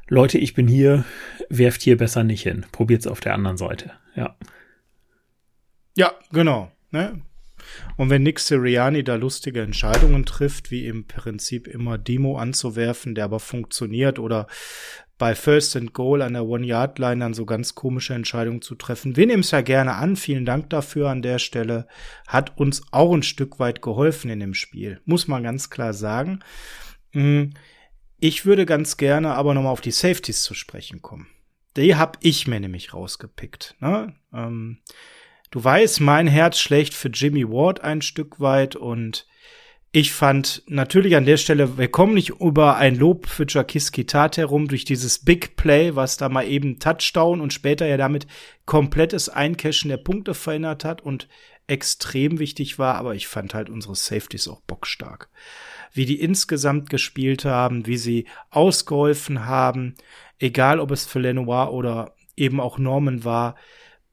[0.09, 1.03] Leute, ich bin hier,
[1.49, 2.65] werft hier besser nicht hin.
[2.71, 3.91] Probiert's auf der anderen Seite.
[4.15, 4.35] Ja.
[5.95, 6.71] Ja, genau.
[6.91, 7.21] Ne?
[7.95, 13.25] Und wenn Nick Sirianni da lustige Entscheidungen trifft, wie im Prinzip immer Demo anzuwerfen, der
[13.25, 14.47] aber funktioniert, oder
[15.17, 19.15] bei First and Goal an der One-Yard-Line dann so ganz komische Entscheidungen zu treffen.
[19.15, 20.15] Wir nehmen es ja gerne an.
[20.15, 21.87] Vielen Dank dafür an der Stelle.
[22.27, 25.01] Hat uns auch ein Stück weit geholfen in dem Spiel.
[25.05, 26.39] Muss man ganz klar sagen.
[27.13, 27.53] Hm,
[28.19, 31.27] ich würde ganz gerne aber nochmal auf die Safeties zu sprechen kommen.
[31.77, 33.75] Die hab ich mir nämlich rausgepickt.
[33.79, 34.15] Ne?
[34.33, 34.79] Ähm,
[35.51, 39.25] du weißt, mein Herz schlägt für Jimmy Ward ein Stück weit und
[39.93, 44.37] ich fand natürlich an der Stelle, wir kommen nicht über ein Lob für Jakiski Tat
[44.37, 48.27] herum durch dieses Big Play, was da mal eben Touchdown und später ja damit
[48.65, 51.27] komplettes Eincashen der Punkte verhindert hat und
[51.67, 55.29] extrem wichtig war, aber ich fand halt unsere Safeties auch bockstark.
[55.93, 59.95] Wie die insgesamt gespielt haben, wie sie ausgeholfen haben,
[60.37, 63.55] egal ob es für Lenoir oder eben auch Norman war,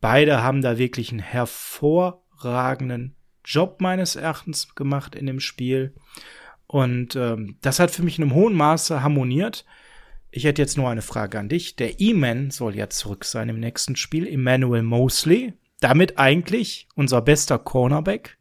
[0.05, 5.94] beide haben da wirklich einen hervorragenden Job meines Erachtens gemacht in dem Spiel.
[6.66, 9.64] Und ähm, das hat für mich in einem hohen Maße harmoniert.
[10.31, 11.76] Ich hätte jetzt nur eine Frage an dich.
[11.76, 14.28] Der E-Man soll ja zurück sein im nächsten Spiel.
[14.28, 15.55] Emmanuel Mosley.
[15.81, 18.36] Damit eigentlich unser bester Cornerback.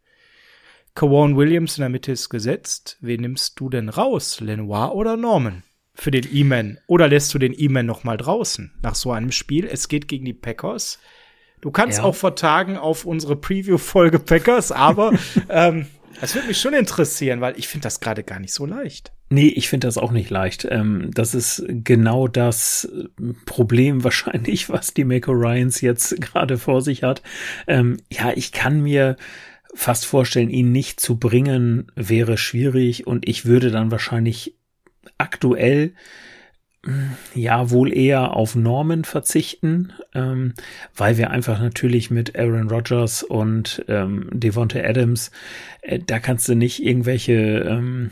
[0.95, 2.97] Kawan Williams in der Mitte ist gesetzt.
[2.99, 4.41] Wen nimmst du denn raus?
[4.41, 5.63] Lenoir oder Norman?
[5.93, 6.79] Für den E-Man.
[6.87, 9.65] Oder lässt du den E-Man noch mal draußen nach so einem Spiel?
[9.65, 10.99] Es geht gegen die Packers.
[11.63, 12.03] Du kannst Ja.
[12.03, 15.13] auch vertagen auf unsere Preview-Folge Packers, aber
[15.49, 15.87] ähm,
[16.19, 19.13] das würde mich schon interessieren, weil ich finde das gerade gar nicht so leicht.
[19.29, 20.67] Nee, ich finde das auch nicht leicht.
[20.69, 26.81] Ähm, das ist genau das äh, Problem wahrscheinlich, was die Mako Ryans jetzt gerade vor
[26.81, 27.21] sich hat.
[27.65, 29.15] Ähm, ja, ich kann mir
[29.73, 34.57] fast vorstellen, ihn nicht zu bringen wäre schwierig und ich würde dann wahrscheinlich
[35.17, 35.93] aktuell
[37.33, 40.53] ja wohl eher auf Norman verzichten, ähm,
[40.95, 45.31] weil wir einfach natürlich mit Aaron Rodgers und ähm, Devonta Adams,
[45.81, 48.11] äh, da kannst du nicht irgendwelche ähm,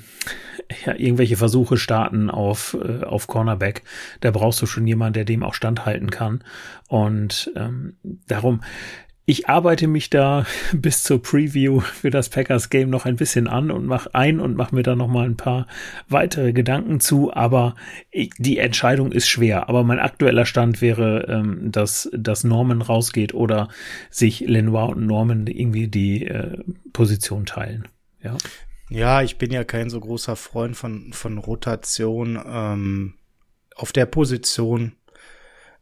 [0.85, 3.83] ja, irgendwelche Versuche starten auf, äh, auf Cornerback.
[4.21, 6.43] Da brauchst du schon jemanden, der dem auch standhalten kann.
[6.87, 8.61] Und ähm, darum,
[9.25, 13.71] ich arbeite mich da bis zur Preview für das Packers Game noch ein bisschen an
[13.71, 15.67] und mach ein und mache mir da noch mal ein paar
[16.09, 17.33] weitere Gedanken zu.
[17.33, 17.75] Aber
[18.13, 19.69] die Entscheidung ist schwer.
[19.69, 23.69] Aber mein aktueller Stand wäre, ähm, dass, dass Norman rausgeht oder
[24.09, 26.57] sich Lenoir und Norman irgendwie die äh,
[26.93, 27.87] Position teilen.
[28.23, 28.37] Ja.
[28.89, 33.13] Ja, ich bin ja kein so großer Freund von, von Rotation ähm,
[33.73, 34.93] auf der Position.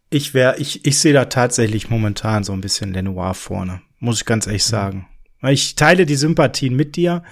[0.10, 4.26] Ich wäre, ich, ich sehe da tatsächlich momentan so ein bisschen Lenoir vorne, muss ich
[4.26, 5.08] ganz ehrlich sagen.
[5.44, 7.24] Ich teile die Sympathien mit dir.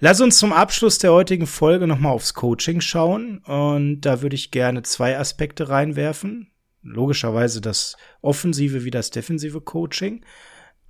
[0.00, 3.38] Lass uns zum Abschluss der heutigen Folge nochmal aufs Coaching schauen.
[3.38, 6.50] Und da würde ich gerne zwei Aspekte reinwerfen.
[6.82, 10.24] Logischerweise das offensive wie das defensive Coaching.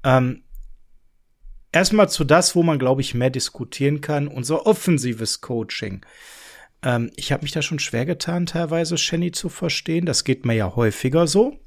[0.03, 0.43] Ähm,
[1.73, 6.05] erstmal zu das, wo man, glaube ich, mehr diskutieren kann, unser offensives Coaching.
[6.85, 10.07] Ähm, ich habe mich da schon schwer getan, teilweise Shenny zu verstehen.
[10.07, 11.59] Das geht mir ja häufiger so.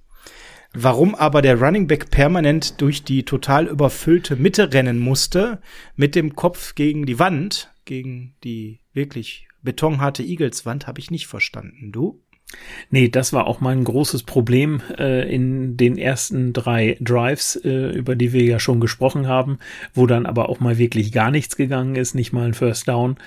[0.74, 5.62] Warum aber der Running Back permanent durch die total überfüllte Mitte rennen musste,
[5.96, 11.92] mit dem Kopf gegen die Wand, gegen die wirklich betonharte Eagles-Wand, habe ich nicht verstanden.
[11.92, 12.22] Du?
[12.92, 18.16] Nee, das war auch mein großes Problem äh, in den ersten drei Drives, äh, über
[18.16, 19.60] die wir ja schon gesprochen haben,
[19.94, 23.18] wo dann aber auch mal wirklich gar nichts gegangen ist, nicht mal ein First Down.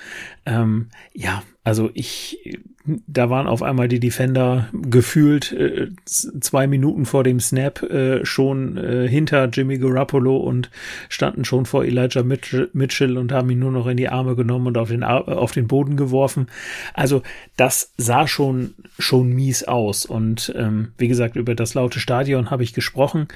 [0.47, 2.59] Ähm, ja, also ich,
[3.05, 8.77] da waren auf einmal die Defender gefühlt äh, zwei Minuten vor dem Snap äh, schon
[8.77, 10.71] äh, hinter Jimmy Garoppolo und
[11.07, 14.77] standen schon vor Elijah Mitchell, und haben ihn nur noch in die Arme genommen und
[14.79, 16.47] auf den, Ar- auf den Boden geworfen.
[16.95, 17.21] Also
[17.57, 20.07] das sah schon, schon mies aus.
[20.07, 23.27] Und ähm, wie gesagt, über das laute Stadion habe ich gesprochen,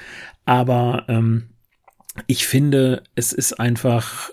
[0.44, 1.44] aber ähm,
[2.26, 4.30] ich finde, es ist einfach,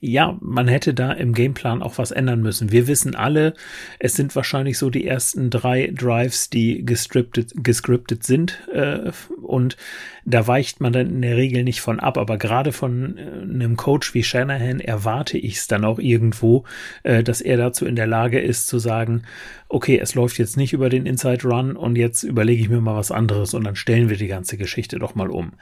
[0.00, 2.70] ja, man hätte da im Gameplan auch was ändern müssen.
[2.70, 3.54] Wir wissen alle,
[3.98, 9.10] es sind wahrscheinlich so die ersten drei Drives, die gescriptet, gescriptet sind äh,
[9.42, 9.76] und
[10.24, 12.16] da weicht man dann in der Regel nicht von ab.
[12.16, 16.64] Aber gerade von äh, einem Coach wie Shanahan erwarte ich es dann auch irgendwo,
[17.02, 19.22] äh, dass er dazu in der Lage ist zu sagen,
[19.68, 22.96] okay, es läuft jetzt nicht über den Inside Run und jetzt überlege ich mir mal
[22.96, 25.52] was anderes und dann stellen wir die ganze Geschichte doch mal um.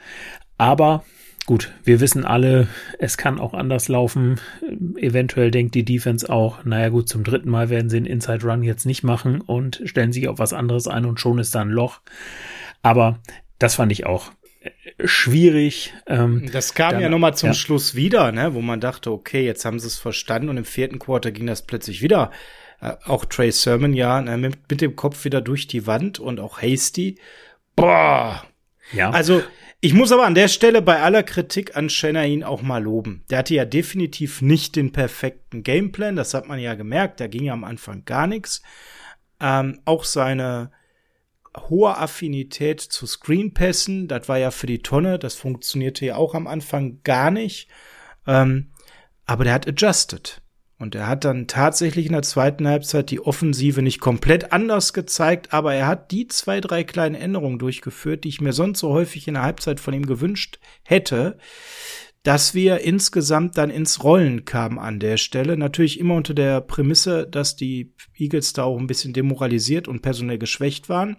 [0.57, 1.03] Aber
[1.47, 2.67] Gut, wir wissen alle,
[2.99, 4.39] es kann auch anders laufen.
[4.97, 8.63] Eventuell denkt die Defense auch, naja gut, zum dritten Mal werden sie einen Inside Run
[8.63, 11.69] jetzt nicht machen und stellen sich auf was anderes ein und schon ist da ein
[11.69, 12.01] Loch.
[12.81, 13.19] Aber
[13.59, 14.71] das fand ich auch äh,
[15.07, 15.93] schwierig.
[16.05, 17.53] Ähm, Das kam Dann- ja noch mal zum ja.
[17.53, 20.99] Schluss wieder, ne, wo man dachte, okay, jetzt haben sie es verstanden und im vierten
[20.99, 22.29] Quarter ging das plötzlich wieder.
[22.81, 26.41] Äh, auch Trey Sermon ja ne, mit, mit dem Kopf wieder durch die Wand und
[26.41, 27.17] auch Hasty.
[27.77, 28.43] Boah,
[28.91, 29.11] Ja.
[29.11, 29.41] Also,
[29.79, 33.23] ich muss aber an der Stelle bei aller Kritik an Shanahan auch mal loben.
[33.29, 37.43] Der hatte ja definitiv nicht den perfekten Gameplan, das hat man ja gemerkt, da ging
[37.43, 38.63] ja am Anfang gar nichts.
[39.39, 40.71] Ähm, auch seine
[41.69, 46.47] hohe Affinität zu Screenpässen, das war ja für die Tonne, das funktionierte ja auch am
[46.47, 47.69] Anfang gar nicht.
[48.25, 48.71] Ähm,
[49.25, 50.41] aber der hat adjusted.
[50.79, 55.51] Und er hat dann tatsächlich in der zweiten Halbzeit die Offensive nicht komplett anders gezeigt,
[55.51, 59.27] aber er hat die zwei, drei kleinen Änderungen durchgeführt, die ich mir sonst so häufig
[59.27, 61.39] in der Halbzeit von ihm gewünscht hätte,
[62.21, 65.57] dass wir insgesamt dann ins Rollen kamen an der Stelle.
[65.57, 70.37] Natürlich immer unter der Prämisse, dass die Eagles da auch ein bisschen demoralisiert und personell
[70.37, 71.17] geschwächt waren.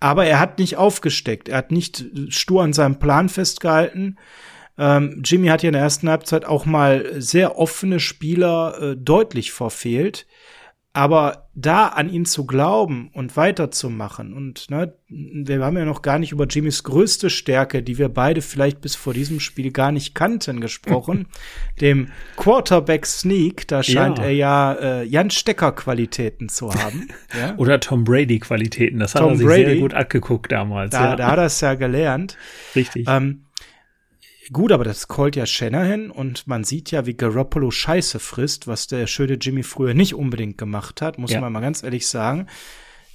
[0.00, 1.48] Aber er hat nicht aufgesteckt.
[1.48, 4.18] Er hat nicht stur an seinem Plan festgehalten.
[4.78, 9.52] Ähm, Jimmy hat ja in der ersten Halbzeit auch mal sehr offene Spieler äh, deutlich
[9.52, 10.26] verfehlt.
[10.96, 16.20] Aber da an ihn zu glauben und weiterzumachen und ne, wir haben ja noch gar
[16.20, 20.14] nicht über Jimmys größte Stärke, die wir beide vielleicht bis vor diesem Spiel gar nicht
[20.14, 21.26] kannten, gesprochen,
[21.80, 23.66] dem Quarterback Sneak.
[23.66, 24.24] Da scheint Ja.
[24.24, 27.08] er ja äh, Jan Stecker Qualitäten zu haben.
[27.36, 27.56] ja?
[27.56, 29.00] Oder Tom Brady Qualitäten.
[29.00, 29.64] Das hat Tom er sich Brady.
[29.64, 30.90] sehr gut abgeguckt damals.
[30.92, 31.16] Da, ja.
[31.16, 32.36] da hat er es ja gelernt.
[32.76, 33.08] Richtig.
[33.08, 33.43] Ähm,
[34.52, 38.86] gut, aber das callt ja Shanahan und man sieht ja, wie Garoppolo Scheiße frisst, was
[38.86, 41.40] der schöne Jimmy früher nicht unbedingt gemacht hat, muss Ja.
[41.40, 42.46] man mal ganz ehrlich sagen.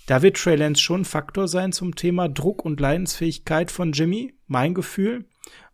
[0.07, 4.33] Da wird Trey Lance schon ein Faktor sein zum Thema Druck und Leidensfähigkeit von Jimmy,
[4.47, 5.25] mein Gefühl.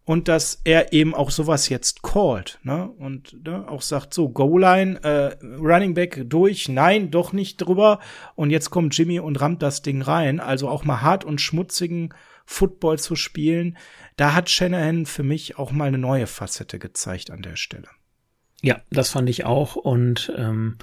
[0.03, 2.87] Und dass er eben auch sowas jetzt callt, ne?
[2.99, 7.99] Und ne, auch sagt so, Goal-Line, äh, Running Back durch, nein, doch nicht drüber.
[8.35, 10.39] Und jetzt kommt Jimmy und rammt das Ding rein.
[10.39, 12.13] Also auch mal hart und schmutzigen
[12.45, 13.77] Football zu spielen.
[14.15, 17.87] Da hat Shanahan für mich auch mal eine neue Facette gezeigt an der Stelle.
[18.61, 19.75] Ja, das fand ich auch.
[19.75, 20.77] Und ähm,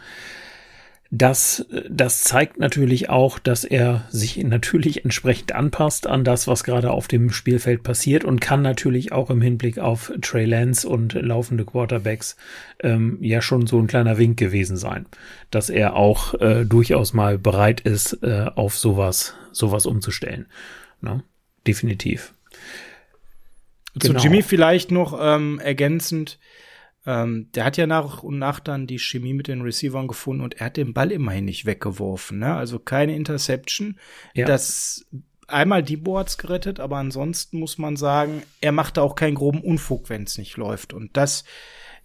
[1.15, 6.91] das, das zeigt natürlich auch, dass er sich natürlich entsprechend anpasst an das, was gerade
[6.91, 11.67] auf dem Spielfeld passiert und kann natürlich auch im Hinblick auf Trey Lance und laufende
[11.67, 12.37] Quarterbacks
[12.81, 15.05] ähm, ja schon so ein kleiner Wink gewesen sein,
[15.51, 20.47] dass er auch äh, durchaus mal bereit ist, äh, auf sowas, sowas umzustellen.
[21.03, 21.23] Ne?
[21.67, 22.33] Definitiv.
[23.95, 24.19] Genau.
[24.19, 26.39] Zu Jimmy vielleicht noch ähm, ergänzend.
[27.05, 30.55] Ähm, der hat ja nach und nach dann die Chemie mit den Receivern gefunden und
[30.55, 32.39] er hat den Ball immerhin nicht weggeworfen.
[32.39, 32.55] Ne?
[32.55, 33.99] Also keine Interception.
[34.35, 34.47] Ja.
[34.47, 35.05] Das
[35.49, 39.61] einmal die Boards gerettet, aber ansonsten muss man sagen, er macht da auch keinen groben
[39.61, 40.93] Unfug, wenn es nicht läuft.
[40.93, 41.45] Und das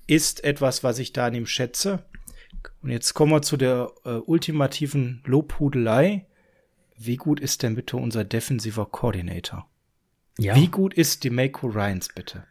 [0.07, 2.03] ist etwas, was ich da an ihm schätze.
[2.81, 6.26] Und jetzt kommen wir zu der äh, ultimativen Lobhudelei.
[6.97, 9.69] Wie gut ist denn bitte unser defensiver Coordinator?
[10.38, 10.55] Ja.
[10.55, 12.43] Wie gut ist die Mako Ryans bitte?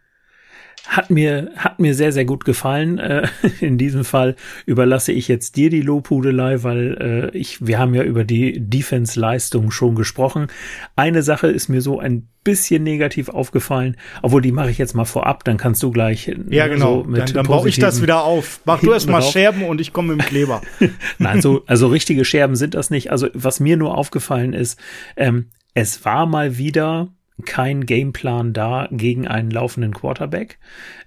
[0.85, 2.97] Hat mir, hat mir sehr, sehr gut gefallen.
[2.97, 3.27] Äh,
[3.59, 4.35] in diesem Fall
[4.65, 9.71] überlasse ich jetzt dir die Lobhudelei, weil äh, ich, wir haben ja über die Defense-Leistung
[9.71, 10.47] schon gesprochen.
[10.95, 15.03] Eine Sache ist mir so ein bisschen negativ aufgefallen, obwohl die mache ich jetzt mal
[15.03, 16.29] vorab, dann kannst du gleich.
[16.29, 17.03] äh, Ja, genau.
[17.03, 18.61] so mit dann dann baue ich das wieder auf.
[18.63, 19.21] Mach du erst mal.
[19.21, 20.61] Scherben und ich komme mit dem Kleber.
[21.17, 23.11] Nein, so, also richtige Scherben sind das nicht.
[23.11, 24.79] Also was mir nur aufgefallen ist,
[25.17, 27.09] ähm, es war mal wieder
[27.45, 30.57] kein Gameplan da gegen einen laufenden Quarterback.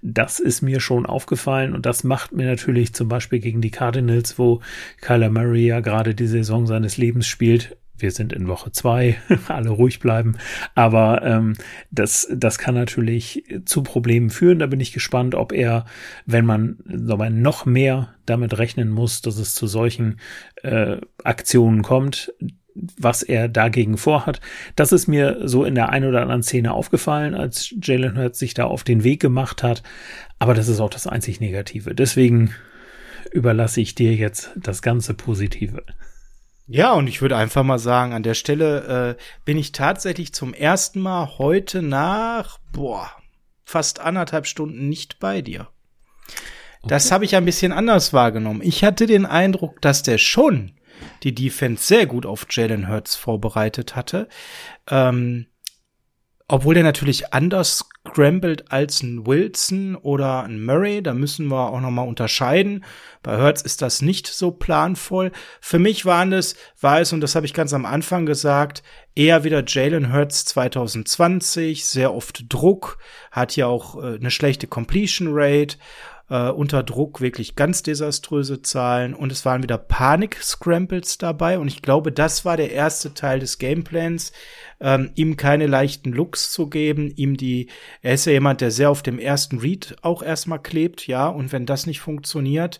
[0.01, 4.39] Das ist mir schon aufgefallen und das macht mir natürlich zum Beispiel gegen die Cardinals,
[4.39, 4.61] wo
[5.01, 7.77] Kyler Murray ja gerade die Saison seines Lebens spielt.
[7.97, 9.17] Wir sind in Woche zwei,
[9.47, 10.37] alle ruhig bleiben.
[10.73, 11.53] Aber ähm,
[11.91, 14.59] das, das kann natürlich zu Problemen führen.
[14.59, 15.85] Da bin ich gespannt, ob er,
[16.25, 20.19] wenn man wir, noch mehr damit rechnen muss, dass es zu solchen
[20.63, 22.33] äh, Aktionen kommt,
[22.75, 24.39] was er dagegen vorhat.
[24.75, 28.53] Das ist mir so in der ein oder anderen Szene aufgefallen, als Jalen Hurts sich
[28.53, 29.83] da auf den Weg gemacht hat.
[30.39, 31.93] Aber das ist auch das einzig Negative.
[31.93, 32.53] Deswegen
[33.31, 35.83] überlasse ich dir jetzt das ganze Positive.
[36.67, 40.53] Ja, und ich würde einfach mal sagen, an der Stelle äh, bin ich tatsächlich zum
[40.53, 43.11] ersten Mal heute nach, boah,
[43.65, 45.67] fast anderthalb Stunden nicht bei dir.
[46.83, 48.61] Das habe ich ein bisschen anders wahrgenommen.
[48.63, 50.71] Ich hatte den Eindruck, dass der schon
[51.23, 54.27] die Defense sehr gut auf Jalen Hurts vorbereitet hatte.
[54.89, 55.47] Ähm,
[56.53, 61.79] obwohl der natürlich anders scrambled als ein Wilson oder ein Murray, da müssen wir auch
[61.79, 62.83] noch mal unterscheiden.
[63.23, 65.31] Bei Hurts ist das nicht so planvoll.
[65.61, 68.83] Für mich waren es, war es, und das habe ich ganz am Anfang gesagt,
[69.15, 72.97] eher wieder Jalen Hurts 2020, sehr oft Druck,
[73.31, 75.77] hat ja auch äh, eine schlechte Completion Rate,
[76.31, 81.81] äh, unter Druck wirklich ganz desaströse Zahlen und es waren wieder Panik-Scrambles dabei und ich
[81.81, 84.31] glaube, das war der erste Teil des Gameplans,
[84.79, 87.67] ähm, ihm keine leichten Looks zu geben, ihm die,
[88.01, 91.51] er ist ja jemand, der sehr auf dem ersten Read auch erstmal klebt, ja, und
[91.51, 92.79] wenn das nicht funktioniert,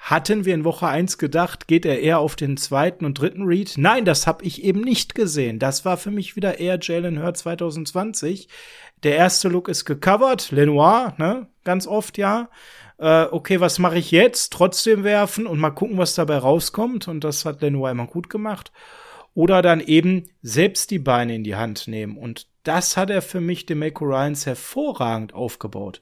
[0.00, 3.74] Hatten wir in Woche eins gedacht, geht er eher auf den zweiten und dritten Read?
[3.76, 5.58] Nein, das habe ich eben nicht gesehen.
[5.58, 8.48] Das war für mich wieder eher Jalen Hurt 2020.
[9.02, 11.46] Der erste Look ist gecovert, Lenoir, ne?
[11.64, 12.48] Ganz oft ja.
[12.98, 14.52] Äh, okay, was mache ich jetzt?
[14.52, 17.08] Trotzdem werfen und mal gucken, was dabei rauskommt.
[17.08, 18.72] Und das hat Lenoir immer gut gemacht.
[19.34, 22.16] Oder dann eben selbst die Beine in die Hand nehmen.
[22.16, 26.00] Und das hat er für mich dem Mako Ryans hervorragend aufgebaut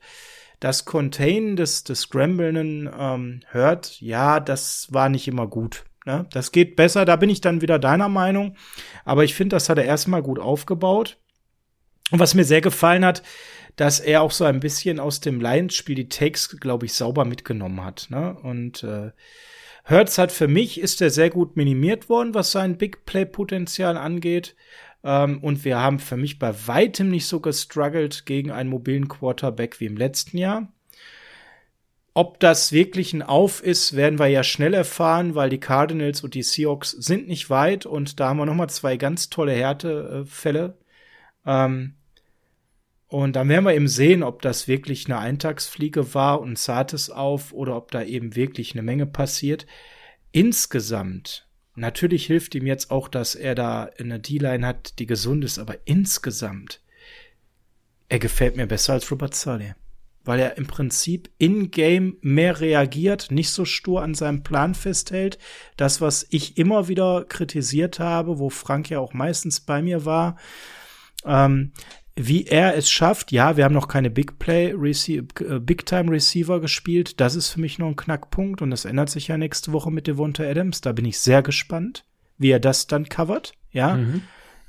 [0.60, 5.84] das Contain des, des Scramblen ähm, hört, ja, das war nicht immer gut.
[6.04, 6.26] Ne?
[6.32, 8.56] Das geht besser, da bin ich dann wieder deiner Meinung.
[9.04, 11.18] Aber ich finde, das hat er erstmal gut aufgebaut.
[12.10, 13.22] Und was mir sehr gefallen hat,
[13.76, 17.84] dass er auch so ein bisschen aus dem Lions-Spiel die Takes, glaube ich, sauber mitgenommen
[17.84, 18.06] hat.
[18.10, 18.36] Ne?
[18.42, 19.10] Und äh,
[19.84, 24.56] Hertz hat für mich, ist er sehr gut minimiert worden, was sein Big Play-Potenzial angeht.
[25.04, 29.78] Ähm, und wir haben für mich bei weitem nicht so gestruggelt gegen einen mobilen Quarterback
[29.80, 30.72] wie im letzten Jahr.
[32.14, 36.32] Ob das wirklich ein Auf ist, werden wir ja schnell erfahren, weil die Cardinals und
[36.32, 40.78] die Seahawks sind nicht weit und da haben wir noch mal zwei ganz tolle Härtefälle.
[41.46, 41.94] Ähm,
[43.08, 47.08] und dann werden wir eben sehen, ob das wirklich eine Eintagsfliege war und sah es
[47.08, 49.66] auf oder ob da eben wirklich eine Menge passiert.
[50.32, 51.46] Insgesamt
[51.76, 55.76] Natürlich hilft ihm jetzt auch, dass er da eine D-Line hat, die gesund ist, aber
[55.84, 56.80] insgesamt,
[58.08, 59.74] er gefällt mir besser als Robert Sully.
[60.24, 65.38] Weil er im Prinzip in-game mehr reagiert, nicht so stur an seinem Plan festhält.
[65.76, 70.36] Das, was ich immer wieder kritisiert habe, wo Frank ja auch meistens bei mir war.
[71.26, 71.72] Ähm,
[72.18, 75.22] wie er es schafft, ja, wir haben noch keine Big Play, äh,
[75.60, 77.20] Big Time Receiver gespielt.
[77.20, 80.06] Das ist für mich noch ein Knackpunkt und das ändert sich ja nächste Woche mit
[80.06, 80.80] Devonta Adams.
[80.80, 82.06] Da bin ich sehr gespannt,
[82.38, 84.22] wie er das dann covert, ja, mhm.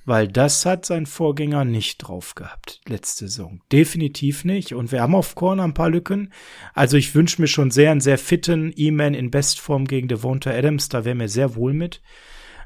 [0.03, 3.61] weil das hat sein Vorgänger nicht drauf gehabt letzte Saison.
[3.71, 4.73] Definitiv nicht.
[4.73, 6.33] Und wir haben auf Corner ein paar Lücken.
[6.73, 10.89] Also ich wünsche mir schon sehr einen sehr fitten E-Man in Bestform gegen Devonta Adams.
[10.89, 12.01] Da wäre mir sehr wohl mit.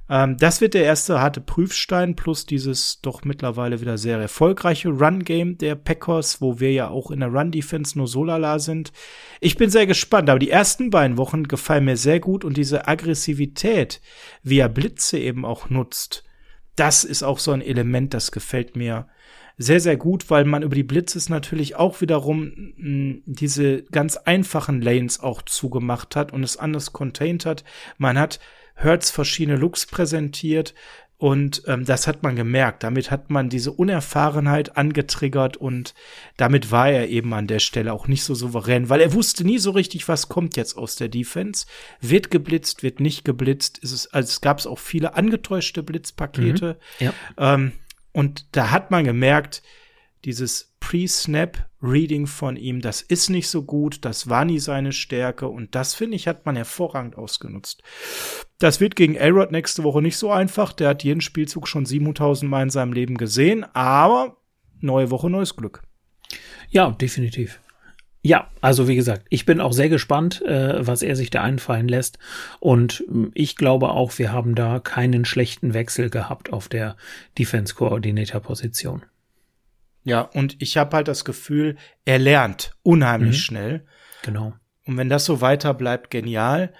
[0.09, 5.57] Ähm, das wird der erste harte Prüfstein plus dieses doch mittlerweile wieder sehr erfolgreiche Run-Game
[5.57, 8.91] der Packers, wo wir ja auch in der Run-Defense nur so lala sind.
[9.39, 12.87] Ich bin sehr gespannt, aber die ersten beiden Wochen gefallen mir sehr gut und diese
[12.87, 14.01] Aggressivität,
[14.43, 16.23] wie er Blitze eben auch nutzt,
[16.75, 19.07] das ist auch so ein Element, das gefällt mir
[19.57, 24.81] sehr, sehr gut, weil man über die Blitzes natürlich auch wiederum mh, diese ganz einfachen
[24.81, 27.63] Lanes auch zugemacht hat und es anders contained hat.
[27.97, 28.39] Man hat
[28.83, 30.73] Hertz verschiedene Looks präsentiert
[31.21, 32.81] und ähm, das hat man gemerkt.
[32.81, 35.93] Damit hat man diese Unerfahrenheit angetriggert und
[36.35, 39.59] damit war er eben an der Stelle auch nicht so souverän, weil er wusste nie
[39.59, 41.67] so richtig, was kommt jetzt aus der Defense.
[41.99, 43.77] Wird geblitzt, wird nicht geblitzt.
[43.77, 46.79] Ist es, also es gab auch viele angetäuschte Blitzpakete.
[46.99, 47.13] Mhm, ja.
[47.37, 47.73] ähm,
[48.13, 49.61] und da hat man gemerkt,
[50.25, 55.73] dieses Pre-Snap-Reading von ihm, das ist nicht so gut, das war nie seine Stärke und
[55.73, 57.81] das, finde ich, hat man hervorragend ausgenutzt.
[58.59, 62.51] Das wird gegen Elrod nächste Woche nicht so einfach, der hat jeden Spielzug schon 7000
[62.51, 64.35] Mal in seinem Leben gesehen, aber
[64.81, 65.81] neue Woche, neues Glück.
[66.69, 67.61] Ja, definitiv.
[68.21, 71.87] Ja, also wie gesagt, ich bin auch sehr gespannt, äh, was er sich da einfallen
[71.87, 72.19] lässt.
[72.59, 76.97] Und ähm, ich glaube auch, wir haben da keinen schlechten Wechsel gehabt auf der
[77.39, 79.03] Defense-Coordinator-Position.
[80.03, 83.41] Ja, und ich habe halt das Gefühl, er lernt unheimlich mhm.
[83.41, 83.85] schnell.
[84.23, 84.53] Genau.
[84.85, 86.73] Und wenn das so weiter bleibt, genial.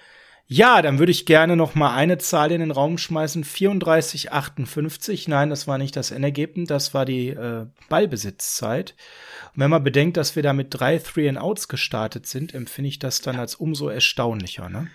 [0.46, 3.42] Ja, dann würde ich gerne noch mal eine Zahl in den Raum schmeißen.
[3.42, 5.28] 34, 58.
[5.28, 8.94] Nein, das war nicht das Endergebnis, das war die äh, Ballbesitzzeit.
[9.54, 13.22] Und wenn man bedenkt, dass wir da mit drei Three-and-Outs gestartet sind, empfinde ich das
[13.22, 14.88] dann als umso erstaunlicher, ne?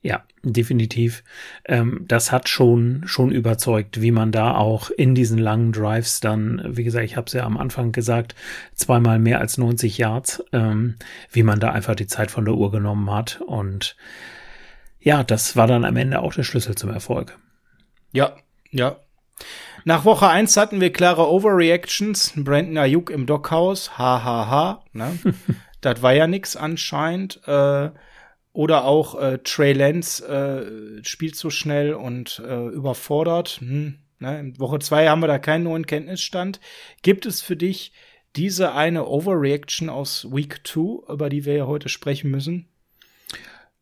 [0.00, 1.24] Ja, definitiv.
[1.64, 6.62] Ähm, das hat schon schon überzeugt, wie man da auch in diesen langen Drives dann,
[6.64, 8.36] wie gesagt, ich habe es ja am Anfang gesagt,
[8.74, 10.94] zweimal mehr als 90 Yards, ähm,
[11.32, 13.96] wie man da einfach die Zeit von der Uhr genommen hat und
[15.00, 17.38] ja, das war dann am Ende auch der Schlüssel zum Erfolg.
[18.12, 18.36] Ja,
[18.70, 18.96] ja.
[19.84, 22.34] Nach Woche eins hatten wir klare Overreactions.
[22.36, 23.96] Brandon Ayuk im Dockhaus.
[23.96, 24.84] Ha, ha, ha.
[24.92, 25.18] Ne?
[25.80, 27.40] das war ja nix anscheinend.
[27.46, 27.90] Äh,
[28.58, 33.58] oder auch äh, Trey Lance äh, spielt so schnell und äh, überfordert.
[33.60, 34.40] Hm, ne?
[34.40, 36.58] In Woche zwei haben wir da keinen neuen Kenntnisstand.
[37.02, 37.92] Gibt es für dich
[38.34, 42.66] diese eine Overreaction aus Week 2, über die wir ja heute sprechen müssen?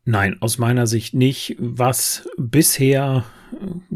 [0.05, 1.57] Nein, aus meiner Sicht nicht.
[1.59, 3.25] Was bisher,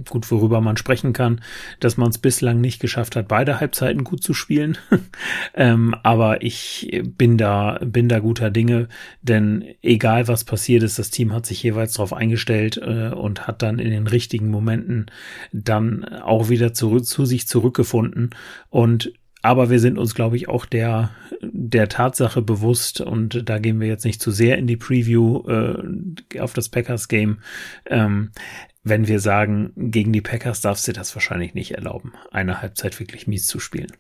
[0.09, 1.41] gut, worüber man sprechen kann,
[1.81, 4.79] dass man es bislang nicht geschafft hat, beide Halbzeiten gut zu spielen.
[5.55, 8.89] ähm, aber ich bin da, bin da guter Dinge,
[9.23, 13.63] denn egal was passiert ist, das Team hat sich jeweils darauf eingestellt äh, und hat
[13.63, 15.07] dann in den richtigen Momenten
[15.53, 18.31] dann auch wieder zurück, zu sich zurückgefunden.
[18.69, 19.13] Und
[19.43, 21.11] aber wir sind uns, glaube ich, auch der,
[21.41, 26.41] der Tatsache bewusst und da gehen wir jetzt nicht zu sehr in die Preview äh,
[26.41, 27.39] auf das Packers-Game.
[27.87, 28.33] Ähm,
[28.83, 33.27] wenn wir sagen, gegen die Packers darfst du das wahrscheinlich nicht erlauben, eine Halbzeit wirklich
[33.27, 33.93] mies zu spielen.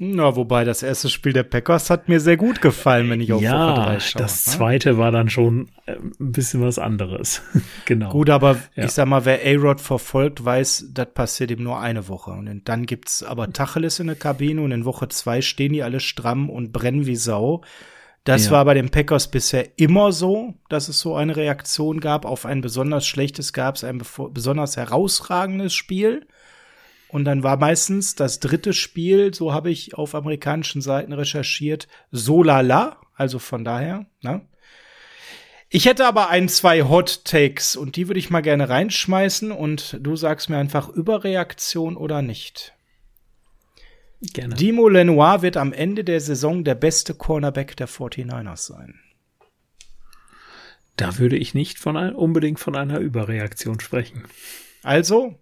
[0.00, 3.42] Na, wobei das erste Spiel der Packers hat mir sehr gut gefallen, wenn ich auf
[3.42, 4.22] ja, Woche 3 schaue.
[4.22, 4.52] das ne?
[4.52, 7.42] zweite war dann schon äh, ein bisschen was anderes.
[7.84, 8.08] genau.
[8.10, 8.84] Gut, aber Ja.
[8.84, 12.30] ich sag mal, wer A-Rod verfolgt, weiß, das passiert ihm nur eine Woche.
[12.30, 15.98] Und dann gibt's aber Tacheles in der Kabine und in Woche zwei stehen die alle
[15.98, 17.62] stramm und brennen wie Sau.
[18.28, 18.50] Das Ja.
[18.50, 22.26] war bei den Packers bisher immer so, dass es so eine Reaktion gab.
[22.26, 24.02] Auf ein besonders schlechtes gab es ein
[24.32, 26.26] besonders herausragendes Spiel.
[27.08, 32.42] Und dann war meistens das dritte Spiel, so habe ich auf amerikanischen Seiten recherchiert, so
[32.42, 32.98] lala.
[33.14, 34.42] Also von daher, ne?
[35.70, 39.96] Ich hätte aber ein, zwei Hot Takes und die würde ich mal gerne reinschmeißen und
[40.00, 42.74] du sagst mir einfach Überreaktion oder nicht.
[44.20, 44.54] Gerne.
[44.56, 49.00] Dimo Lenoir wird am Ende der Saison der beste Cornerback der 49ers sein.
[50.96, 54.24] da würde ich nicht von ein, unbedingt von einer Überreaktion sprechen.
[54.82, 55.38] Also,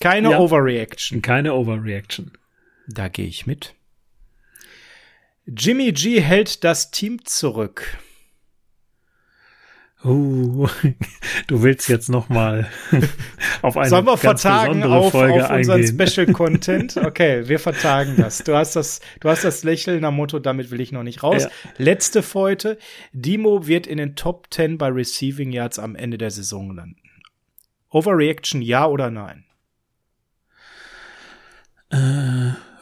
[0.00, 0.38] keine Ja.
[0.38, 1.20] Overreaction.
[1.20, 2.32] Keine Overreaction.
[2.88, 3.74] Da gehe ich mit.
[5.44, 7.98] Jimmy G hält das Team zurück.
[10.04, 10.66] Uh,
[11.46, 12.68] du willst jetzt noch mal
[13.62, 16.08] auf eine Sollen wir ganz vertagen besondere auf, Folge auf unseren eingehen.
[16.08, 16.96] Special Content?
[16.96, 18.42] Okay, wir vertagen das.
[18.42, 21.44] Du hast das, du hast das Lächeln am Motto, damit will ich noch nicht raus.
[21.44, 21.50] Ja.
[21.78, 22.78] Letzte für heute.
[23.12, 26.96] Dimo wird in den Top 10 bei Receiving Yards am Ende der Saison landen.
[27.90, 29.44] Overreaction ja oder nein?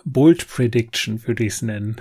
[0.04, 1.96] Bold Prediction würde ich es nennen.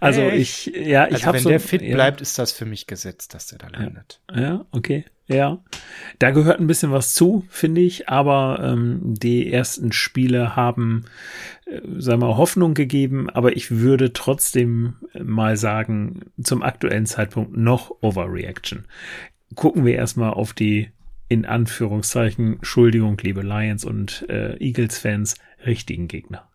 [0.00, 0.68] Also Echt?
[0.68, 2.86] ich, ja, ich Also habe wenn so, der fit ja, bleibt, ist das für mich
[2.86, 4.20] gesetzt, dass der da landet.
[4.34, 5.62] Ja, okay, ja.
[6.18, 11.04] Da gehört ein bisschen was zu, finde ich, aber ähm, die ersten Spiele haben,
[11.66, 17.56] äh, sagen wir mal, Hoffnung gegeben, aber ich würde trotzdem mal sagen, zum aktuellen Zeitpunkt
[17.56, 18.84] noch Overreaction.
[19.54, 20.90] Gucken wir erstmal auf die
[21.28, 26.50] in Anführungszeichen, Entschuldigung, liebe Lions und äh, Eagles-Fans, richtigen Gegner.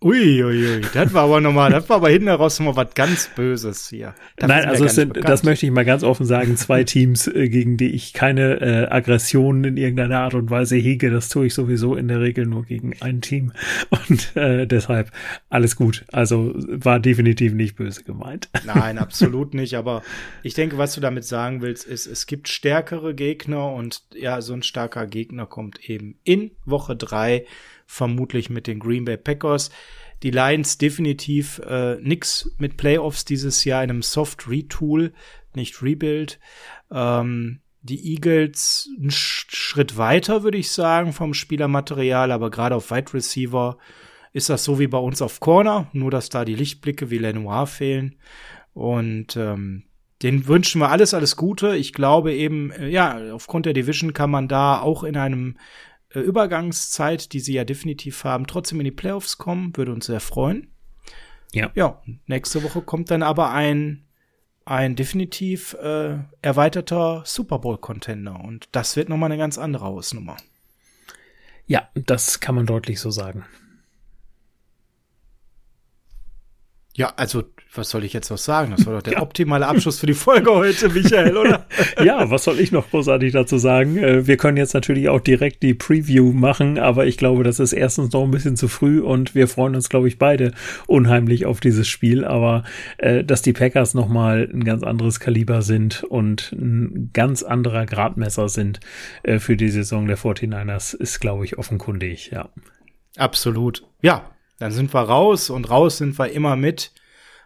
[0.00, 3.30] Ui, ui, ui, das war aber nochmal, das war aber hinten heraus nochmal was ganz
[3.34, 4.14] Böses hier.
[4.36, 5.28] Dafür Nein, also es sind, bekannt.
[5.28, 8.86] das möchte ich mal ganz offen sagen, zwei Teams, äh, gegen die ich keine äh,
[8.88, 11.10] Aggressionen in irgendeiner Art und Weise hege.
[11.10, 13.50] Das tue ich sowieso in der Regel nur gegen ein Team.
[14.08, 15.10] Und äh, deshalb
[15.48, 16.04] alles gut.
[16.12, 18.48] Also war definitiv nicht böse gemeint.
[18.64, 19.74] Nein, absolut nicht.
[19.74, 20.02] Aber
[20.44, 24.52] ich denke, was du damit sagen willst, ist, es gibt stärkere Gegner und ja, so
[24.52, 27.46] ein starker Gegner kommt eben in Woche drei
[27.88, 29.70] vermutlich mit den Green Bay Packers.
[30.22, 35.12] Die Lions definitiv äh, nix mit Playoffs dieses Jahr in einem Soft Retool,
[35.54, 36.38] nicht Rebuild.
[36.92, 42.90] Ähm, die Eagles einen Sch- Schritt weiter, würde ich sagen, vom Spielermaterial, aber gerade auf
[42.90, 43.78] Wide Receiver
[44.32, 47.66] ist das so wie bei uns auf Corner, nur dass da die Lichtblicke wie Lenoir
[47.66, 48.16] fehlen.
[48.74, 49.84] Und ähm,
[50.22, 51.76] den wünschen wir alles, alles Gute.
[51.76, 55.56] Ich glaube eben, äh, ja, aufgrund der Division kann man da auch in einem
[56.14, 59.76] Übergangszeit, die sie ja definitiv haben, trotzdem in die Playoffs kommen.
[59.76, 60.68] Würde uns sehr freuen.
[61.52, 61.70] Ja.
[61.74, 64.04] Ja, nächste Woche kommt dann aber ein,
[64.64, 68.40] ein definitiv äh, erweiterter Super Bowl-Contender.
[68.40, 70.36] Und das wird nochmal eine ganz andere Hausnummer.
[71.66, 73.44] Ja, das kann man deutlich so sagen.
[76.94, 77.44] Ja, also,
[77.78, 78.74] was soll ich jetzt noch sagen?
[78.76, 81.66] Das war doch der optimale Abschluss für die Folge heute, Michael, oder?
[82.04, 83.96] Ja, was soll ich noch großartig dazu sagen?
[83.96, 87.72] Äh, Wir können jetzt natürlich auch direkt die Preview machen, aber ich glaube, das ist
[87.72, 90.52] erstens noch ein bisschen zu früh und wir freuen uns, glaube ich, beide
[90.86, 92.24] unheimlich auf dieses Spiel.
[92.24, 92.64] Aber
[92.98, 98.48] äh, dass die Packers nochmal ein ganz anderes Kaliber sind und ein ganz anderer Gradmesser
[98.48, 98.80] sind
[99.22, 102.48] äh, für die Saison der 49ers, ist, glaube ich, offenkundig, ja.
[103.16, 103.84] Absolut.
[104.02, 106.92] Ja, dann sind wir raus und raus sind wir immer mit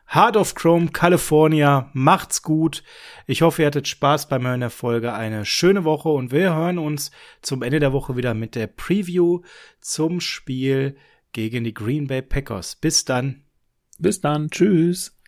[0.08, 1.90] Heart of Chrome California.
[1.94, 2.82] Macht's gut.
[3.26, 5.14] Ich hoffe, ihr hattet Spaß beim Hören der Folge.
[5.14, 7.10] Eine schöne Woche und wir hören uns
[7.40, 9.40] zum Ende der Woche wieder mit der Preview
[9.80, 10.96] zum Spiel
[11.32, 12.76] gegen die Green Bay Packers.
[12.76, 13.44] Bis dann.
[13.98, 15.18] Bis dann, tschüss.